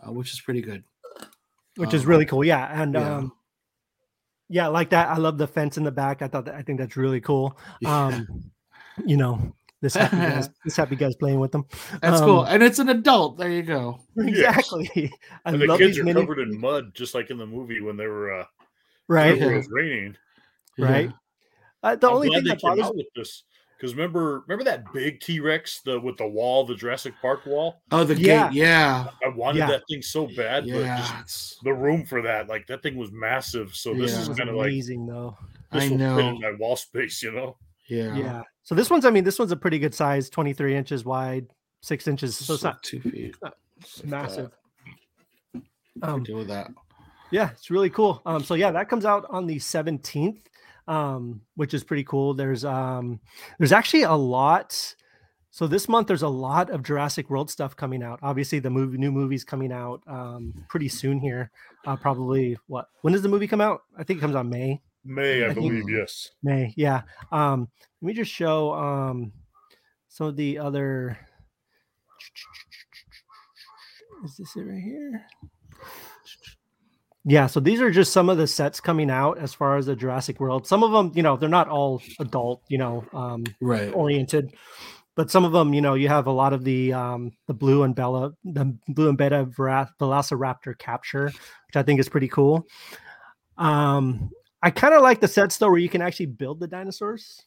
uh, 0.05 0.11
which 0.11 0.31
is 0.33 0.39
pretty 0.41 0.61
good. 0.61 0.83
Which 1.75 1.93
is 1.93 2.03
Um, 2.03 2.09
really 2.09 2.25
cool. 2.25 2.43
Yeah. 2.43 2.81
And 2.81 2.93
yeah. 2.93 3.15
um 3.17 3.33
yeah, 4.49 4.67
like 4.67 4.91
that. 4.91 5.09
I 5.09 5.17
love 5.17 5.37
the 5.37 5.45
fence 5.47 5.77
in 5.77 5.83
the 5.83 5.91
back. 5.91 6.21
I 6.21 6.29
thought 6.29 6.45
that 6.45 6.55
I 6.55 6.61
think 6.61 6.79
that's 6.79 6.95
really 6.95 7.19
cool. 7.21 7.57
Um, 7.85 8.51
you 9.05 9.17
know, 9.17 9.53
this 9.81 9.95
happy 9.95 10.17
guys, 10.17 10.49
this 10.65 10.75
happy 10.75 10.95
guys 10.95 11.15
playing 11.15 11.39
with 11.39 11.51
them. 11.51 11.65
That's 12.01 12.19
cool, 12.21 12.39
Um, 12.41 12.47
and 12.49 12.63
it's 12.63 12.79
an 12.79 12.89
adult. 12.89 13.37
There 13.37 13.49
you 13.49 13.63
go. 13.63 13.99
Exactly. 14.17 15.11
I 15.45 15.51
And 15.51 15.61
the 15.61 15.67
love 15.67 15.79
kids 15.79 15.97
are 15.99 16.03
mini, 16.03 16.19
covered 16.21 16.39
in 16.39 16.59
mud, 16.59 16.93
just 16.95 17.13
like 17.15 17.29
in 17.29 17.37
the 17.37 17.45
movie 17.45 17.81
when 17.81 17.97
they 17.97 18.07
were 18.07 18.39
uh, 18.41 18.45
right? 19.07 19.37
when 19.39 19.53
it 19.53 19.57
was 19.57 19.67
raining. 19.69 20.15
Right. 20.79 21.11
Uh, 21.83 21.95
the 21.95 22.07
I'm 22.07 22.15
only 22.15 22.29
thing 22.29 22.43
they 22.43 22.49
that 22.51 22.59
came 22.61 22.69
bothers 22.71 22.85
out 22.85 22.95
with 22.95 23.05
this 23.15 23.43
because 23.77 23.93
remember, 23.93 24.43
remember 24.47 24.63
that 24.63 24.91
big 24.91 25.19
T 25.19 25.39
Rex, 25.39 25.81
the 25.81 25.99
with 25.99 26.17
the 26.17 26.27
wall, 26.27 26.65
the 26.65 26.73
Jurassic 26.73 27.13
Park 27.21 27.45
wall. 27.45 27.81
Oh, 27.91 28.03
the 28.03 28.15
Yeah. 28.15 28.47
gate. 28.49 28.57
Yeah. 28.57 29.07
I 29.23 29.29
wanted 29.29 29.59
Yeah. 29.59 29.67
that 29.67 29.83
thing 29.87 30.01
so 30.01 30.25
bad, 30.35 30.63
but 30.63 30.69
Yeah. 30.81 30.97
just 30.97 31.13
it's- 31.13 31.57
the 31.63 31.73
room 31.73 32.03
for 32.05 32.23
that, 32.23 32.47
like 32.47 32.65
that 32.67 32.81
thing 32.81 32.95
was 32.97 33.11
massive. 33.11 33.75
So 33.75 33.93
this 33.93 34.11
Yeah. 34.11 34.17
it 34.17 34.21
is 34.23 34.29
was 34.29 34.37
kind 34.39 34.49
of 34.49 34.55
like 34.55 34.67
amazing 34.69 35.05
though. 35.05 35.37
this 35.71 35.83
I 35.83 35.89
will 35.89 35.97
fit 35.97 35.99
know. 35.99 36.17
in 36.29 36.39
my 36.41 36.53
wall 36.59 36.75
space, 36.75 37.21
you 37.21 37.31
know. 37.31 37.57
Yeah. 37.87 38.15
Yeah. 38.15 38.43
So 38.63 38.75
this 38.75 38.89
one's, 38.89 39.05
I 39.05 39.09
mean, 39.11 39.23
this 39.23 39.39
one's 39.39 39.51
a 39.51 39.57
pretty 39.57 39.79
good 39.79 39.93
size, 39.95 40.29
23 40.29 40.75
inches 40.75 41.05
wide, 41.05 41.47
six 41.81 42.07
inches. 42.07 42.35
So 42.37 42.53
it's 42.55 42.63
like 42.63 42.73
not 42.75 42.83
two 42.83 42.99
feet. 43.01 43.35
massive. 44.03 44.51
Um, 45.55 45.63
Um, 46.01 46.23
deal 46.23 46.37
with 46.37 46.47
that. 46.49 46.69
yeah, 47.31 47.49
it's 47.51 47.71
really 47.71 47.89
cool. 47.89 48.21
Um, 48.25 48.43
so 48.43 48.53
yeah, 48.55 48.71
that 48.71 48.89
comes 48.89 49.05
out 49.05 49.25
on 49.29 49.47
the 49.47 49.55
17th, 49.57 50.39
um, 50.87 51.41
which 51.55 51.73
is 51.73 51.83
pretty 51.83 52.03
cool. 52.03 52.33
There's 52.33 52.63
um 52.65 53.19
there's 53.57 53.71
actually 53.71 54.03
a 54.03 54.13
lot. 54.13 54.95
So 55.49 55.65
this 55.65 55.89
month 55.89 56.07
there's 56.07 56.21
a 56.21 56.27
lot 56.29 56.69
of 56.69 56.83
Jurassic 56.83 57.29
World 57.31 57.49
stuff 57.49 57.75
coming 57.75 58.03
out. 58.03 58.19
Obviously, 58.21 58.59
the 58.59 58.69
movie 58.69 58.97
new 58.99 59.11
movie's 59.11 59.43
coming 59.43 59.71
out 59.71 60.03
um 60.07 60.53
pretty 60.69 60.87
soon 60.89 61.19
here. 61.19 61.49
Uh 61.85 61.95
probably 61.95 62.57
what 62.67 62.87
when 63.01 63.13
does 63.13 63.21
the 63.23 63.29
movie 63.29 63.47
come 63.47 63.61
out? 63.61 63.81
I 63.97 64.03
think 64.03 64.19
it 64.19 64.21
comes 64.21 64.35
out 64.35 64.45
May. 64.45 64.81
May, 65.07 65.43
I 65.43 65.49
I 65.49 65.53
think- 65.53 65.67
believe, 65.71 65.89
yes. 65.89 66.31
May, 66.43 66.73
yeah. 66.75 67.01
Um, 67.31 67.69
let 68.01 68.07
me 68.07 68.13
just 68.13 68.31
show 68.31 68.73
um 68.73 69.31
some 70.09 70.27
of 70.27 70.35
the 70.35 70.59
other. 70.59 71.17
Is 74.25 74.35
this 74.37 74.55
it 74.55 74.61
right 74.61 74.81
here? 74.81 75.25
Yeah, 77.23 77.47
so 77.47 77.59
these 77.59 77.81
are 77.81 77.91
just 77.91 78.13
some 78.13 78.29
of 78.29 78.37
the 78.37 78.47
sets 78.47 78.79
coming 78.79 79.11
out 79.11 79.37
as 79.37 79.53
far 79.53 79.75
as 79.77 79.85
the 79.87 79.95
Jurassic 79.95 80.39
World. 80.39 80.65
Some 80.65 80.81
of 80.81 80.91
them, 80.91 81.11
you 81.13 81.21
know, 81.23 81.35
they're 81.35 81.49
not 81.49 81.67
all 81.67 82.01
adult, 82.19 82.63
you 82.69 82.77
know, 82.77 83.05
um, 83.13 83.43
Right. 83.61 83.93
oriented. 83.93 84.53
but 85.15 85.31
some 85.31 85.43
of 85.43 85.51
them, 85.51 85.73
you 85.73 85.81
know, 85.81 85.95
you 85.95 86.07
have 86.07 86.27
a 86.27 86.31
lot 86.31 86.53
of 86.53 86.63
the 86.63 86.93
um, 86.93 87.31
the 87.47 87.53
blue 87.53 87.81
and 87.83 87.95
Bella, 87.95 88.33
the 88.43 88.77
blue 88.87 89.09
and 89.09 89.17
beta 89.17 89.45
Vera- 89.45 89.91
Velociraptor 89.99 90.77
capture, 90.77 91.25
which 91.25 91.75
I 91.75 91.81
think 91.83 91.99
is 91.99 92.07
pretty 92.07 92.27
cool. 92.27 92.65
Um, 93.57 94.29
I 94.61 94.71
kind 94.71 94.93
of 94.93 95.01
like 95.01 95.19
the 95.21 95.27
sets 95.27 95.57
though, 95.57 95.69
where 95.69 95.77
you 95.79 95.89
can 95.89 96.01
actually 96.01 96.25
build 96.27 96.59
the 96.59 96.67
dinosaurs. 96.67 97.43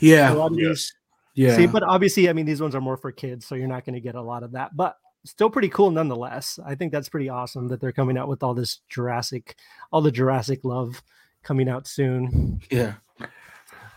Yeah, 0.00 0.48
Yes. 0.52 0.92
yeah. 1.34 1.56
See, 1.56 1.66
but 1.66 1.82
obviously, 1.82 2.28
I 2.28 2.32
mean, 2.32 2.46
these 2.46 2.60
ones 2.60 2.74
are 2.74 2.80
more 2.80 2.96
for 2.96 3.12
kids, 3.12 3.46
so 3.46 3.54
you're 3.54 3.68
not 3.68 3.84
going 3.84 3.94
to 3.94 4.00
get 4.00 4.14
a 4.14 4.22
lot 4.22 4.42
of 4.42 4.52
that. 4.52 4.76
But 4.76 4.96
still 5.24 5.50
pretty 5.50 5.68
cool 5.68 5.90
nonetheless. 5.90 6.58
I 6.64 6.74
think 6.74 6.92
that's 6.92 7.08
pretty 7.08 7.28
awesome 7.28 7.68
that 7.68 7.80
they're 7.80 7.92
coming 7.92 8.16
out 8.18 8.28
with 8.28 8.42
all 8.42 8.54
this 8.54 8.80
Jurassic, 8.88 9.56
all 9.90 10.00
the 10.00 10.12
Jurassic 10.12 10.64
love 10.64 11.02
coming 11.42 11.68
out 11.68 11.86
soon. 11.86 12.60
yeah. 12.70 12.94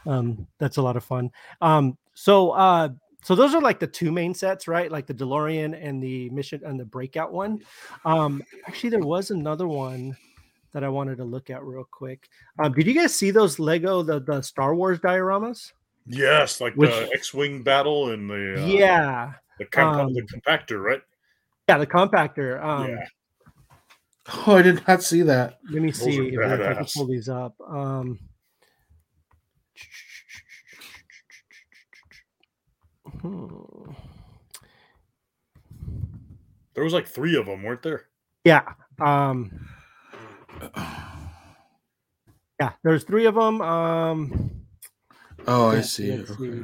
Um, 0.05 0.47
that's 0.57 0.77
a 0.77 0.81
lot 0.81 0.95
of 0.95 1.03
fun. 1.03 1.31
Um, 1.61 1.97
so 2.13 2.51
uh 2.51 2.89
so 3.23 3.35
those 3.35 3.53
are 3.53 3.61
like 3.61 3.79
the 3.79 3.87
two 3.87 4.11
main 4.11 4.33
sets, 4.33 4.69
right? 4.69 4.89
Like 4.89 5.05
the 5.05 5.13
DeLorean 5.13 5.77
and 5.85 6.01
the 6.01 6.29
mission 6.29 6.61
and 6.63 6.79
the 6.79 6.85
breakout 6.85 7.33
one. 7.33 7.59
Um, 8.05 8.41
actually, 8.67 8.91
there 8.91 9.01
was 9.01 9.31
another 9.31 9.67
one 9.67 10.15
that 10.77 10.83
I 10.83 10.89
wanted 10.89 11.17
to 11.17 11.23
look 11.23 11.49
at 11.49 11.63
real 11.63 11.87
quick. 11.89 12.29
Um, 12.59 12.71
did 12.71 12.85
you 12.85 12.93
guys 12.93 13.15
see 13.15 13.31
those 13.31 13.57
Lego 13.57 14.03
the 14.03 14.19
the 14.19 14.43
Star 14.43 14.75
Wars 14.75 14.99
dioramas? 14.99 15.71
Yes, 16.05 16.61
like 16.61 16.75
Which- 16.75 16.91
the 16.91 17.09
X-wing 17.15 17.63
battle 17.63 18.11
and 18.11 18.29
the 18.29 18.61
uh, 18.61 18.65
yeah, 18.67 19.33
the, 19.57 19.65
comp- 19.65 19.97
um, 19.97 20.13
the 20.13 20.21
compactor, 20.21 20.79
right? 20.79 21.01
yeah, 21.67 21.79
the 21.79 21.87
compactor. 21.87 22.63
Um, 22.63 22.89
yeah, 22.89 23.05
Oh, 24.45 24.57
I 24.57 24.61
did 24.61 24.87
not 24.87 25.01
see 25.01 25.23
that. 25.23 25.57
Let 25.67 25.81
me 25.81 25.89
Those 25.89 25.99
see 26.03 26.27
if 26.27 26.39
I 26.39 26.75
can 26.75 26.85
pull 26.93 27.07
these 27.07 27.27
up. 27.27 27.55
Um, 27.67 28.19
hmm. 33.21 33.91
there 36.75 36.83
was 36.83 36.93
like 36.93 37.07
three 37.07 37.35
of 37.35 37.47
them, 37.47 37.63
weren't 37.63 37.81
there? 37.81 38.09
Yeah. 38.43 38.73
Um, 38.99 39.67
yeah, 42.59 42.71
there's 42.83 43.03
three 43.03 43.25
of 43.25 43.35
them. 43.35 43.61
Um, 43.61 44.51
Oh, 45.47 45.69
I 45.69 45.75
Yeah, 45.75 45.81
see. 45.81 46.11
Okay. 46.13 46.33
see. 46.33 46.63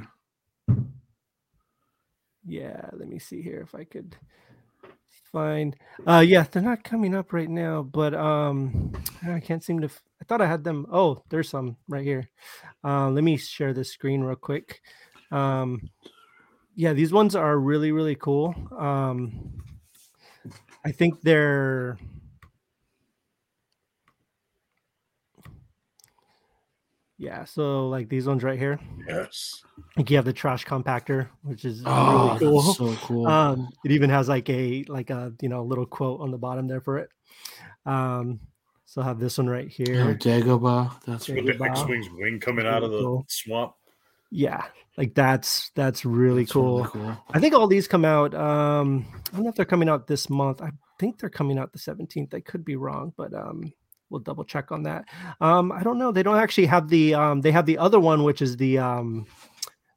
yeah, 2.45 2.89
let 2.93 3.07
me 3.07 3.19
see 3.19 3.41
here 3.41 3.61
if 3.61 3.73
I 3.75 3.85
could 3.85 4.15
find. 5.31 5.75
Uh, 6.05 6.23
yeah, 6.25 6.43
they're 6.51 6.61
not 6.61 6.83
coming 6.83 7.15
up 7.15 7.31
right 7.33 7.49
now, 7.49 7.81
but 7.83 8.13
um, 8.13 8.91
I 9.25 9.39
can't 9.39 9.63
seem 9.63 9.79
to. 9.81 9.85
f- 9.85 10.03
I 10.21 10.25
thought 10.25 10.41
I 10.41 10.47
had 10.47 10.63
them. 10.63 10.85
Oh, 10.91 11.23
there's 11.29 11.49
some 11.49 11.77
right 11.87 12.03
here. 12.03 12.29
Uh, 12.83 13.09
let 13.09 13.23
me 13.23 13.37
share 13.37 13.73
this 13.73 13.91
screen 13.91 14.21
real 14.21 14.35
quick. 14.35 14.81
Um, 15.31 15.89
yeah, 16.75 16.93
these 16.93 17.13
ones 17.13 17.35
are 17.35 17.57
really 17.57 17.91
really 17.91 18.15
cool. 18.15 18.53
Um, 18.77 19.63
I 20.85 20.91
think 20.91 21.21
they're. 21.21 21.97
Yeah, 27.23 27.45
so 27.45 27.87
like 27.87 28.09
these 28.09 28.27
ones 28.27 28.43
right 28.43 28.59
here. 28.59 28.77
Yes. 29.07 29.63
Like 29.95 30.09
you 30.09 30.17
have 30.17 30.25
the 30.25 30.33
trash 30.33 30.65
compactor, 30.65 31.29
which 31.43 31.63
is 31.63 31.81
Oh, 31.85 32.27
really 32.27 32.39
cool. 32.39 32.61
that's 32.61 32.77
so 32.77 32.95
cool. 33.07 33.27
Um, 33.27 33.69
it 33.85 33.91
even 33.91 34.09
has 34.09 34.27
like 34.27 34.49
a 34.49 34.83
like 34.89 35.09
a 35.09 35.31
you 35.41 35.47
know 35.47 35.63
little 35.63 35.85
quote 35.85 36.19
on 36.19 36.31
the 36.31 36.37
bottom 36.37 36.67
there 36.67 36.81
for 36.81 36.97
it. 36.97 37.09
Um, 37.85 38.41
so 38.85 39.01
I 39.01 39.05
have 39.05 39.19
this 39.19 39.37
one 39.37 39.47
right 39.47 39.67
oh, 39.69 39.83
here. 39.85 40.15
Dagobah. 40.15 41.01
That's 41.05 41.29
Yeah. 41.29 41.41
With 41.41 41.57
the. 41.57 41.63
X-wing's 41.63 42.09
wing 42.11 42.41
coming 42.41 42.67
out 42.67 42.83
of 42.83 42.91
the 42.91 42.99
Cool. 42.99 43.25
swamp. 43.29 43.73
Yeah, 44.29 44.65
like 44.97 45.13
that's 45.13 45.69
that's 45.75 46.03
really 46.03 46.43
that's 46.43 46.51
cool. 46.51 46.79
really 46.79 46.89
cool. 46.89 47.17
I 47.31 47.39
think 47.39 47.53
all 47.55 47.67
these 47.67 47.87
come 47.87 48.03
out. 48.03 48.33
Um, 48.35 49.05
I 49.31 49.35
don't 49.37 49.43
know 49.43 49.49
if 49.49 49.55
they're 49.55 49.63
coming 49.63 49.87
out 49.87 50.07
this 50.07 50.29
month. 50.29 50.61
I 50.61 50.71
think 50.99 51.19
they're 51.19 51.29
coming 51.29 51.57
out 51.57 51.71
the 51.71 51.79
17th. 51.79 52.33
I 52.33 52.41
could 52.41 52.65
be 52.65 52.75
wrong, 52.75 53.13
but 53.15 53.33
um, 53.33 53.71
we'll 54.09 54.21
double 54.21 54.43
check 54.43 54.71
on 54.71 54.83
that. 54.83 55.05
Um, 55.41 55.71
I 55.71 55.83
don't 55.83 55.97
know. 55.97 56.11
They 56.11 56.23
don't 56.23 56.37
actually 56.37 56.67
have 56.67 56.87
the 56.89 57.15
um, 57.15 57.41
they 57.41 57.51
have 57.51 57.65
the 57.65 57.77
other 57.77 57.99
one, 57.99 58.23
which 58.23 58.41
is 58.41 58.57
the 58.57 58.77
um, 58.79 59.25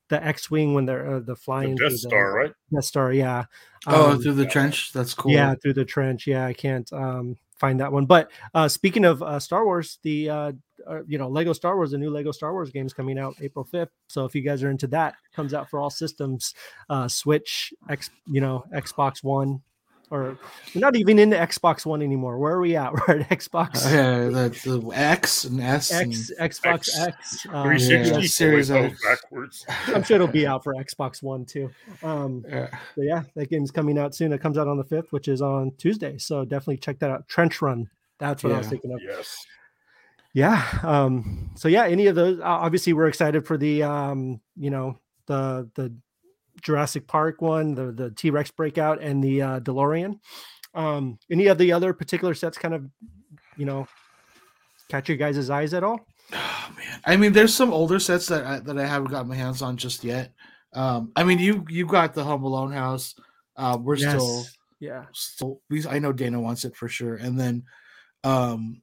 the 0.08 0.24
X-wing 0.24 0.74
when 0.74 0.86
they're 0.86 1.16
uh, 1.16 1.18
the 1.20 1.24
The 1.26 1.36
flying 1.36 1.76
through 1.76 1.90
Death 1.90 1.98
Star, 1.98 2.32
right? 2.32 2.52
Death 2.72 2.84
Star, 2.84 3.12
yeah. 3.12 3.44
Oh, 3.86 4.12
Um, 4.12 4.22
through 4.22 4.34
the 4.34 4.46
trench. 4.46 4.92
That's 4.92 5.14
cool. 5.14 5.32
Yeah, 5.32 5.54
through 5.62 5.74
the 5.74 5.84
trench. 5.84 6.26
Yeah, 6.26 6.46
I 6.46 6.52
can't 6.52 6.90
um, 6.92 7.36
find 7.58 7.80
that 7.80 7.92
one. 7.92 8.06
But 8.06 8.30
uh, 8.54 8.68
speaking 8.68 9.04
of 9.04 9.22
uh, 9.22 9.38
Star 9.40 9.64
Wars, 9.64 9.98
the 10.02 10.30
uh, 10.30 10.52
uh, 10.88 11.02
you 11.06 11.18
know 11.18 11.28
Lego 11.28 11.52
Star 11.52 11.76
Wars, 11.76 11.90
the 11.90 11.98
new 11.98 12.10
Lego 12.10 12.30
Star 12.30 12.52
Wars 12.52 12.70
game's 12.70 12.92
coming 12.92 13.18
out 13.18 13.34
April 13.40 13.64
fifth. 13.64 13.90
So 14.08 14.24
if 14.24 14.34
you 14.34 14.42
guys 14.42 14.62
are 14.62 14.70
into 14.70 14.86
that, 14.88 15.14
comes 15.34 15.54
out 15.54 15.68
for 15.68 15.80
all 15.80 15.90
systems, 15.90 16.54
uh, 16.88 17.08
Switch, 17.08 17.72
X, 17.88 18.10
you 18.26 18.40
know 18.40 18.64
Xbox 18.74 19.22
One, 19.22 19.62
or 20.10 20.38
we're 20.74 20.80
not 20.80 20.94
even 20.96 21.18
into 21.18 21.36
Xbox 21.36 21.84
One 21.84 22.00
anymore. 22.02 22.38
Where 22.38 22.54
are 22.54 22.60
we 22.60 22.76
at? 22.76 22.92
We're 23.08 23.20
at 23.20 23.28
Xbox 23.28 23.84
Yeah, 23.90 24.28
that's 24.28 24.62
the 24.62 24.80
X 24.94 25.44
and 25.44 25.60
S. 25.60 25.92
X, 25.92 26.30
Xbox 26.40 26.88
X, 26.88 26.98
X. 26.98 27.46
um, 27.46 27.64
360 27.64 27.92
yeah, 27.92 27.98
yeah, 27.98 28.26
Series 28.26 28.34
Series 28.34 28.70
X. 28.70 29.02
backwards. 29.04 29.66
I'm 29.88 30.02
sure 30.04 30.14
it'll 30.16 30.28
be 30.28 30.46
out 30.46 30.62
for 30.62 30.74
Xbox 30.74 31.22
One 31.22 31.44
too. 31.44 31.70
Um, 32.02 32.44
Yeah. 32.48 32.68
So 32.94 33.02
yeah, 33.02 33.22
that 33.34 33.50
game's 33.50 33.70
coming 33.70 33.98
out 33.98 34.14
soon. 34.14 34.32
It 34.32 34.40
comes 34.40 34.58
out 34.58 34.68
on 34.68 34.76
the 34.76 34.84
fifth, 34.84 35.12
which 35.12 35.28
is 35.28 35.42
on 35.42 35.72
Tuesday. 35.78 36.18
So 36.18 36.44
definitely 36.44 36.78
check 36.78 36.98
that 37.00 37.10
out. 37.10 37.26
Trench 37.28 37.60
Run. 37.60 37.88
That's 38.18 38.42
what 38.44 38.52
I 38.52 38.58
was 38.58 38.68
thinking 38.68 38.92
of. 38.92 39.00
Yes. 39.02 39.44
Yeah. 40.32 40.62
Um, 40.82 41.50
so 41.56 41.66
yeah, 41.68 41.86
any 41.86 42.06
of 42.06 42.14
those. 42.14 42.38
Uh, 42.40 42.44
obviously, 42.44 42.92
we're 42.92 43.08
excited 43.08 43.46
for 43.46 43.56
the 43.56 43.82
um, 43.82 44.40
you 44.56 44.70
know 44.70 44.98
the 45.26 45.68
the 45.74 45.92
Jurassic 46.66 47.06
Park 47.06 47.40
one, 47.40 47.74
the 47.76 47.92
the 47.92 48.10
T 48.10 48.30
Rex 48.30 48.50
breakout, 48.50 49.00
and 49.00 49.22
the 49.22 49.40
uh, 49.40 49.60
DeLorean. 49.60 50.18
Um, 50.74 51.18
any 51.30 51.46
of 51.46 51.58
the 51.58 51.72
other 51.72 51.94
particular 51.94 52.34
sets 52.34 52.58
kind 52.58 52.74
of 52.74 52.84
you 53.56 53.64
know 53.64 53.86
catch 54.90 55.08
your 55.08 55.16
guys' 55.16 55.48
eyes 55.48 55.72
at 55.74 55.84
all? 55.84 56.04
Oh 56.32 56.68
man, 56.76 57.00
I 57.04 57.16
mean, 57.16 57.32
there's 57.32 57.54
some 57.54 57.72
older 57.72 58.00
sets 58.00 58.26
that 58.26 58.44
I, 58.44 58.58
that 58.58 58.76
I 58.76 58.84
haven't 58.84 59.12
got 59.12 59.28
my 59.28 59.36
hands 59.36 59.62
on 59.62 59.76
just 59.76 60.02
yet. 60.02 60.32
Um, 60.72 61.12
I 61.14 61.22
mean, 61.22 61.38
you 61.38 61.64
you 61.68 61.86
got 61.86 62.14
the 62.14 62.24
Home 62.24 62.42
Alone 62.42 62.72
house. 62.72 63.14
Uh, 63.56 63.78
we're 63.80 63.96
still 63.96 64.44
Yeah. 64.80 65.04
still. 65.12 65.60
I 65.88 66.00
know 66.00 66.12
Dana 66.12 66.40
wants 66.40 66.64
it 66.64 66.76
for 66.76 66.88
sure, 66.88 67.14
and 67.14 67.38
then, 67.38 67.62
um, 68.24 68.82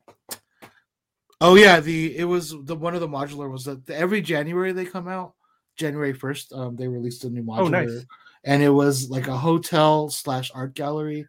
oh 1.42 1.56
yeah, 1.56 1.82
the 1.82 2.18
it 2.18 2.24
was 2.24 2.56
the 2.64 2.76
one 2.76 2.96
of 2.96 3.02
the 3.02 3.10
modular 3.10 3.52
was 3.52 3.66
that 3.66 3.90
every 3.90 4.22
January 4.22 4.72
they 4.72 4.86
come 4.86 5.10
out. 5.10 5.34
January 5.76 6.14
first, 6.14 6.54
um, 6.54 6.76
they 6.76 6.88
released 6.88 7.24
a 7.24 7.30
new 7.30 7.44
modular, 7.44 7.60
Oh, 7.60 7.68
nice. 7.68 8.06
and 8.44 8.62
it 8.62 8.70
was 8.70 9.10
like 9.10 9.28
a 9.28 9.38
hotel 9.38 10.10
slash 10.10 10.52
art 10.54 10.74
gallery. 10.76 11.28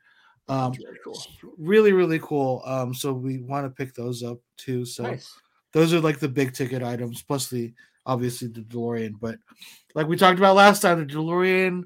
Um, 0.48 0.74
Very 0.74 0.98
cool. 1.02 1.22
really 1.58 1.92
really 1.92 2.18
cool. 2.18 2.62
Um, 2.66 2.92
so 2.92 3.12
we 3.12 3.38
want 3.38 3.64
to 3.66 3.70
pick 3.70 3.94
those 3.94 4.22
up 4.22 4.38
too. 4.58 4.84
So 4.84 5.04
Nice. 5.04 5.32
those 5.72 5.94
are 5.94 6.00
like 6.00 6.18
the 6.18 6.28
big 6.28 6.52
ticket 6.52 6.82
items 6.82 7.22
plus 7.22 7.48
the 7.48 7.72
obviously 8.06 8.48
the 8.48 8.60
delorean 8.60 9.12
but 9.18 9.36
like 9.94 10.06
we 10.06 10.14
talked 10.14 10.38
about 10.38 10.54
last 10.54 10.82
time 10.82 10.98
the 10.98 11.06
delorean 11.10 11.84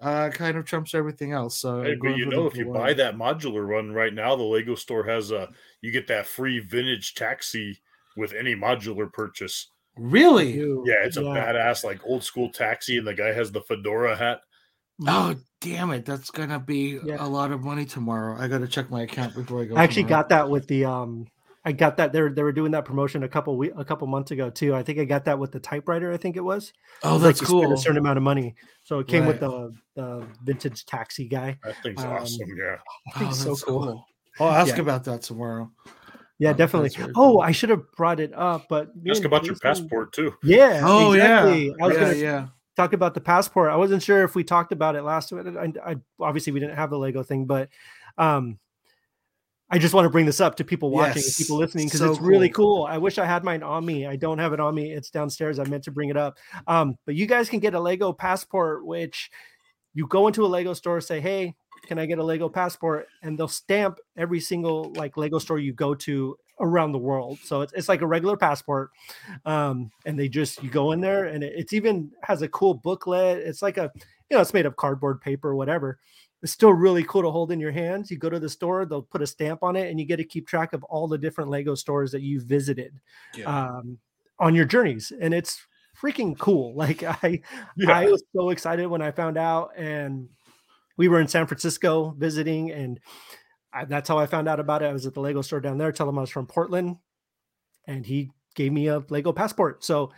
uh 0.00 0.30
kind 0.30 0.56
of 0.56 0.64
trumps 0.64 0.94
everything 0.94 1.32
else 1.32 1.58
so 1.58 1.82
Hey, 1.82 1.96
but 1.96 2.10
you 2.16 2.26
know, 2.26 2.46
if 2.46 2.56
you 2.56 2.66
buy 2.72 2.92
that 2.94 3.16
modular 3.16 3.66
one 3.74 3.90
right 3.90 4.14
now, 4.14 4.36
the 4.36 4.44
Lego 4.44 4.76
store 4.76 5.02
has 5.02 5.32
a 5.32 5.48
you 5.80 5.90
get 5.90 6.06
that 6.06 6.28
free 6.28 6.60
vintage 6.60 7.14
taxi 7.16 7.80
with 8.16 8.32
any 8.32 8.54
modular 8.54 9.12
purchase. 9.12 9.72
Really 9.98 10.52
Yeah, 10.58 11.04
it's 11.04 11.16
a 11.16 11.22
badass 11.22 11.84
like 11.84 12.00
old 12.04 12.22
school 12.24 12.50
taxi, 12.50 12.98
and 12.98 13.06
the 13.06 13.14
guy 13.14 13.32
has 13.32 13.50
the 13.52 13.60
fedora 13.62 14.16
hat. 14.16 14.40
oh 15.06 15.34
damn 15.60 15.90
it 15.90 16.04
that's 16.04 16.30
gonna 16.30 16.58
be 16.60 16.98
Yeah. 17.04 17.16
a 17.18 17.28
lot 17.28 17.50
of 17.52 17.62
money 17.62 17.84
tomorrow 17.84 18.36
i 18.38 18.46
gotta 18.48 18.66
check 18.68 18.90
my 18.90 19.02
account 19.02 19.34
before 19.34 19.60
i 19.62 19.64
go 19.66 19.74
I 19.76 19.82
actually 19.84 20.04
tomorrow. 20.04 20.22
got 20.22 20.28
that 20.30 20.50
with 20.50 20.66
the 20.68 20.84
um 20.86 21.26
I 21.64 21.72
got 21.72 21.96
that 21.96 22.12
they 22.12 22.20
were 22.22 22.30
they 22.30 22.44
were 22.44 22.52
doing 22.52 22.70
that 22.72 22.84
promotion 22.84 23.24
a 23.24 23.28
couple 23.28 23.56
we 23.56 23.72
a 23.72 23.84
couple 23.84 24.06
months 24.06 24.30
ago 24.30 24.50
too. 24.50 24.72
I 24.72 24.84
think 24.84 25.00
I 25.00 25.04
got 25.04 25.24
that 25.24 25.36
with 25.40 25.50
the 25.50 25.58
typewriter, 25.58 26.12
I 26.12 26.16
think 26.16 26.36
it 26.36 26.40
was. 26.40 26.68
It 26.68 26.72
oh 27.02 27.14
was 27.14 27.22
that's 27.24 27.40
like 27.42 27.48
cool 27.48 27.72
a 27.72 27.76
certain 27.76 27.98
amount 27.98 28.18
of 28.18 28.22
money. 28.22 28.54
So 28.84 29.00
it 29.00 29.08
came 29.08 29.26
with 29.26 29.40
the 29.40 29.72
the 29.96 30.24
vintage 30.44 30.86
taxi 30.86 31.26
guy. 31.26 31.58
That 31.64 31.74
thing's 31.82 32.04
Um, 32.04 32.12
awesome. 32.12 32.46
Yeah. 32.56 32.76
I 33.16 33.18
think 33.18 33.30
oh, 33.32 33.34
so 33.34 33.48
that's 33.48 33.64
cool. 33.64 34.06
i'll 34.38 34.48
ask 34.52 34.76
Yeah. 34.76 34.82
about 34.82 35.02
that 35.06 35.22
tomorrow 35.22 35.68
Yeah, 36.38 36.50
Oh, 36.50 36.54
definitely. 36.54 36.90
Oh, 37.02 37.12
cool. 37.14 37.40
I 37.40 37.52
should 37.52 37.70
have 37.70 37.90
brought 37.92 38.20
it 38.20 38.32
up, 38.34 38.66
but 38.68 38.94
me 38.96 39.10
Ask 39.10 39.24
about 39.24 39.46
your 39.46 39.56
passport 39.56 40.12
too. 40.12 40.34
Yeah. 40.42 40.82
oh 40.84 41.12
exactly. 41.12 41.66
yeah 41.68 41.72
I 41.80 41.86
was 41.86 41.96
yeah 41.96 42.00
gonna 42.02 42.14
yeah 42.16 42.46
talk 42.76 42.92
about 42.92 43.14
the 43.14 43.20
passport. 43.20 43.70
I 43.70 43.76
wasn't 43.76 44.02
sure 44.02 44.22
if 44.22 44.34
we 44.34 44.44
talked 44.44 44.72
about 44.72 44.96
it 44.96 45.02
last 45.02 45.32
week. 45.32 45.46
I, 45.46 45.72
I 45.92 45.96
obviously 46.20 46.52
we 46.52 46.60
didn't 46.60 46.76
have 46.76 46.90
the 46.90 46.98
Lego 46.98 47.22
thing, 47.22 47.46
but 47.46 47.70
um 48.18 48.58
I 49.68 49.78
just 49.78 49.94
want 49.94 50.04
to 50.04 50.10
bring 50.10 50.26
this 50.26 50.40
up 50.40 50.56
to 50.56 50.64
people 50.64 50.90
watching 50.90 51.22
and 51.24 51.34
people 51.36 51.56
listening 51.56 51.86
because 51.86 51.98
so 51.98 52.10
it's 52.10 52.20
really 52.20 52.48
cool. 52.50 52.84
I 52.84 52.98
wish 52.98 53.18
I 53.18 53.26
had 53.26 53.42
mine 53.42 53.64
on 53.64 53.84
me. 53.84 54.06
I 54.06 54.14
don't 54.14 54.38
have 54.38 54.52
it 54.52 54.60
on 54.60 54.74
me. 54.74 54.92
It's 54.92 55.10
downstairs. 55.10 55.58
I 55.58 55.64
meant 55.64 55.82
to 55.84 55.90
bring 55.90 56.08
it 56.08 56.16
up. 56.16 56.38
Um, 56.68 56.94
but 57.04 57.16
you 57.16 57.26
guys 57.26 57.48
can 57.48 57.58
get 57.58 57.74
a 57.74 57.80
Lego 57.80 58.12
passport, 58.12 58.86
which 58.86 59.28
you 59.92 60.06
go 60.06 60.28
into 60.28 60.44
a 60.44 60.46
Lego 60.46 60.72
store, 60.72 61.00
say, 61.00 61.20
Hey, 61.20 61.56
can 61.82 61.98
I 61.98 62.06
get 62.06 62.18
a 62.18 62.22
Lego 62.24 62.48
passport? 62.48 63.06
And 63.22 63.38
they'll 63.38 63.48
stamp 63.48 63.98
every 64.16 64.40
single 64.40 64.92
like 64.94 65.16
Lego 65.16 65.38
store 65.38 65.58
you 65.58 65.72
go 65.72 65.94
to 65.94 66.36
around 66.60 66.92
the 66.92 66.98
world. 66.98 67.38
So 67.44 67.60
it's, 67.60 67.72
it's 67.74 67.88
like 67.88 68.00
a 68.00 68.06
regular 68.06 68.36
passport. 68.36 68.90
Um, 69.44 69.90
and 70.06 70.18
they 70.18 70.28
just, 70.28 70.62
you 70.62 70.70
go 70.70 70.92
in 70.92 71.00
there 71.00 71.26
and 71.26 71.44
it, 71.44 71.52
it's 71.56 71.72
even 71.72 72.10
has 72.22 72.42
a 72.42 72.48
cool 72.48 72.74
booklet. 72.74 73.38
It's 73.38 73.62
like 73.62 73.76
a, 73.76 73.90
you 74.30 74.36
know, 74.36 74.40
it's 74.40 74.54
made 74.54 74.66
of 74.66 74.76
cardboard 74.76 75.20
paper, 75.20 75.50
or 75.50 75.54
whatever. 75.56 75.98
It's 76.42 76.52
still 76.52 76.72
really 76.72 77.04
cool 77.04 77.22
to 77.22 77.30
hold 77.30 77.52
in 77.52 77.60
your 77.60 77.72
hands. 77.72 78.10
You 78.10 78.18
go 78.18 78.30
to 78.30 78.40
the 78.40 78.48
store, 78.48 78.84
they'll 78.86 79.02
put 79.02 79.22
a 79.22 79.26
stamp 79.26 79.62
on 79.62 79.76
it, 79.76 79.90
and 79.90 79.98
you 80.00 80.06
get 80.06 80.16
to 80.16 80.24
keep 80.24 80.46
track 80.46 80.72
of 80.72 80.82
all 80.84 81.08
the 81.08 81.18
different 81.18 81.50
Lego 81.50 81.74
stores 81.74 82.10
that 82.12 82.22
you've 82.22 82.44
visited 82.44 82.92
Yeah. 83.34 83.46
um, 83.76 83.98
on 84.38 84.54
your 84.54 84.64
journeys. 84.64 85.12
And 85.20 85.32
it's 85.32 85.60
freaking 86.00 86.38
cool. 86.38 86.74
Like 86.76 87.02
I, 87.02 87.40
Yeah. 87.76 87.98
I 87.98 88.06
was 88.06 88.22
so 88.34 88.50
excited 88.50 88.86
when 88.86 89.02
I 89.02 89.10
found 89.10 89.36
out, 89.38 89.70
and 89.76 90.28
we 90.96 91.08
were 91.08 91.20
in 91.20 91.28
San 91.28 91.46
Francisco 91.46 92.14
visiting, 92.16 92.70
and 92.70 93.00
I, 93.72 93.84
that's 93.84 94.08
how 94.08 94.18
I 94.18 94.26
found 94.26 94.48
out 94.48 94.60
about 94.60 94.82
it. 94.82 94.86
I 94.86 94.92
was 94.92 95.06
at 95.06 95.14
the 95.14 95.20
Lego 95.20 95.42
store 95.42 95.60
down 95.60 95.78
there, 95.78 95.92
telling 95.92 96.14
him 96.14 96.18
I 96.18 96.22
was 96.22 96.30
from 96.30 96.46
Portland, 96.46 96.96
and 97.86 98.04
he 98.04 98.30
gave 98.54 98.72
me 98.72 98.88
a 98.88 99.04
Lego 99.10 99.32
passport. 99.32 99.84
So 99.84 100.12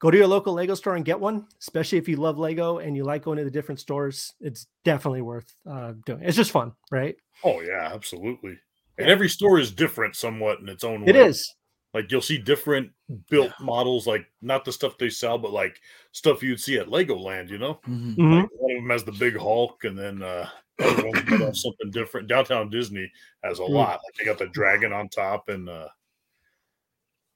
go 0.00 0.10
to 0.10 0.16
your 0.16 0.26
local 0.26 0.54
Lego 0.54 0.74
store 0.74 0.96
and 0.96 1.04
get 1.04 1.20
one, 1.20 1.46
especially 1.60 1.98
if 1.98 2.08
you 2.08 2.16
love 2.16 2.38
Lego 2.38 2.78
and 2.78 2.96
you 2.96 3.04
like 3.04 3.24
going 3.24 3.38
to 3.38 3.44
the 3.44 3.50
different 3.50 3.80
stores. 3.80 4.32
It's 4.40 4.66
definitely 4.84 5.22
worth 5.22 5.52
uh, 5.68 5.94
doing. 6.06 6.22
It's 6.22 6.36
just 6.36 6.50
fun, 6.50 6.72
right? 6.90 7.16
Oh 7.44 7.60
yeah, 7.60 7.90
absolutely. 7.92 8.58
And 8.98 9.08
every 9.08 9.28
store 9.28 9.58
is 9.58 9.72
different 9.72 10.14
somewhat 10.14 10.60
in 10.60 10.68
its 10.68 10.84
own 10.84 11.02
way. 11.02 11.10
It 11.10 11.16
is. 11.16 11.54
Like 11.92 12.10
you'll 12.12 12.20
see 12.22 12.38
different 12.38 12.92
built 13.28 13.52
models, 13.60 14.06
like 14.06 14.30
not 14.42 14.64
the 14.64 14.72
stuff 14.72 14.96
they 14.98 15.10
sell, 15.10 15.38
but 15.38 15.50
like 15.52 15.80
stuff 16.12 16.42
you'd 16.42 16.60
see 16.60 16.78
at 16.78 16.86
Legoland, 16.86 17.48
you 17.50 17.58
know? 17.58 17.80
Mhm. 17.86 18.16
Mhm. 18.16 18.40
Like, 18.42 18.50
one 18.52 18.70
of 18.76 18.76
them 18.82 18.90
has 18.90 19.04
the 19.04 19.12
big 19.12 19.36
Hulk, 19.36 19.84
and 19.84 19.98
then 19.98 20.22
uh 20.22 20.48
other 20.80 21.06
ones 21.08 21.24
might 21.26 21.56
something 21.56 21.90
different. 21.90 22.28
Downtown 22.28 22.70
Disney 22.70 23.10
has 23.44 23.58
a 23.58 23.62
Mm. 23.62 23.70
lot. 23.70 24.00
Like 24.04 24.14
they 24.18 24.24
got 24.24 24.38
the 24.38 24.48
dragon 24.48 24.92
on 24.92 25.08
top 25.08 25.48
and 25.48 25.68
uh 25.68 25.88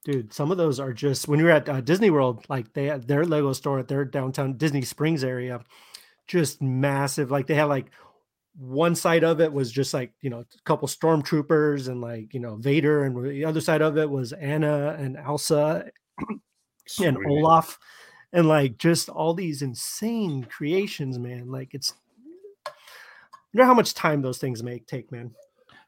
Dude, 0.05 0.33
some 0.35 0.51
of 0.51 0.59
those 0.59 0.79
are 0.79 0.93
just 0.93 1.29
when 1.29 1.41
you're 1.41 1.51
at 1.51 1.67
uh, 1.69 1.81
Disney 1.81 2.11
World, 2.11 2.45
like 2.51 2.73
they 2.75 2.85
have 2.87 3.07
their 3.07 3.25
Lego 3.25 3.55
store 3.55 3.79
at 3.79 3.89
their 3.89 4.05
downtown 4.05 4.57
Disney 4.59 4.83
Springs 4.83 5.25
area, 5.25 5.65
just 6.27 6.61
massive. 6.63 7.31
Like 7.31 7.47
they 7.47 7.55
have 7.55 7.71
like 7.71 7.91
one 8.57 8.95
side 8.95 9.25
of 9.25 9.41
it 9.41 9.53
was 9.53 9.71
just 9.73 9.93
like 9.93 10.13
you 10.21 10.31
know 10.31 10.41
a 10.41 10.63
couple 10.65 10.87
stormtroopers 10.89 11.89
and 11.89 12.01
like 12.01 12.33
you 12.33 12.41
know 12.41 12.57
Vader, 12.57 13.05
and 13.05 13.25
the 13.25 13.45
other 13.45 13.61
side 13.61 13.83
of 13.83 13.99
it 13.99 14.09
was 14.09 14.33
Anna 14.33 14.97
and 14.99 15.17
Elsa 15.17 15.87
and 16.29 16.41
sweet. 16.87 17.27
Olaf, 17.27 17.79
and 18.33 18.47
like 18.49 18.79
just 18.79 19.09
all 19.09 19.35
these 19.35 19.63
insane 19.63 20.45
creations, 20.45 21.19
man. 21.19 21.51
Like 21.51 21.75
it's 21.75 21.95
you 22.67 23.61
know 23.61 23.67
how 23.67 23.75
much 23.75 23.95
time 23.95 24.23
those 24.23 24.39
things 24.39 24.63
make 24.63 24.87
take, 24.87 25.11
man. 25.13 25.33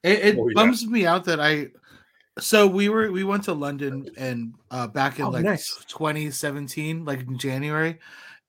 It, 0.03 0.19
it 0.25 0.37
Oh, 0.39 0.49
yeah. 0.49 0.55
bums 0.55 0.87
me 0.87 1.07
out 1.07 1.25
that 1.25 1.41
I. 1.41 1.69
So 2.39 2.67
we 2.67 2.89
were 2.89 3.11
we 3.11 3.25
went 3.25 3.45
to 3.45 3.55
London 3.55 4.11
and 4.17 4.55
uh 4.71 4.87
back 4.87 5.19
in 5.19 5.27
Oh, 5.27 5.31
like 5.31 5.45
nice. 5.45 5.85
2017, 5.89 7.05
like 7.05 7.21
in 7.21 7.39
January, 7.39 7.99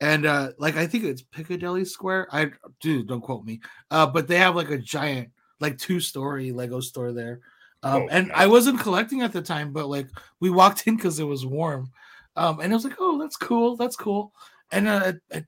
and 0.02 0.26
uh 0.26 0.52
like 0.58 0.76
I 0.78 0.86
think 0.88 1.04
it's 1.04 1.22
Piccadilly 1.22 1.86
Square. 1.86 2.28
I 2.32 2.52
dude, 2.82 3.08
don't 3.08 3.22
quote 3.22 3.46
me. 3.46 3.62
Uh, 3.92 4.06
but 4.08 4.28
they 4.28 4.38
have 4.38 4.56
like 4.56 4.70
a 4.70 4.78
giant, 4.78 5.30
like 5.60 5.78
two 5.78 6.00
story 6.00 6.52
Lego 6.52 6.80
store 6.80 7.12
there. 7.12 7.40
Um, 7.84 8.04
Oh, 8.04 8.08
and 8.10 8.28
nice. 8.30 8.38
I 8.38 8.48
wasn't 8.48 8.80
collecting 8.80 9.22
at 9.22 9.34
the 9.34 9.42
time, 9.42 9.72
but 9.72 9.88
like 9.88 10.10
we 10.40 10.50
walked 10.50 10.84
in 10.88 10.96
because 10.96 11.20
it 11.20 11.24
was 11.26 11.46
warm, 11.46 11.92
um, 12.36 12.60
and 12.60 12.72
I 12.72 12.76
was 12.76 12.84
like, 12.84 12.98
oh, 13.00 13.18
that's 13.20 13.38
cool, 13.38 13.76
that's 13.76 13.96
cool, 13.96 14.34
and 14.72 14.88
uh, 14.88 15.14
I, 15.34 15.46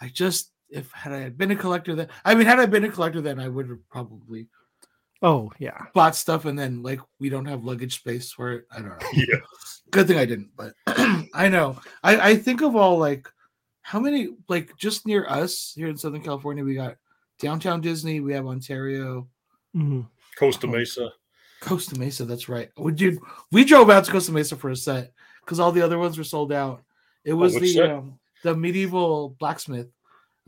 I 0.00 0.08
just 0.08 0.52
if 0.70 0.90
had 0.92 1.12
I 1.12 1.28
been 1.28 1.50
a 1.50 1.56
collector 1.56 1.94
then, 1.94 2.08
I 2.24 2.34
mean, 2.34 2.46
had 2.46 2.58
I 2.58 2.66
been 2.66 2.84
a 2.84 2.90
collector 2.90 3.20
then, 3.20 3.38
I 3.38 3.48
would 3.48 3.68
have 3.68 3.88
probably 3.90 4.48
Oh 5.24 5.52
yeah, 5.58 5.84
bought 5.94 6.16
stuff 6.16 6.46
and 6.46 6.58
then 6.58 6.82
like 6.82 6.98
we 7.20 7.28
don't 7.28 7.44
have 7.44 7.64
luggage 7.64 7.94
space 7.96 8.32
for 8.32 8.52
it. 8.52 8.64
I 8.72 8.80
don't 8.80 8.88
know. 8.88 8.96
Yeah. 9.14 9.36
Good 9.90 10.08
thing 10.08 10.18
I 10.18 10.24
didn't, 10.24 10.50
but 10.56 10.72
I 11.34 11.48
know. 11.48 11.78
I, 12.02 12.30
I 12.30 12.36
think 12.36 12.60
of 12.62 12.74
all 12.74 12.98
like 12.98 13.28
how 13.82 14.00
many 14.00 14.28
like 14.48 14.76
just 14.76 15.06
near 15.06 15.26
us 15.28 15.72
here 15.76 15.88
in 15.88 15.96
Southern 15.96 16.22
California, 16.22 16.64
we 16.64 16.74
got 16.74 16.96
downtown 17.38 17.80
Disney, 17.80 18.20
we 18.20 18.32
have 18.32 18.46
Ontario, 18.46 19.28
Mhm. 19.76 20.06
Costa 20.38 20.66
Oh. 20.66 20.70
Mesa. 20.70 21.12
Costa 21.60 21.98
Mesa. 21.98 22.24
That's 22.24 22.48
right. 22.48 22.70
We 22.76 22.92
did. 22.92 23.18
We 23.52 23.64
drove 23.64 23.90
out 23.90 24.04
to 24.04 24.10
Costa 24.12 24.32
Mesa 24.32 24.56
for 24.56 24.70
a 24.70 24.76
set 24.76 25.12
because 25.44 25.60
all 25.60 25.72
the 25.72 25.82
other 25.82 25.98
ones 25.98 26.18
were 26.18 26.24
sold 26.24 26.52
out. 26.52 26.82
It 27.24 27.34
was 27.34 27.54
which 27.54 27.74
the 27.74 27.96
um, 27.98 28.18
the 28.42 28.56
medieval 28.56 29.36
blacksmith. 29.38 29.88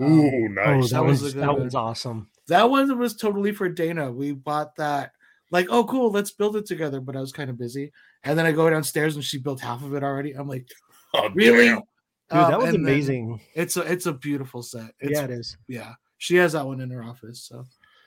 Um, 0.01 0.13
Ooh, 0.13 0.27
Oh, 0.27 0.49
nice. 0.49 0.91
that, 0.91 0.97
That 0.97 1.05
was 1.05 1.23
was 1.23 1.33
a 1.33 1.35
good 1.37 1.43
that 1.45 1.53
one. 1.55 1.65
was 1.65 1.75
awesome. 1.75 2.29
That 2.49 2.69
one 2.69 2.99
was 2.99 3.15
totally 3.17 3.53
for 3.53 3.69
Dana. 3.69 4.11
We 4.11 4.33
bought 4.33 4.75
that. 4.77 5.13
Like, 5.51 5.67
oh, 5.71 5.85
cool, 5.85 6.11
let's 6.11 6.33
build 6.33 6.57
it 6.57 6.67
together. 6.67 7.01
But 7.01 7.17
I 7.17 7.21
was 7.21 7.31
kind 7.33 7.49
of 7.49 7.57
busy, 7.59 7.93
and 8.25 8.37
then 8.37 8.45
I 8.47 8.51
go 8.53 8.69
downstairs 8.69 9.15
and 9.15 9.25
she 9.25 9.39
built 9.39 9.61
half 9.61 9.85
of 9.85 9.95
it 9.95 10.03
already. 10.03 10.33
I'm 10.33 10.49
like, 10.49 10.69
Oh, 11.15 11.29
really? 11.35 11.67
damn. 11.69 11.83
Dude, 12.31 12.41
Um, 12.41 12.51
that 12.51 12.59
was 12.59 12.67
then 12.73 12.77
amazing. 12.77 13.41
It's 13.55 13.77
a 13.77 13.83
it's 13.83 14.07
a 14.07 14.13
beautiful 14.13 14.63
set. 14.63 14.93
It's, 15.01 15.13
yeah, 15.13 15.25
it 15.25 15.31
is. 15.31 15.57
yeah. 15.69 15.95
She 16.19 16.37
has 16.37 16.53
that 16.53 16.67
one 16.67 16.81
in 16.81 16.91
her 16.91 17.05
office. 17.05 17.43
So 17.43 17.65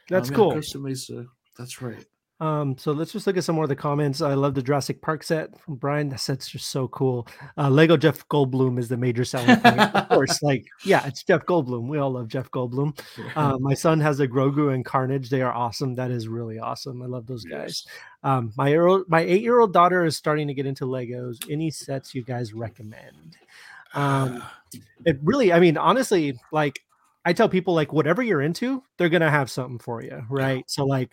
That's 0.10 0.30
um, 0.30 0.36
cool. 0.36 0.52
Costa 0.54 0.80
Mesa. 0.80 1.26
That's 1.58 1.82
right. 1.82 2.06
Um, 2.40 2.78
so 2.78 2.92
let's 2.92 3.12
just 3.14 3.26
look 3.26 3.36
at 3.36 3.44
some 3.44 3.56
more 3.56 3.64
of 3.64 3.70
the 3.70 3.76
comments. 3.76 4.22
I 4.22 4.36
love 4.36 4.54
the 4.54 4.62
Jurassic 4.62 5.02
Park 5.02 5.24
set 5.24 5.60
from 5.60 5.76
Brian. 5.76 6.08
That 6.10 6.20
set's 6.20 6.48
just 6.48 6.68
so 6.68 6.88
cool. 6.90 7.28
Uh, 7.58 7.68
Lego 7.70 7.98
Jeff 7.98 8.28
Goldblum 8.28 8.78
is 8.78 8.88
the 8.88 8.98
major 8.98 9.26
selling 9.26 9.60
point. 9.60 9.80
of 9.80 10.10
course, 10.10 10.44
like, 10.44 10.64
yeah, 10.86 11.06
it's 11.08 11.24
Jeff 11.24 11.46
Goldblum. 11.48 11.88
We 11.88 11.98
all 11.98 12.12
love 12.12 12.28
Jeff 12.28 12.52
Goldblum. 12.52 13.00
Uh, 13.36 13.58
my 13.60 13.74
son 13.74 14.00
has 14.02 14.20
a 14.20 14.28
Grogu 14.28 14.72
and 14.74 14.86
Carnage. 14.86 15.32
They 15.32 15.42
are 15.42 15.52
awesome. 15.52 15.96
That 15.96 16.12
is 16.12 16.28
really 16.28 16.60
awesome. 16.60 17.02
I 17.02 17.08
love 17.08 17.26
those 17.26 17.44
guys. 17.44 17.88
Um, 18.22 18.54
my 18.56 18.76
my 19.08 19.22
eight 19.22 19.42
year 19.42 19.60
old 19.60 19.74
daughter 19.74 20.06
is 20.06 20.16
starting 20.16 20.48
to 20.48 20.54
get 20.54 20.68
into 20.68 20.86
Legos. 20.86 21.38
Any 21.50 21.72
sets 21.72 22.14
you 22.14 22.24
guys 22.24 22.54
recommend? 22.54 23.36
Um, 23.94 24.44
it 25.06 25.18
really, 25.24 25.54
I 25.54 25.60
mean, 25.60 25.78
honestly, 25.78 26.40
like 26.52 26.80
I 27.26 27.34
tell 27.34 27.50
people, 27.50 27.74
like 27.74 27.92
whatever 27.92 28.22
you're 28.24 28.42
into, 28.42 28.84
they're 28.98 29.10
gonna 29.10 29.30
have 29.32 29.50
something 29.50 29.80
for 29.80 30.02
you, 30.02 30.24
right? 30.30 30.64
So, 30.70 30.86
like, 30.86 31.12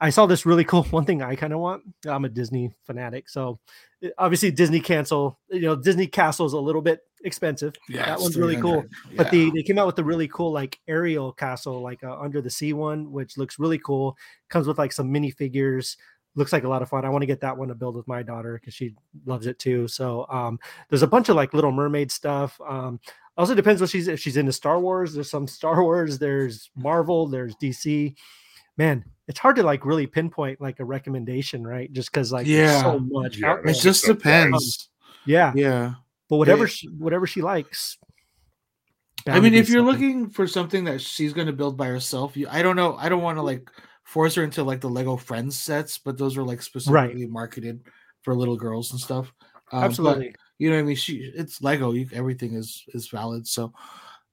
I 0.00 0.10
saw 0.10 0.26
this 0.26 0.46
really 0.46 0.64
cool 0.70 0.84
one 0.84 1.04
thing 1.04 1.22
I 1.22 1.34
kind 1.36 1.52
of 1.52 1.58
want. 1.60 1.82
I'm 2.06 2.24
a 2.24 2.28
Disney 2.28 2.70
fanatic, 2.84 3.28
so 3.28 3.58
uh, 4.04 4.08
obviously 4.18 4.50
Disney 4.50 4.80
cancel. 4.80 5.38
You 5.50 5.62
know, 5.62 5.76
Disney 5.76 6.06
Castle 6.06 6.46
is 6.46 6.52
a 6.52 6.60
little 6.60 6.82
bit 6.82 7.00
expensive. 7.24 7.74
yeah, 7.88 8.06
that 8.06 8.20
one's 8.20 8.36
really 8.36 8.54
cool. 8.56 8.82
300. 8.82 9.16
But 9.16 9.26
Yeah. 9.26 9.30
they 9.30 9.50
they 9.50 9.62
came 9.64 9.78
out 9.78 9.86
with 9.86 9.98
a 9.98 10.04
really 10.04 10.28
cool 10.28 10.52
like 10.52 10.78
Ariel 10.86 11.32
castle, 11.32 11.82
like 11.82 12.04
uh, 12.04 12.16
under 12.16 12.40
the 12.40 12.50
sea 12.50 12.72
one, 12.72 13.10
which 13.10 13.36
looks 13.36 13.58
really 13.58 13.78
cool. 13.78 14.16
Comes 14.48 14.68
with 14.68 14.78
like 14.78 14.92
some 14.92 15.12
minifigures. 15.12 15.96
Looks 16.38 16.52
like 16.52 16.62
a 16.64 16.68
lot 16.68 16.82
of 16.82 16.88
fun. 16.88 17.04
I 17.04 17.08
want 17.08 17.22
to 17.22 17.26
get 17.26 17.40
that 17.40 17.56
one 17.56 17.68
to 17.68 17.74
build 17.74 17.96
with 17.96 18.06
my 18.06 18.22
daughter 18.22 18.54
because 18.60 18.72
she 18.72 18.94
loves 19.26 19.46
it 19.46 19.58
too. 19.58 19.88
So 19.88 20.24
um, 20.30 20.58
there's 20.88 21.02
a 21.02 21.06
bunch 21.06 21.28
of 21.28 21.36
like 21.36 21.52
Little 21.52 21.72
Mermaid 21.72 22.12
stuff. 22.12 22.58
Um, 22.66 23.00
also 23.36 23.54
depends 23.54 23.80
what 23.80 23.90
she's 23.90 24.06
if 24.08 24.20
she's 24.20 24.36
into 24.36 24.52
Star 24.52 24.78
Wars. 24.78 25.12
There's 25.14 25.30
some 25.30 25.46
Star 25.48 25.82
Wars. 25.82 26.18
There's 26.18 26.70
Marvel. 26.76 27.26
There's 27.26 27.56
DC. 27.56 28.14
Man, 28.76 29.04
it's 29.26 29.40
hard 29.40 29.56
to 29.56 29.64
like 29.64 29.84
really 29.84 30.06
pinpoint 30.06 30.60
like 30.60 30.78
a 30.78 30.84
recommendation, 30.84 31.66
right? 31.66 31.92
Just 31.92 32.12
because 32.12 32.30
like 32.32 32.46
there's 32.46 32.80
so 32.80 33.00
much. 33.00 33.38
Yeah, 33.38 33.56
it 33.64 33.74
just 33.74 34.02
so 34.02 34.08
fun. 34.08 34.16
depends. 34.18 34.88
yeah, 35.26 35.52
Yeah. 35.56 35.94
but 36.28 36.36
whatever 36.36 36.64
it- 36.66 36.70
she, 36.70 36.86
whatever 36.88 37.26
she 37.26 37.42
likes. 37.42 37.98
I 39.26 39.40
mean, 39.40 39.52
if 39.52 39.68
you're 39.68 39.80
something. 39.84 39.92
looking 39.92 40.30
for 40.30 40.46
something 40.46 40.84
that 40.84 41.00
she's 41.00 41.32
going 41.32 41.48
to 41.48 41.52
build 41.52 41.76
by 41.76 41.88
herself, 41.88 42.36
you, 42.36 42.46
I 42.48 42.62
don't 42.62 42.76
know. 42.76 42.96
I 42.96 43.08
don't 43.08 43.20
want 43.20 43.36
to 43.36 43.42
like 43.42 43.68
force 44.08 44.34
her 44.36 44.42
into 44.42 44.62
like 44.64 44.80
the 44.80 44.88
Lego 44.88 45.18
Friends 45.18 45.58
sets, 45.58 45.98
but 45.98 46.16
those 46.16 46.38
are 46.38 46.42
like 46.42 46.62
specifically 46.62 47.26
marketed 47.26 47.82
for 48.22 48.34
little 48.34 48.56
girls 48.56 48.90
and 48.92 48.98
stuff. 48.98 49.30
Um, 49.70 49.80
but, 49.82 49.84
absolutely. 49.84 50.34
you 50.58 50.70
know 50.70 50.76
what 50.76 50.80
I 50.82 50.84
mean? 50.84 50.96
She, 50.96 51.16
it's 51.34 51.60
Lego. 51.60 51.92
You, 51.92 52.08
everything 52.14 52.54
is 52.54 52.84
is 52.94 53.08
valid. 53.08 53.46
So, 53.46 53.74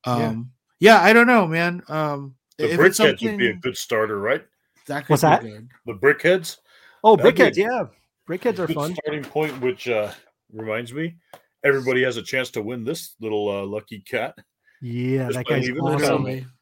Yeah. 0.08 0.30
um, 0.30 0.52
yeah, 0.80 1.02
I 1.02 1.12
don't 1.12 1.28
know, 1.28 1.46
man. 1.46 1.84
Um, 1.90 2.36
The 2.58 2.72
if 2.72 2.80
it's 2.80 3.00
BrickHeadz 3.00 3.22
would 3.22 3.38
be 3.38 3.50
a 3.50 3.54
good 3.56 3.76
starter, 3.76 4.18
right? 4.18 4.46
that 4.88 5.02
could 5.06 5.10
What's 5.14 5.24
be 5.24 5.28
that? 5.28 5.42
good. 5.42 5.68
The 5.86 5.94
BrickHeadz. 5.96 6.58
Oh, 7.04 7.18
That'd 7.18 7.36
BrickHeadz, 7.36 7.58
yeah. 7.58 7.84
BrickHeadz 8.30 8.60
are 8.60 8.68
fun. 8.70 8.96
starting 8.96 9.24
point, 9.24 9.60
which 9.60 9.90
uh, 9.90 10.12
reminds 10.54 10.94
me, 10.94 11.18
everybody 11.66 12.02
has 12.04 12.16
a 12.16 12.22
chance 12.24 12.50
to 12.52 12.62
win 12.62 12.86
this 12.86 13.16
little 13.20 13.50
uh, 13.50 13.66
lucky 13.66 14.00
cat. 14.00 14.36
Yeah, 14.82 15.26
Just 15.26 15.38
that 15.38 15.46
by 15.48 15.56
guy's 15.56 15.68
leaving 15.68 15.86
it 15.86 15.90
awesome. 15.90 16.55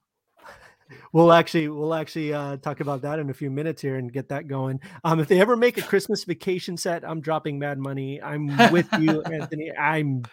We'll 1.11 1.31
actually 1.31 1.67
we'll 1.67 1.93
actually 1.93 2.33
uh, 2.33 2.57
talk 2.57 2.79
about 2.79 3.01
that 3.03 3.19
in 3.19 3.29
a 3.29 3.33
few 3.33 3.49
minutes 3.51 3.81
here 3.81 3.95
and 3.97 4.11
get 4.11 4.29
that 4.29 4.47
going. 4.47 4.79
Um, 5.03 5.19
if 5.19 5.27
they 5.27 5.39
ever 5.39 5.55
make 5.55 5.77
a 5.77 5.81
Christmas 5.81 6.23
vacation 6.23 6.77
set, 6.77 7.03
I'm 7.07 7.21
dropping 7.21 7.59
mad 7.59 7.77
money. 7.79 8.21
I'm 8.21 8.47
with 8.71 8.87
you, 8.99 9.21
Anthony. 9.31 9.71
I'm 9.77 10.23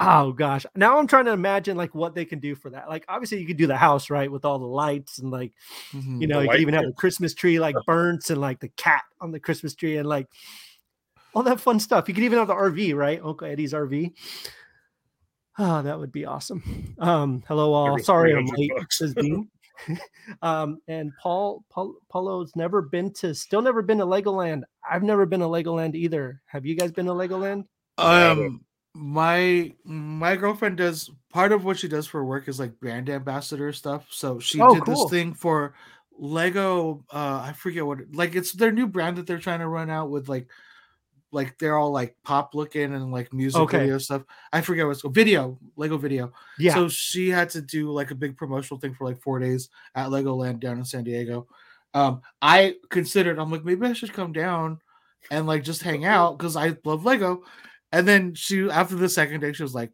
oh 0.00 0.32
gosh. 0.32 0.64
Now 0.76 0.98
I'm 0.98 1.06
trying 1.06 1.24
to 1.26 1.32
imagine 1.32 1.76
like 1.76 1.94
what 1.94 2.14
they 2.14 2.24
can 2.24 2.38
do 2.38 2.54
for 2.54 2.70
that. 2.70 2.88
Like 2.88 3.04
obviously 3.08 3.40
you 3.40 3.46
could 3.46 3.56
do 3.56 3.66
the 3.66 3.76
house 3.76 4.10
right 4.10 4.30
with 4.30 4.44
all 4.44 4.58
the 4.58 4.66
lights 4.66 5.18
and 5.18 5.30
like 5.30 5.52
Mhm. 5.92 6.20
you 6.20 6.26
know 6.26 6.40
you 6.40 6.48
could 6.48 6.60
even 6.60 6.74
have 6.74 6.84
a. 6.84 6.92
Christmas 6.92 7.34
tree 7.34 7.58
like 7.58 7.74
burnt 7.86 8.30
and 8.30 8.40
like 8.40 8.60
the 8.60 8.68
cat 8.68 9.02
on 9.20 9.32
the 9.32 9.40
Christmas 9.40 9.74
tree 9.74 9.96
and 9.96 10.08
like 10.08 10.28
all 11.34 11.42
that 11.42 11.60
fun 11.60 11.78
stuff. 11.78 12.08
You 12.08 12.14
could 12.14 12.24
even 12.24 12.38
have 12.38 12.48
the 12.48 12.54
RV 12.54 12.94
right, 12.94 13.20
Uncle 13.22 13.46
Eddie's 13.46 13.72
RV. 13.72 14.12
Oh, 15.58 15.82
that 15.82 15.98
would 15.98 16.12
be 16.12 16.24
awesome. 16.24 16.94
Um, 17.00 17.42
hello 17.48 17.72
all. 17.72 17.88
Every 17.88 18.02
Sorry 18.04 18.34
I'm 18.34 18.46
late. 18.46 18.70
bucks. 18.76 18.98
Says 18.98 19.14
Dean. 19.20 19.48
um, 20.42 20.78
and 20.88 21.12
Paul, 21.22 21.64
Paul 21.70 21.94
Paulo's 22.12 22.54
never 22.56 22.82
been 22.82 23.12
to, 23.14 23.34
still 23.34 23.62
never 23.62 23.82
been 23.82 23.98
to 23.98 24.06
Legoland. 24.06 24.62
I've 24.88 25.02
never 25.02 25.26
been 25.26 25.40
to 25.40 25.46
Legoland 25.46 25.94
either. 25.94 26.40
Have 26.46 26.66
you 26.66 26.74
guys 26.76 26.92
been 26.92 27.06
to 27.06 27.12
Legoland? 27.12 27.64
Um, 27.96 28.64
my 28.94 29.72
my 29.84 30.36
girlfriend 30.36 30.76
does 30.78 31.10
part 31.32 31.52
of 31.52 31.64
what 31.64 31.78
she 31.78 31.88
does 31.88 32.06
for 32.06 32.24
work 32.24 32.48
is 32.48 32.58
like 32.60 32.78
brand 32.80 33.08
ambassador 33.10 33.72
stuff. 33.72 34.06
So 34.10 34.38
she 34.38 34.60
Oh, 34.60 34.74
did 34.74 34.84
cool. 34.84 34.94
this 35.08 35.10
thing 35.10 35.34
for 35.34 35.74
Lego. 36.18 37.04
Uh, 37.12 37.42
I 37.48 37.52
forget 37.52 37.86
what 37.86 37.98
like 38.12 38.34
it's 38.34 38.52
their 38.52 38.72
new 38.72 38.86
brand 38.86 39.16
that 39.18 39.26
they're 39.26 39.38
trying 39.38 39.60
to 39.60 39.68
run 39.68 39.90
out 39.90 40.10
with 40.10 40.28
like 40.28 40.48
like 41.30 41.58
they're 41.58 41.76
all 41.76 41.90
like 41.90 42.16
pop 42.24 42.54
looking 42.54 42.94
and 42.94 43.12
like 43.12 43.32
music 43.32 43.60
Okay. 43.60 43.78
video 43.80 43.98
stuff. 43.98 44.22
I 44.52 44.60
forget 44.60 44.86
what's 44.86 45.02
called 45.02 45.14
video 45.14 45.58
Lego 45.76 45.98
VIDIYO. 45.98 46.32
Yeah. 46.58 46.74
So 46.74 46.88
she 46.88 47.28
had 47.28 47.50
to 47.50 47.60
do 47.60 47.90
like 47.90 48.10
a 48.10 48.14
big 48.14 48.36
promotional 48.36 48.80
thing 48.80 48.94
for 48.94 49.04
like 49.04 49.20
four 49.20 49.38
days 49.38 49.68
at 49.94 50.08
Legoland 50.08 50.60
down 50.60 50.78
in 50.78 50.84
San 50.84 51.04
Diego. 51.04 51.46
Um, 51.94 52.22
I 52.40 52.76
considered 52.90 53.38
I'm 53.38 53.50
like 53.50 53.64
maybe 53.64 53.86
I 53.86 53.92
should 53.92 54.12
come 54.12 54.32
down 54.32 54.78
and 55.30 55.46
like 55.46 55.64
just 55.64 55.82
hang 55.82 56.04
out 56.04 56.38
because 56.38 56.56
I 56.56 56.76
love 56.84 57.04
Lego. 57.04 57.44
And 57.92 58.06
then 58.06 58.34
she 58.34 58.68
after 58.70 58.94
the 58.94 59.08
second 59.08 59.40
day 59.40 59.52
she 59.52 59.62
was 59.62 59.74
like, 59.74 59.90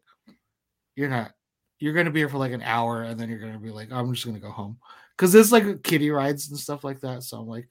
"You're 0.97 1.09
not. 1.09 1.32
You're 1.78 1.95
gonna 1.95 2.11
be 2.11 2.20
here 2.20 2.28
for 2.28 2.39
like 2.39 2.53
an 2.53 2.62
hour, 2.62 3.03
and 3.03 3.18
then 3.18 3.28
you're 3.28 3.39
gonna 3.39 3.59
be 3.59 3.70
like, 3.70 3.93
I'm 3.93 4.12
just 4.12 4.26
gonna 4.26 4.41
go 4.41 4.51
home." 4.51 4.78
Because 5.16 5.32
there's 5.32 5.53
like 5.53 5.82
kiddie 5.82 6.11
rides 6.11 6.49
and 6.51 6.59
stuff 6.59 6.82
like 6.82 7.01
that. 7.01 7.22
So 7.22 7.39
I'm 7.39 7.47
like, 7.47 7.68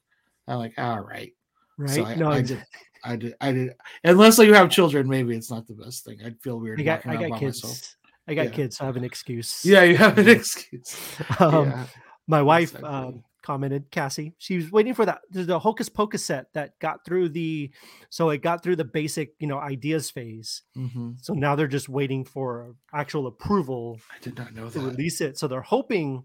I'm 0.47 0.59
like, 0.59 0.73
all 0.77 1.01
right. 1.01 1.33
Right. 1.77 1.89
So 1.89 2.05
I, 2.05 2.15
no, 2.15 2.29
I 2.31 2.41
did. 2.41 2.63
I 3.05 3.15
did. 3.17 3.33
I 3.41 3.51
did. 3.51 3.73
Unless 4.03 4.37
you 4.39 4.53
have 4.53 4.69
children, 4.69 5.07
maybe 5.09 5.35
it's 5.35 5.51
not 5.51 5.67
the 5.67 5.73
best 5.73 6.05
thing. 6.05 6.19
I'd 6.25 6.39
feel 6.41 6.59
weird. 6.59 6.79
I 6.79 6.83
got, 6.83 7.05
I 7.05 7.15
got 7.27 7.39
kids. 7.39 7.63
myself. 7.63 7.95
I 8.27 8.33
got 8.33 8.45
Yeah. 8.45 8.51
kids, 8.51 8.77
so 8.77 8.85
I 8.85 8.87
have 8.87 8.95
an 8.95 9.03
excuse. 9.03 9.65
Yeah, 9.65 9.83
you 9.83 9.97
have 9.97 10.17
an 10.17 10.29
excuse. 10.29 10.95
Um, 11.39 11.65
yeah. 11.69 11.85
my 12.27 12.41
wife 12.41 12.69
Exactly. 12.75 12.89
um, 12.89 13.23
commented 13.41 13.91
cassie 13.91 14.33
she 14.37 14.55
was 14.55 14.71
waiting 14.71 14.93
for 14.93 15.05
that 15.05 15.19
there's 15.29 15.47
the 15.47 15.59
hocus 15.59 15.89
pocus 15.89 16.23
set 16.23 16.45
that 16.53 16.79
got 16.79 17.03
through 17.03 17.27
the 17.27 17.69
so 18.09 18.29
it 18.29 18.41
got 18.41 18.63
through 18.63 18.77
the 18.77 18.85
basic 18.85 19.33
you 19.37 19.47
know 19.47 19.59
ideas 19.59 20.09
phase 20.09 20.61
Mhm. 20.77 21.17
so 21.21 21.33
now 21.33 21.53
they're 21.53 21.67
just 21.67 21.89
waiting 21.89 22.23
for 22.23 22.73
actual 22.93 23.27
approval 23.27 23.99
I 24.09 24.23
did 24.23 24.37
not 24.37 24.53
know 24.55 24.69
to 24.69 24.79
that. 24.79 24.85
release 24.91 25.19
it 25.19 25.37
so 25.37 25.49
they're 25.49 25.59
hoping 25.59 26.23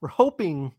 we're 0.00 0.08
hoping 0.08 0.74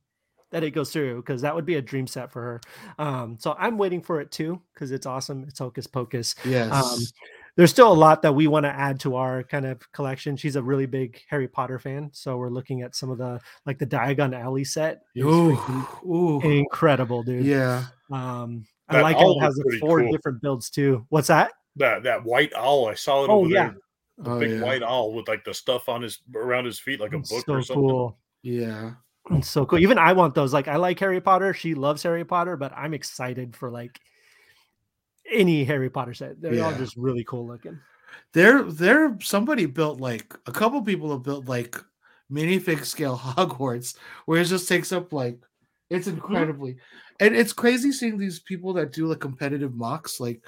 that 0.51 0.63
it 0.63 0.71
goes 0.71 0.91
through 0.91 1.17
because 1.17 1.41
that 1.41 1.53
would 1.53 1.65
be 1.65 1.75
a 1.75 1.81
dream 1.81 2.07
set 2.07 2.31
for 2.31 2.41
her 2.41 2.61
um 3.03 3.37
so 3.39 3.55
i'm 3.59 3.77
waiting 3.77 4.01
for 4.01 4.21
it 4.21 4.31
too 4.31 4.61
because 4.73 4.91
it's 4.91 5.05
awesome 5.05 5.43
it's 5.47 5.59
hocus 5.59 5.87
pocus 5.87 6.35
Yes. 6.45 7.11
there's 7.55 7.71
still 7.71 7.91
a 7.91 7.93
lot 7.93 8.21
that 8.21 8.33
we 8.35 8.47
want 8.47 8.65
to 8.65 8.69
add 8.71 8.99
to 8.99 9.15
our 9.15 9.41
kind 9.41 9.65
of 9.65 9.91
collection. 9.91 10.37
She's 10.37 10.55
a 10.55 10.61
really 10.61 10.85
big 10.85 11.19
Harry 11.27 11.47
Potter 11.47 11.79
fan, 11.79 12.11
so 12.13 12.37
we're 12.37 12.51
looking 12.51 12.83
at 12.83 12.95
some 12.95 13.09
of 13.09 13.17
the 13.17 13.39
like 13.65 13.79
the 13.79 13.85
Diagon 13.87 14.39
Alley 14.39 14.63
set. 14.63 15.01
is 15.15 15.25
ooh, 15.25 15.57
ooh. 16.05 16.39
incredible, 16.41 17.23
dude. 17.23 17.43
Yeah. 17.43 17.85
Um, 18.11 18.63
I 18.89 18.97
That 18.97 19.01
like 19.01 19.17
how 19.17 19.31
it 19.31 19.39
has 19.41 19.53
is 19.53 19.57
the 19.57 19.63
pretty 19.63 19.79
four 19.79 20.01
cool. 20.01 20.11
different 20.11 20.41
builds 20.43 20.69
too. 20.69 21.07
What's 21.09 21.29
that? 21.29 21.53
That 21.77 22.03
that 22.03 22.23
white 22.23 22.53
owl, 22.55 22.85
I 22.89 22.93
saw 22.93 23.23
it 23.23 23.29
Oh, 23.31 23.39
over 23.39 23.49
yeah. 23.49 23.69
there. 23.69 23.77
The 24.19 24.29
Oh, 24.31 24.39
big 24.39 24.51
yeah. 24.51 24.61
white 24.63 24.83
owl 24.83 25.13
with 25.15 25.27
like 25.27 25.43
the 25.43 25.53
stuff 25.55 25.89
on 25.89 26.03
his 26.03 26.19
around 26.35 26.65
his 26.65 26.79
feet, 26.79 26.99
like 26.99 27.13
a 27.13 27.17
book 27.17 27.43
so 27.47 27.53
or 27.53 27.63
something. 27.63 27.89
cool. 27.89 28.19
Yeah. 28.43 28.91
It's 29.31 29.49
so 29.49 29.65
cool. 29.65 29.79
Even 29.79 29.97
I 29.97 30.13
want 30.13 30.35
those. 30.35 30.53
Like 30.53 30.67
I 30.67 30.77
like 30.77 30.99
Harry 30.99 31.21
Potter. 31.21 31.53
She 31.53 31.73
loves 31.73 32.03
Harry 32.03 32.25
Potter, 32.25 32.57
but 32.57 32.71
I'm 32.75 32.93
excited 32.93 33.55
for 33.55 33.69
like 33.69 33.99
any 35.29 35.63
Harry 35.63 35.89
Potter 35.89 36.13
set. 36.13 36.41
They're 36.41 36.63
all 36.63 36.73
just 36.73 36.95
really 36.97 37.23
cool 37.23 37.45
looking. 37.45 37.79
There, 38.33 38.63
there. 38.63 39.17
Somebody 39.21 39.65
built 39.65 39.99
like 39.99 40.33
a 40.45 40.51
couple 40.51 40.81
people 40.81 41.11
have 41.11 41.23
built 41.23 41.47
like 41.47 41.77
minifig 42.31 42.85
scale 42.85 43.17
Hogwarts, 43.23 43.95
where 44.25 44.41
it 44.41 44.45
just 44.45 44.67
takes 44.67 44.91
up 44.91 45.13
like 45.13 45.39
it's 45.89 46.07
incredibly, 46.07 46.77
and 47.19 47.35
it's 47.35 47.53
crazy 47.53 47.91
seeing 47.91 48.17
these 48.17 48.39
people 48.39 48.73
that 48.73 48.91
do 48.91 49.07
like 49.07 49.19
competitive 49.19 49.71
MOCs, 49.71 50.19
like 50.19 50.41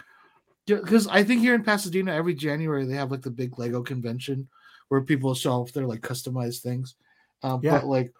because 0.65 1.07
I 1.07 1.23
think 1.23 1.41
here 1.41 1.55
in 1.55 1.63
Pasadena 1.63 2.13
every 2.13 2.35
January 2.35 2.85
they 2.85 2.93
have 2.93 3.11
like 3.11 3.23
the 3.23 3.31
big 3.31 3.57
Lego 3.57 3.81
convention 3.81 4.47
where 4.89 5.01
people 5.01 5.33
show 5.33 5.53
off 5.53 5.71
their 5.71 5.85
like 5.85 6.01
customized 6.01 6.61
things. 6.61 6.95
Um, 7.41 7.61
Yeah. 7.63 7.79
But 7.79 7.87
like, 7.87 8.13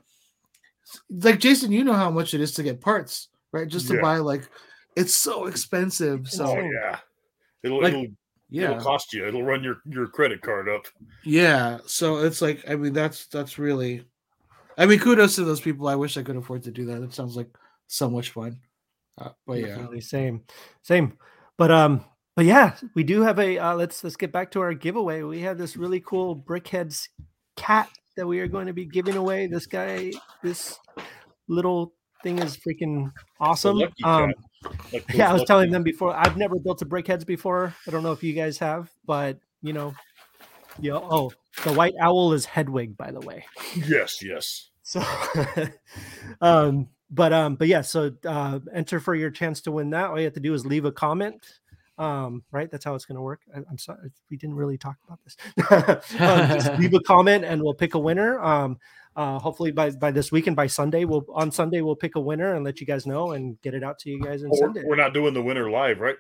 like 1.10 1.40
Jason, 1.40 1.72
you 1.72 1.84
know 1.84 1.94
how 1.94 2.10
much 2.10 2.34
it 2.34 2.42
is 2.42 2.54
to 2.54 2.64
get 2.64 2.82
parts, 2.82 3.30
right? 3.52 3.68
Just 3.68 3.88
to 3.88 3.96
Yeah. 3.96 4.02
buy 4.02 4.18
like, 4.18 4.50
it's 4.96 5.16
so 5.16 5.46
expensive. 5.46 6.28
So 6.28 6.46
Oh 6.46 6.62
yeah. 6.62 7.00
It'll 7.64 7.82
Like, 7.82 7.94
it'll 7.94 8.08
yeah, 8.50 8.72
it'll 8.72 8.84
cost 8.84 9.14
you. 9.14 9.28
It'll 9.28 9.44
run 9.44 9.64
your 9.64 9.78
your 9.86 10.08
credit 10.08 10.42
card 10.42 10.68
up. 10.68 10.86
Yeah, 11.24 11.80
so 11.86 12.18
it's 12.18 12.42
like 12.42 12.64
I 12.68 12.76
mean 12.76 12.94
that's 12.94 13.28
that's 13.28 13.60
really 13.60 14.06
I 14.78 14.86
mean 14.86 15.00
kudos 15.00 15.36
to 15.36 15.44
those 15.44 15.62
people. 15.62 15.88
I 15.88 15.96
wish 15.96 16.18
I 16.18 16.24
could 16.24 16.36
afford 16.36 16.64
to 16.64 16.72
do 16.72 16.86
that. 16.86 17.04
It 17.04 17.14
sounds 17.14 17.38
like 17.38 17.50
so 17.88 18.10
much 18.10 18.32
fun. 18.32 18.60
Uh, 19.18 19.30
but 19.46 19.60
yeah. 19.60 19.68
Definitely 19.68 20.02
same, 20.02 20.44
same. 20.82 21.18
But 21.58 21.72
um, 21.72 22.06
but 22.36 22.46
yeah, 22.46 22.76
we 22.96 23.04
do 23.04 23.22
have 23.22 23.38
a. 23.38 23.58
Uh, 23.58 23.76
let's 23.76 24.04
let's 24.04 24.16
get 24.16 24.32
back 24.32 24.52
to 24.52 24.62
our 24.62 24.74
giveaway. 24.74 25.22
We 25.24 25.42
have 25.42 25.58
this 25.58 25.76
really 25.76 26.00
cool 26.00 26.36
BrickHeadz 26.38 27.10
cat 27.58 27.90
that 28.20 28.28
we 28.28 28.42
are 28.42 28.48
going 28.48 28.68
to 28.68 28.74
be 28.74 28.86
giving 28.86 29.16
away. 29.16 29.48
This 29.48 29.66
guy, 29.66 30.12
this 30.44 30.78
little 31.48 31.94
thing 32.22 32.38
is 32.40 32.58
freaking 32.58 33.12
awesome. 33.40 33.82
Um, 34.04 34.34
yeah, 35.14 35.30
I 35.30 35.34
was 35.34 35.46
telling 35.46 35.72
them 35.72 35.84
before. 35.84 36.14
I've 36.14 36.36
never 36.36 36.60
built 36.60 36.82
a 36.82 36.86
BrickHeadz 36.86 37.26
before. 37.26 37.74
I 37.88 37.92
don't 37.92 38.04
know 38.04 38.12
if 38.12 38.22
you 38.22 38.34
guys 38.34 38.58
have, 38.58 38.92
but 39.06 39.40
you 39.62 39.72
know, 39.72 39.96
know, 40.82 41.08
oh, 41.10 41.32
the 41.64 41.72
white 41.74 41.94
owl 42.02 42.34
is 42.34 42.44
Hedwig, 42.44 42.98
by 42.98 43.12
the 43.12 43.22
way. 43.22 43.46
Yes, 43.76 44.22
yes. 44.22 44.66
So, 44.90 45.04
um, 46.42 46.90
but 47.12 47.32
um, 47.32 47.58
but 47.58 47.68
yeah, 47.68 47.82
so 47.82 48.12
uh, 48.26 48.58
enter 48.74 49.00
for 49.00 49.14
your 49.14 49.30
chance 49.30 49.62
to 49.62 49.72
win 49.72 49.92
that. 49.92 50.10
All 50.10 50.18
you 50.18 50.24
have 50.24 50.34
to 50.34 50.40
do 50.40 50.52
is 50.56 50.66
leave 50.66 50.84
a 50.84 50.92
comment. 50.92 51.60
Um, 52.00 52.44
right, 52.52 52.72
that's 52.72 52.86
how 52.86 52.96
it's 52.96 53.06
going 53.06 53.18
to 53.18 53.22
work. 53.22 53.42
I, 53.54 53.60
I'm 53.70 53.78
sorry, 53.78 54.10
we 54.32 54.38
didn't 54.38 54.56
really 54.56 54.78
talk 54.78 54.96
about 55.06 55.20
this. 55.24 55.36
um, 56.20 56.48
just 56.48 56.74
leave 56.80 56.94
a 56.94 57.00
comment, 57.02 57.44
and 57.44 57.62
we'll 57.62 57.74
pick 57.74 57.94
a 57.94 58.00
winner. 58.00 58.40
Um, 58.40 58.80
uh, 59.16 59.38
hopefully 59.38 59.72
by 59.72 59.90
by 59.92 60.10
this 60.10 60.32
weekend, 60.32 60.56
by 60.56 60.68
Sunday, 60.68 61.04
we'll 61.04 61.26
on 61.34 61.52
Sunday 61.52 61.82
we'll 61.82 61.98
pick 61.98 62.16
a 62.16 62.20
winner 62.20 62.56
and 62.56 62.64
let 62.64 62.80
you 62.80 62.88
guys 62.88 63.06
know 63.06 63.32
and 63.32 63.62
get 63.62 63.74
it 63.74 63.84
out 63.84 64.00
to 64.00 64.10
you 64.10 64.22
guys 64.22 64.44
and 64.44 64.52
Or, 64.54 64.58
send 64.58 64.78
it. 64.78 64.86
we're 64.86 64.96
not 64.96 65.14
doing 65.14 65.34
the 65.34 65.42
winner 65.42 65.70
live, 65.70 66.00
right? 66.00 66.16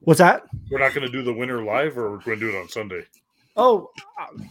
What's 0.00 0.18
that? 0.18 0.44
We're 0.70 0.78
not 0.78 0.94
going 0.94 1.06
to 1.06 1.12
do 1.12 1.22
the 1.22 1.32
winner 1.32 1.62
live, 1.62 1.98
or 1.98 2.10
we're 2.10 2.18
going 2.22 2.40
to 2.40 2.50
do 2.50 2.56
it 2.56 2.58
on 2.60 2.68
Sunday. 2.68 3.02
Oh, 3.54 3.90
um, 4.18 4.48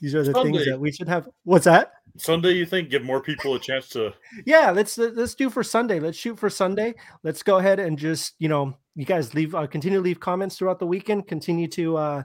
these 0.00 0.14
are 0.14 0.22
the 0.22 0.32
things 0.32 0.64
that 0.66 0.78
we 0.78 0.92
should 0.92 1.08
have. 1.08 1.28
What's 1.42 1.64
that? 1.64 1.92
Sunday, 2.16 2.52
you 2.52 2.66
think 2.66 2.90
give 2.90 3.02
more 3.02 3.20
people 3.20 3.54
a 3.56 3.58
chance 3.58 3.88
to? 3.88 4.14
yeah 4.46 4.70
let's 4.70 4.96
let's 4.96 5.34
do 5.34 5.50
for 5.50 5.64
sunday 5.64 5.98
let's 5.98 6.16
shoot 6.16 6.38
for 6.38 6.48
sunday 6.48 6.94
let's 7.24 7.42
go 7.42 7.58
ahead 7.58 7.80
and 7.80 7.98
just 7.98 8.34
you 8.38 8.48
know 8.48 8.76
you 8.94 9.04
guys 9.04 9.34
leave 9.34 9.54
uh, 9.54 9.66
continue 9.66 9.98
to 9.98 10.02
leave 10.02 10.20
comments 10.20 10.56
throughout 10.56 10.78
the 10.78 10.86
weekend 10.86 11.26
continue 11.26 11.66
to 11.68 11.96
uh 11.96 12.22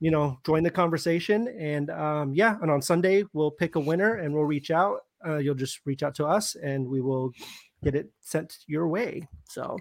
you 0.00 0.10
know 0.10 0.38
join 0.44 0.62
the 0.62 0.70
conversation. 0.70 1.48
And 1.58 1.90
um 1.90 2.34
yeah 2.34 2.56
and 2.60 2.70
on 2.70 2.82
sunday 2.82 3.24
we'll 3.32 3.50
pick 3.52 3.76
a 3.76 3.80
winner 3.80 4.14
and 4.16 4.34
we'll 4.34 4.44
reach 4.44 4.70
out. 4.70 5.00
Uh, 5.24 5.36
you'll 5.36 5.54
just 5.54 5.80
reach 5.84 6.02
out 6.02 6.14
to 6.16 6.26
us 6.26 6.56
and 6.56 6.88
we 6.88 7.00
will 7.00 7.30
get 7.84 7.94
it 7.94 8.10
sent 8.20 8.58
your 8.66 8.88
way. 8.88 9.28
So 9.48 9.76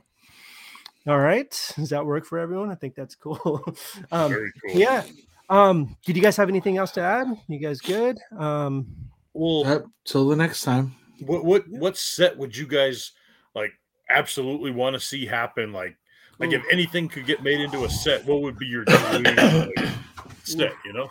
all 1.07 1.17
right. 1.19 1.49
Does 1.75 1.89
that 1.89 2.05
work 2.05 2.25
for 2.25 2.37
everyone? 2.37 2.69
I 2.71 2.75
think 2.75 2.93
that's 2.95 3.15
cool. 3.15 3.63
Um 4.11 4.29
Very 4.31 4.51
cool. 4.61 4.79
yeah. 4.79 5.03
Um 5.49 5.97
did 6.05 6.15
you 6.15 6.21
guys 6.21 6.37
have 6.37 6.49
anything 6.49 6.77
else 6.77 6.91
to 6.91 7.01
add? 7.01 7.27
You 7.47 7.57
guys 7.59 7.81
good? 7.81 8.19
Um 8.37 8.85
Well, 9.33 9.63
Yep, 9.65 9.85
till 10.05 10.27
the 10.29 10.35
next 10.35 10.61
time. 10.61 10.93
what 11.25 11.43
what 11.43 11.67
what 11.69 11.97
set 11.97 12.37
would 12.37 12.55
you 12.55 12.67
guys 12.67 13.13
like 13.55 13.71
absolutely 14.09 14.69
want 14.71 14.93
to 14.93 14.99
see 14.99 15.25
happen? 15.25 15.71
Like, 15.73 15.95
like 16.41 16.53
if 16.53 16.63
anything 16.71 17.07
could 17.07 17.25
get 17.25 17.43
made 17.43 17.59
into 17.59 17.85
a 17.85 17.89
set, 17.89 18.25
what 18.25 18.41
would 18.41 18.57
be 18.57 18.67
your 18.67 18.83
dream 18.85 19.23
like, 19.23 19.89
set? 20.43 20.73
You 20.85 20.93
know, 20.93 21.09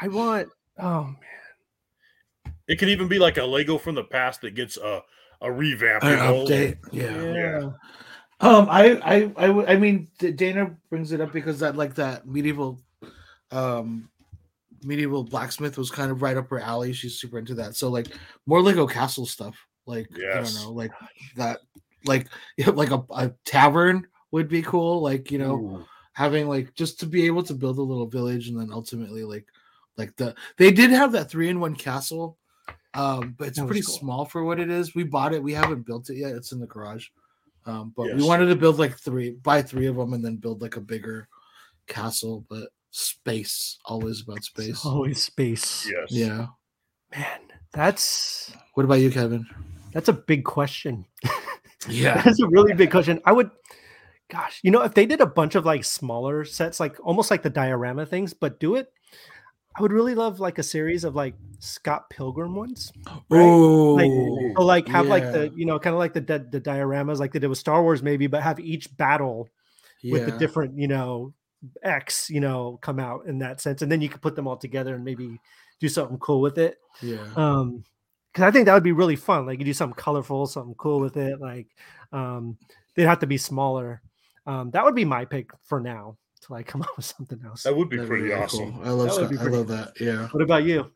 i 0.00 0.08
want 0.08 0.48
oh 0.78 1.04
man. 1.04 2.54
it 2.66 2.76
could 2.78 2.88
even 2.88 3.06
be 3.06 3.18
like 3.18 3.36
a 3.36 3.44
Lego 3.44 3.78
from 3.78 3.94
the 3.94 4.04
past 4.04 4.40
that 4.40 4.54
gets 4.54 4.76
a 4.76 5.02
a 5.40 5.52
revamp. 5.52 6.02
An 6.02 6.10
You 6.10 6.16
know? 6.16 6.44
update. 6.44 6.78
Yeah. 6.90 7.22
yeah. 7.22 7.70
Um, 8.40 8.66
I, 8.68 8.96
I, 9.04 9.14
I, 9.36 9.46
w- 9.46 9.66
I 9.66 9.76
mean, 9.76 10.08
Dana 10.18 10.74
brings 10.90 11.12
it 11.12 11.20
up 11.20 11.32
because 11.32 11.60
that, 11.60 11.76
like, 11.76 11.94
that 11.94 12.26
medieval, 12.26 12.80
um, 13.50 14.10
medieval 14.82 15.22
blacksmith 15.22 15.78
was 15.78 15.90
kind 15.90 16.10
of 16.10 16.20
right 16.20 16.36
up 16.36 16.48
her 16.50 16.60
alley. 16.60 16.92
She's 16.92 17.18
super 17.18 17.38
into 17.38 17.54
that. 17.54 17.76
So, 17.76 17.88
like, 17.90 18.08
more 18.46 18.60
Lego 18.60 18.86
Castle 18.86 19.26
stuff. 19.26 19.56
Like, 19.86 20.08
I 20.16 20.40
don't 20.40 20.54
know, 20.56 20.72
like 20.72 20.92
that, 21.36 21.60
like, 22.06 22.28
like 22.66 22.90
a, 22.90 23.04
a 23.10 23.32
tavern 23.44 24.06
would 24.34 24.48
be 24.48 24.62
cool. 24.62 25.00
Like, 25.00 25.30
you 25.30 25.38
know, 25.38 25.54
Ooh. 25.54 25.86
having 26.12 26.48
like 26.48 26.74
just 26.74 26.98
to 27.00 27.06
be 27.06 27.24
able 27.26 27.44
to 27.44 27.54
build 27.54 27.78
a 27.78 27.82
little 27.82 28.06
village 28.06 28.48
and 28.48 28.58
then 28.58 28.70
ultimately 28.72 29.22
like, 29.22 29.46
like 29.96 30.14
the 30.16 30.34
they 30.56 30.72
did 30.72 30.90
have 30.90 31.12
that 31.12 31.30
three 31.30 31.48
in 31.48 31.60
one 31.60 31.76
castle, 31.76 32.36
um, 32.94 33.36
but 33.38 33.46
it's 33.46 33.60
pretty 33.60 33.82
cool. 33.82 33.94
small 33.94 34.24
for 34.24 34.42
what 34.42 34.58
it 34.58 34.70
is. 34.70 34.92
We 34.92 35.04
bought 35.04 35.32
it. 35.32 35.42
We 35.42 35.52
haven't 35.52 35.86
built 35.86 36.10
it 36.10 36.16
yet. 36.16 36.32
It's 36.32 36.50
in 36.50 36.58
the 36.58 36.66
garage. 36.66 37.06
Um, 37.64 37.94
but 37.96 38.12
we 38.12 38.24
wanted 38.24 38.46
to 38.46 38.56
build 38.56 38.76
like 38.76 38.98
three, 38.98 39.30
buy 39.30 39.62
three 39.62 39.86
of 39.86 39.94
them, 39.94 40.12
and 40.14 40.24
then 40.24 40.36
build 40.36 40.60
like 40.60 40.76
a 40.76 40.80
bigger 40.80 41.28
castle. 41.86 42.44
But 42.50 42.70
space, 42.90 43.78
always 43.84 44.22
about 44.22 44.42
space. 44.42 44.84
Always 44.84 45.22
space. 45.22 45.88
Yes. 45.88 46.10
Yeah, 46.10 46.46
Man, 47.16 47.38
That's 47.72 48.52
What 48.74 48.82
about 48.82 48.98
you, 48.98 49.12
Kevin? 49.12 49.46
that's 49.92 50.08
a 50.08 50.12
big 50.12 50.44
question. 50.44 51.06
Yeah. 51.88 52.22
That's 52.22 52.40
a 52.40 52.48
really 52.48 52.74
big 52.74 52.90
question. 52.90 53.20
I 53.24 53.32
would, 53.32 53.50
gosh, 54.30 54.60
you 54.62 54.70
know, 54.70 54.82
if 54.82 54.94
they 54.94 55.06
did 55.06 55.20
a 55.20 55.26
bunch 55.26 55.54
of 55.54 55.64
like 55.64 55.84
smaller 55.84 56.44
sets, 56.44 56.80
like 56.80 56.96
almost 57.02 57.30
like 57.30 57.42
the 57.42 57.50
diorama 57.50 58.06
things, 58.06 58.34
but 58.34 58.60
do 58.60 58.76
it, 58.76 58.92
I 59.76 59.82
would 59.82 59.92
really 59.92 60.14
love 60.14 60.40
like 60.40 60.58
a 60.58 60.62
series 60.62 61.04
of 61.04 61.16
like 61.16 61.34
Scott 61.58 62.08
Pilgrim 62.08 62.54
ones. 62.54 62.92
Right? 63.28 63.42
Oh, 63.42 63.94
Like, 63.94 64.56
so 64.56 64.64
like 64.64 64.88
have 64.88 65.06
like 65.06 65.24
the 65.24 65.52
you 65.56 65.66
know 65.66 65.78
kind 65.78 65.94
of 65.94 65.98
like 65.98 66.12
the, 66.12 66.20
the 66.20 66.46
the 66.50 66.60
dioramas 66.60 67.18
like 67.18 67.32
they 67.32 67.40
did 67.40 67.48
with 67.48 67.58
Star 67.58 67.82
Wars 67.82 68.02
maybe, 68.02 68.26
but 68.26 68.42
have 68.42 68.60
each 68.60 68.96
battle 68.96 69.48
with 70.04 70.26
the 70.26 70.38
different 70.38 70.78
you 70.78 70.86
know 70.86 71.32
X 71.82 72.28
you 72.30 72.40
know 72.40 72.78
come 72.82 73.00
out 73.00 73.26
in 73.26 73.38
that 73.38 73.60
sense, 73.60 73.82
and 73.82 73.90
then 73.90 74.00
you 74.00 74.08
could 74.08 74.22
put 74.22 74.36
them 74.36 74.46
all 74.46 74.56
together 74.56 74.94
and 74.94 75.04
maybe 75.04 75.40
do 75.80 75.88
something 75.88 76.18
cool 76.18 76.40
with 76.40 76.58
it. 76.58 76.78
Yeah. 77.02 77.26
Um, 77.36 77.84
because 78.32 78.48
I 78.48 78.50
think 78.50 78.66
that 78.66 78.74
would 78.74 78.82
be 78.82 78.92
really 78.92 79.14
fun. 79.14 79.46
Like 79.46 79.60
you 79.60 79.64
do 79.64 79.72
something 79.72 79.94
colorful, 79.94 80.46
something 80.46 80.74
cool 80.74 80.98
with 80.98 81.16
it. 81.16 81.40
Like 81.40 81.68
um, 82.12 82.58
they'd 82.94 83.04
have 83.04 83.20
to 83.20 83.28
be 83.28 83.38
smaller. 83.38 84.02
Um, 84.46 84.70
that 84.72 84.84
would 84.84 84.94
be 84.94 85.04
my 85.04 85.24
pick 85.24 85.50
for 85.62 85.80
now 85.80 86.16
till 86.40 86.56
I 86.56 86.62
come 86.62 86.82
up 86.82 86.96
with 86.96 87.04
something 87.06 87.40
else. 87.44 87.62
That 87.62 87.76
would 87.76 87.88
be 87.88 87.96
That'd 87.96 88.08
pretty 88.08 88.24
really 88.24 88.42
awesome. 88.42 88.72
cool. 88.74 88.82
I 88.84 88.90
love 88.90 89.08
That 89.16 89.28
would 89.30 89.34
Scott. 89.38 89.46
I 89.46 89.50
love 89.50 89.68
that. 89.68 89.92
Yeah. 90.00 90.28
What 90.28 90.42
about 90.42 90.64
you? 90.64 90.90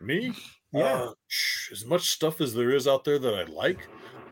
Me? 0.00 0.32
Yeah. 0.72 0.82
Uh, 0.84 1.12
as 1.72 1.84
much 1.86 2.10
stuff 2.10 2.40
as 2.40 2.52
there 2.54 2.70
is 2.70 2.86
out 2.88 3.04
there 3.04 3.18
that 3.18 3.34
I 3.34 3.44
like, 3.44 3.78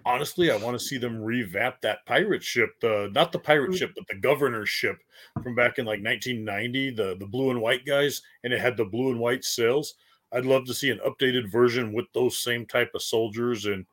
honestly, 0.05 0.51
I 0.51 0.57
want 0.57 0.79
to 0.79 0.85
see 0.85 0.99
them 0.99 1.21
revamp 1.23 1.77
that 1.83 2.05
pirate 2.07 2.43
ship. 2.43 2.71
The 2.81 3.11
not 3.15 3.31
the 3.33 3.39
pirate 3.39 3.71
Mm. 3.71 3.79
ship, 3.79 3.93
but 3.97 4.07
the 4.09 4.17
governor's 4.17 4.69
ship 4.69 4.97
from 5.43 5.55
back 5.55 5.79
in 5.79 5.87
like 5.87 6.03
1990. 6.03 6.91
The 6.91 7.17
the 7.19 7.27
blue 7.27 7.51
and 7.51 7.61
white 7.61 7.87
guys, 7.87 8.23
and 8.45 8.53
it 8.53 8.61
had 8.61 8.77
the 8.77 8.85
blue 8.85 9.11
and 9.13 9.21
white 9.21 9.45
sails. 9.45 9.95
I'd 10.33 10.45
love 10.47 10.65
to 10.67 10.75
see 10.75 10.91
an 10.91 11.01
updated 11.07 11.51
version 11.51 11.93
with 11.93 12.07
those 12.13 12.39
same 12.39 12.67
type 12.67 12.91
of 12.95 13.03
soldiers 13.03 13.67
and. 13.67 13.87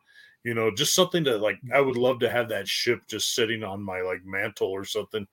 You 0.44 0.54
know, 0.54 0.72
just 0.72 0.96
something 0.96 1.24
to 1.26 1.38
like. 1.38 1.60
I 1.74 1.82
would 1.82 1.98
love 1.98 2.20
to 2.20 2.30
have 2.30 2.50
that 2.50 2.68
ship 2.68 3.02
just 3.08 3.36
sitting 3.36 3.64
on 3.64 3.82
my 3.82 4.02
like 4.02 4.26
mantle 4.26 4.70
or 4.70 4.86
something. 4.86 5.28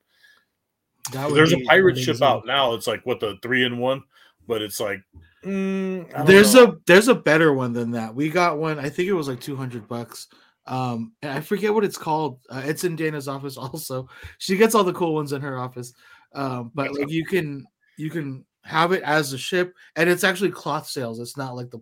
There's 1.11 1.53
a 1.53 1.63
pirate 1.65 1.97
ship 1.97 2.21
out 2.21 2.45
now. 2.45 2.73
It's 2.73 2.87
like 2.87 3.05
what 3.05 3.19
the 3.19 3.37
three 3.41 3.65
in 3.65 3.77
one, 3.77 4.03
but 4.47 4.61
it's 4.61 4.79
like 4.79 5.01
mm, 5.43 6.25
There's 6.25 6.55
know. 6.55 6.63
a 6.65 6.77
there's 6.85 7.07
a 7.07 7.15
better 7.15 7.53
one 7.53 7.73
than 7.73 7.91
that. 7.91 8.13
We 8.13 8.29
got 8.29 8.57
one. 8.57 8.79
I 8.79 8.89
think 8.89 9.07
it 9.07 9.13
was 9.13 9.27
like 9.27 9.39
200 9.39 9.87
bucks. 9.87 10.27
Um, 10.65 11.13
and 11.21 11.31
I 11.31 11.39
forget 11.39 11.73
what 11.73 11.85
it's 11.85 11.97
called. 11.97 12.39
Uh, 12.49 12.63
it's 12.65 12.83
in 12.83 12.95
Dana's 12.95 13.27
office 13.29 13.57
also. 13.57 14.09
She 14.37 14.57
gets 14.57 14.75
all 14.75 14.83
the 14.83 14.93
cool 14.93 15.13
ones 15.13 15.31
in 15.31 15.41
her 15.41 15.57
office. 15.57 15.93
Um, 16.33 16.71
but 16.75 16.93
like 16.93 17.09
you 17.09 17.25
can 17.25 17.65
you 17.97 18.09
can 18.09 18.45
have 18.63 18.91
it 18.91 19.01
as 19.03 19.31
a 19.33 19.37
ship, 19.37 19.73
and 19.95 20.09
it's 20.09 20.23
actually 20.23 20.51
cloth 20.51 20.87
sails. 20.87 21.19
It's 21.19 21.37
not 21.37 21.55
like 21.55 21.71
the 21.71 21.79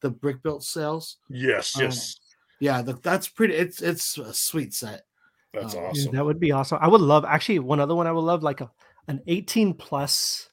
the 0.00 0.10
brick 0.10 0.42
built 0.42 0.64
sails. 0.64 1.18
yes, 1.30 1.76
um, 1.76 1.82
yes, 1.82 2.16
Yeah, 2.60 2.82
the, 2.82 2.94
that's 2.94 3.28
pretty. 3.28 3.54
It's 3.54 3.82
it's 3.82 4.16
a 4.18 4.32
sweet 4.32 4.74
set. 4.74 5.02
that's 5.52 5.74
um, 5.74 5.84
awesome. 5.84 6.14
that 6.14 6.24
would 6.24 6.40
be 6.40 6.52
awesome. 6.52 6.78
I 6.80 6.88
would 6.88 7.00
love 7.00 7.24
actually 7.24 7.58
one 7.58 7.80
other 7.80 7.94
one 7.94 8.06
I 8.06 8.12
would 8.12 8.20
love 8.20 8.42
like 8.42 8.60
a 8.60 8.70
an 9.08 9.20
18 9.26 9.74
plus 9.74 10.48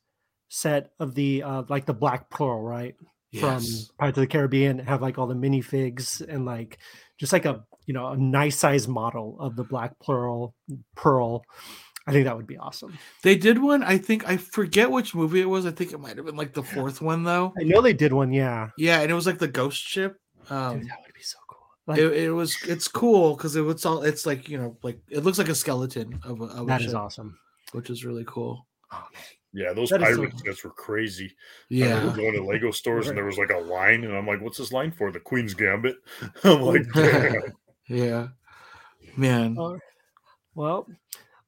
set 0.50 0.92
of 1.00 1.16
the 1.16 1.44
uh 1.44 1.64
like 1.70 1.86
the 1.86 1.94
Black 1.94 2.30
Pearl, 2.30 2.62
right? 2.62 2.96
From 3.40 3.54
Yes. 3.64 3.90
Pirates 3.98 4.18
of 4.18 4.24
the 4.24 4.28
Caribbean, 4.28 4.80
have 4.80 5.02
like 5.02 5.18
all 5.18 5.28
the 5.28 5.36
minifigs 5.36 6.22
and 6.28 6.46
like 6.46 6.80
just 7.18 7.32
like 7.32 7.46
a 7.46 7.64
you 7.86 7.94
know 7.94 8.08
a 8.08 8.18
nice 8.18 8.58
size 8.58 8.88
model 8.88 9.38
of 9.40 9.56
the 9.56 9.64
Black 9.64 9.98
Pearl 10.00 10.54
Pearl. 10.96 11.44
I 12.08 12.12
think 12.12 12.26
that 12.26 12.36
would 12.36 12.48
be 12.48 12.58
awesome. 12.58 12.98
They 13.24 13.38
did 13.38 13.58
one. 13.62 13.84
I 13.84 13.98
think 14.00 14.28
I 14.28 14.36
forget 14.36 14.90
which 14.92 15.14
movie 15.16 15.40
it 15.40 15.46
was. 15.46 15.66
I 15.66 15.72
think 15.72 15.94
it 15.94 16.00
might 16.00 16.18
have 16.18 16.26
been 16.26 16.36
like 16.36 16.54
the 16.54 16.64
fourth 16.64 17.00
one 17.02 17.24
though. 17.24 17.54
I 17.60 17.64
know 17.64 17.80
they 17.80 17.94
did 17.94 18.12
one, 18.12 18.34
yeah. 18.34 18.70
Yeah, 18.78 19.02
and 19.02 19.12
it 19.12 19.14
was 19.14 19.28
like 19.28 19.38
the 19.38 19.48
ghost 19.48 19.82
ship. 19.82 20.18
Dude, 20.44 20.52
Um, 20.52 20.84
that 20.88 20.98
would 21.06 21.14
be 21.14 21.22
so 21.22 21.38
cool. 21.48 21.60
Like, 21.88 22.00
it, 22.00 22.14
it 22.14 22.32
was 22.32 22.56
it's 22.68 22.88
cool 22.88 23.36
because 23.36 23.56
it 23.56 23.62
was 23.62 23.86
all 23.86 24.04
it's 24.04 24.26
like 24.26 24.48
you 24.48 24.58
know 24.58 24.78
like 24.84 25.00
it 25.10 25.24
looks 25.24 25.38
like 25.40 25.50
a 25.50 25.56
skeleton 25.56 26.20
of 26.24 26.40
a, 26.42 26.46
of 26.46 26.60
a 26.64 26.66
that 26.66 26.82
is 26.82 26.88
ship, 26.92 26.96
awesome. 26.96 27.38
which 27.72 27.90
is 27.90 28.06
really 28.06 28.24
cool. 28.28 28.66
Oh. 28.92 29.04
Yeah, 29.54 29.74
those 29.74 29.90
That 29.90 30.02
is 30.02 30.16
so- 30.16 30.22
pirate 30.22 30.40
sets 30.40 30.64
were 30.64 30.70
crazy. 30.70 31.36
I 31.72 31.74
remember 31.76 32.08
Yeah, 32.08 32.16
going 32.16 32.34
to 32.36 32.44
Lego 32.46 32.72
stores 32.72 33.06
Right. 33.06 33.10
and 33.10 33.18
there 33.18 33.26
was 33.26 33.38
like 33.38 33.50
a 33.52 33.58
line, 33.58 34.06
and 34.06 34.16
I'm 34.16 34.26
like, 34.26 34.40
"What's 34.42 34.58
this 34.60 34.72
line 34.72 34.92
for?" 34.94 35.12
The 35.12 35.20
Queen's 35.20 35.54
Gambit. 35.54 35.98
I'm 36.46 36.62
like, 36.62 36.84
yeah, 37.90 38.28
man. 39.18 39.58
All 39.58 39.74
right. 39.74 39.82
Well, 40.56 40.88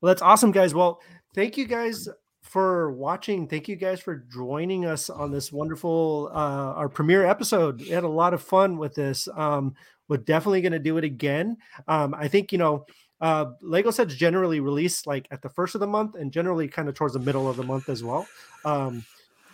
well, 0.01 0.09
that's 0.09 0.21
awesome, 0.21 0.51
guys. 0.51 0.73
Well, 0.73 0.99
thank 1.33 1.55
you 1.57 1.65
guys 1.65 2.09
for 2.41 2.91
watching. 2.91 3.47
Thank 3.47 3.67
you 3.69 3.75
guys 3.77 4.01
for 4.01 4.15
joining 4.33 4.85
us 4.85 5.09
on 5.09 5.31
this 5.31 5.51
wonderful 5.53 6.29
uh, 6.33 6.73
our 6.75 6.89
premiere 6.89 7.25
episode. 7.25 7.79
We 7.79 7.89
had 7.89 8.03
a 8.03 8.07
lot 8.09 8.33
of 8.33 8.41
fun 8.43 8.77
with 8.77 8.95
this. 8.95 9.27
Um, 9.33 9.75
we're 10.07 10.17
definitely 10.17 10.61
going 10.61 10.73
to 10.73 10.79
do 10.79 10.97
it 10.97 11.03
again. 11.03 11.57
Um, 11.87 12.13
I 12.13 12.27
think 12.27 12.51
you 12.51 12.57
know. 12.57 12.85
Uh, 13.21 13.53
Lego 13.61 13.89
sets 13.89 14.15
generally 14.15 14.59
release 14.59 15.07
like 15.07 15.29
at 15.31 15.41
the 15.41 15.47
first 15.47 15.75
of 15.75 15.79
the 15.79 15.87
month 15.87 16.15
and 16.15 16.29
generally 16.29 16.67
kind 16.67 16.89
of 16.89 16.95
towards 16.95 17.13
the 17.13 17.21
middle 17.21 17.49
of 17.49 17.55
the 17.55 17.63
month 17.63 17.87
as 17.87 18.03
well. 18.03 18.27
Um, 18.65 19.05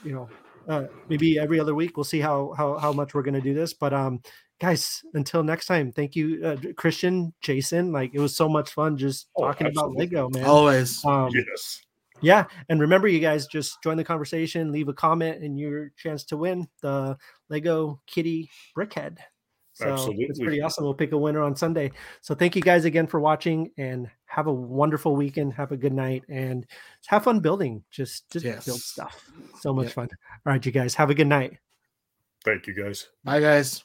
you 0.03 0.11
know, 0.11 0.27
uh, 0.67 0.85
maybe 1.07 1.37
every 1.37 1.59
other 1.59 1.75
week. 1.75 1.95
We'll 1.95 2.03
see 2.03 2.19
how 2.19 2.53
how 2.57 2.77
how 2.77 2.93
much 2.93 3.13
we're 3.13 3.21
going 3.21 3.35
to 3.35 3.41
do 3.41 3.53
this. 3.53 3.73
But 3.73 3.93
um, 3.93 4.21
guys, 4.59 5.03
until 5.13 5.43
next 5.43 5.65
time, 5.65 5.91
thank 5.91 6.15
you, 6.15 6.41
uh, 6.43 6.57
Christian, 6.77 7.33
Jason. 7.41 7.91
Like 7.91 8.11
it 8.13 8.19
was 8.19 8.35
so 8.35 8.49
much 8.49 8.71
fun 8.71 8.97
just 8.97 9.27
Oh, 9.35 9.43
talking 9.43 9.67
about. 9.67 9.93
Lego, 9.93 10.29
man. 10.29 10.45
Always. 10.45 11.03
Um, 11.05 11.29
yes, 11.31 11.81
yeah, 12.21 12.45
and 12.67 12.81
remember, 12.81 13.07
you 13.07 13.19
guys 13.19 13.47
just 13.47 13.81
join 13.81 13.97
the 13.97 14.03
conversation, 14.03 14.71
leave 14.71 14.89
a 14.89 14.93
comment, 14.93 15.43
and 15.43 15.57
your 15.59 15.91
chance 15.97 16.23
to 16.25 16.37
win 16.37 16.67
the 16.81 17.17
Lego 17.49 18.01
Kitty 18.07 18.49
Brickhead. 18.77 19.17
So 19.79 20.13
it's 20.17 20.39
pretty 20.39 20.61
awesome. 20.61 20.83
We'll 20.83 20.93
pick 20.93 21.11
a 21.13 21.17
winner 21.17 21.41
on 21.41 21.55
Sunday. 21.55 21.91
So 22.21 22.35
thank 22.35 22.55
you 22.55 22.61
guys 22.61 22.85
again 22.85 23.07
for 23.07 23.19
watching, 23.19 23.71
and 23.77 24.09
have 24.25 24.47
a 24.47 24.53
wonderful 24.53 25.15
weekend. 25.15 25.53
Have 25.53 25.71
a 25.71 25.77
good 25.77 25.93
night, 25.93 26.23
and 26.29 26.65
have 27.07 27.23
fun 27.23 27.39
building. 27.39 27.83
Just 27.89 28.29
just 28.29 28.45
build 28.65 28.81
stuff. 28.81 29.29
So 29.59 29.73
much 29.73 29.85
Yep. 29.87 29.93
fun. 29.93 30.09
All 30.45 30.53
right, 30.53 30.65
you 30.65 30.71
guys 30.71 30.95
have 30.95 31.09
a 31.09 31.15
good 31.15 31.27
night. 31.27 31.57
thank 32.45 32.67
you 32.67 32.73
guys. 32.73 33.09
Bye, 33.23 33.39
guys. 33.41 33.83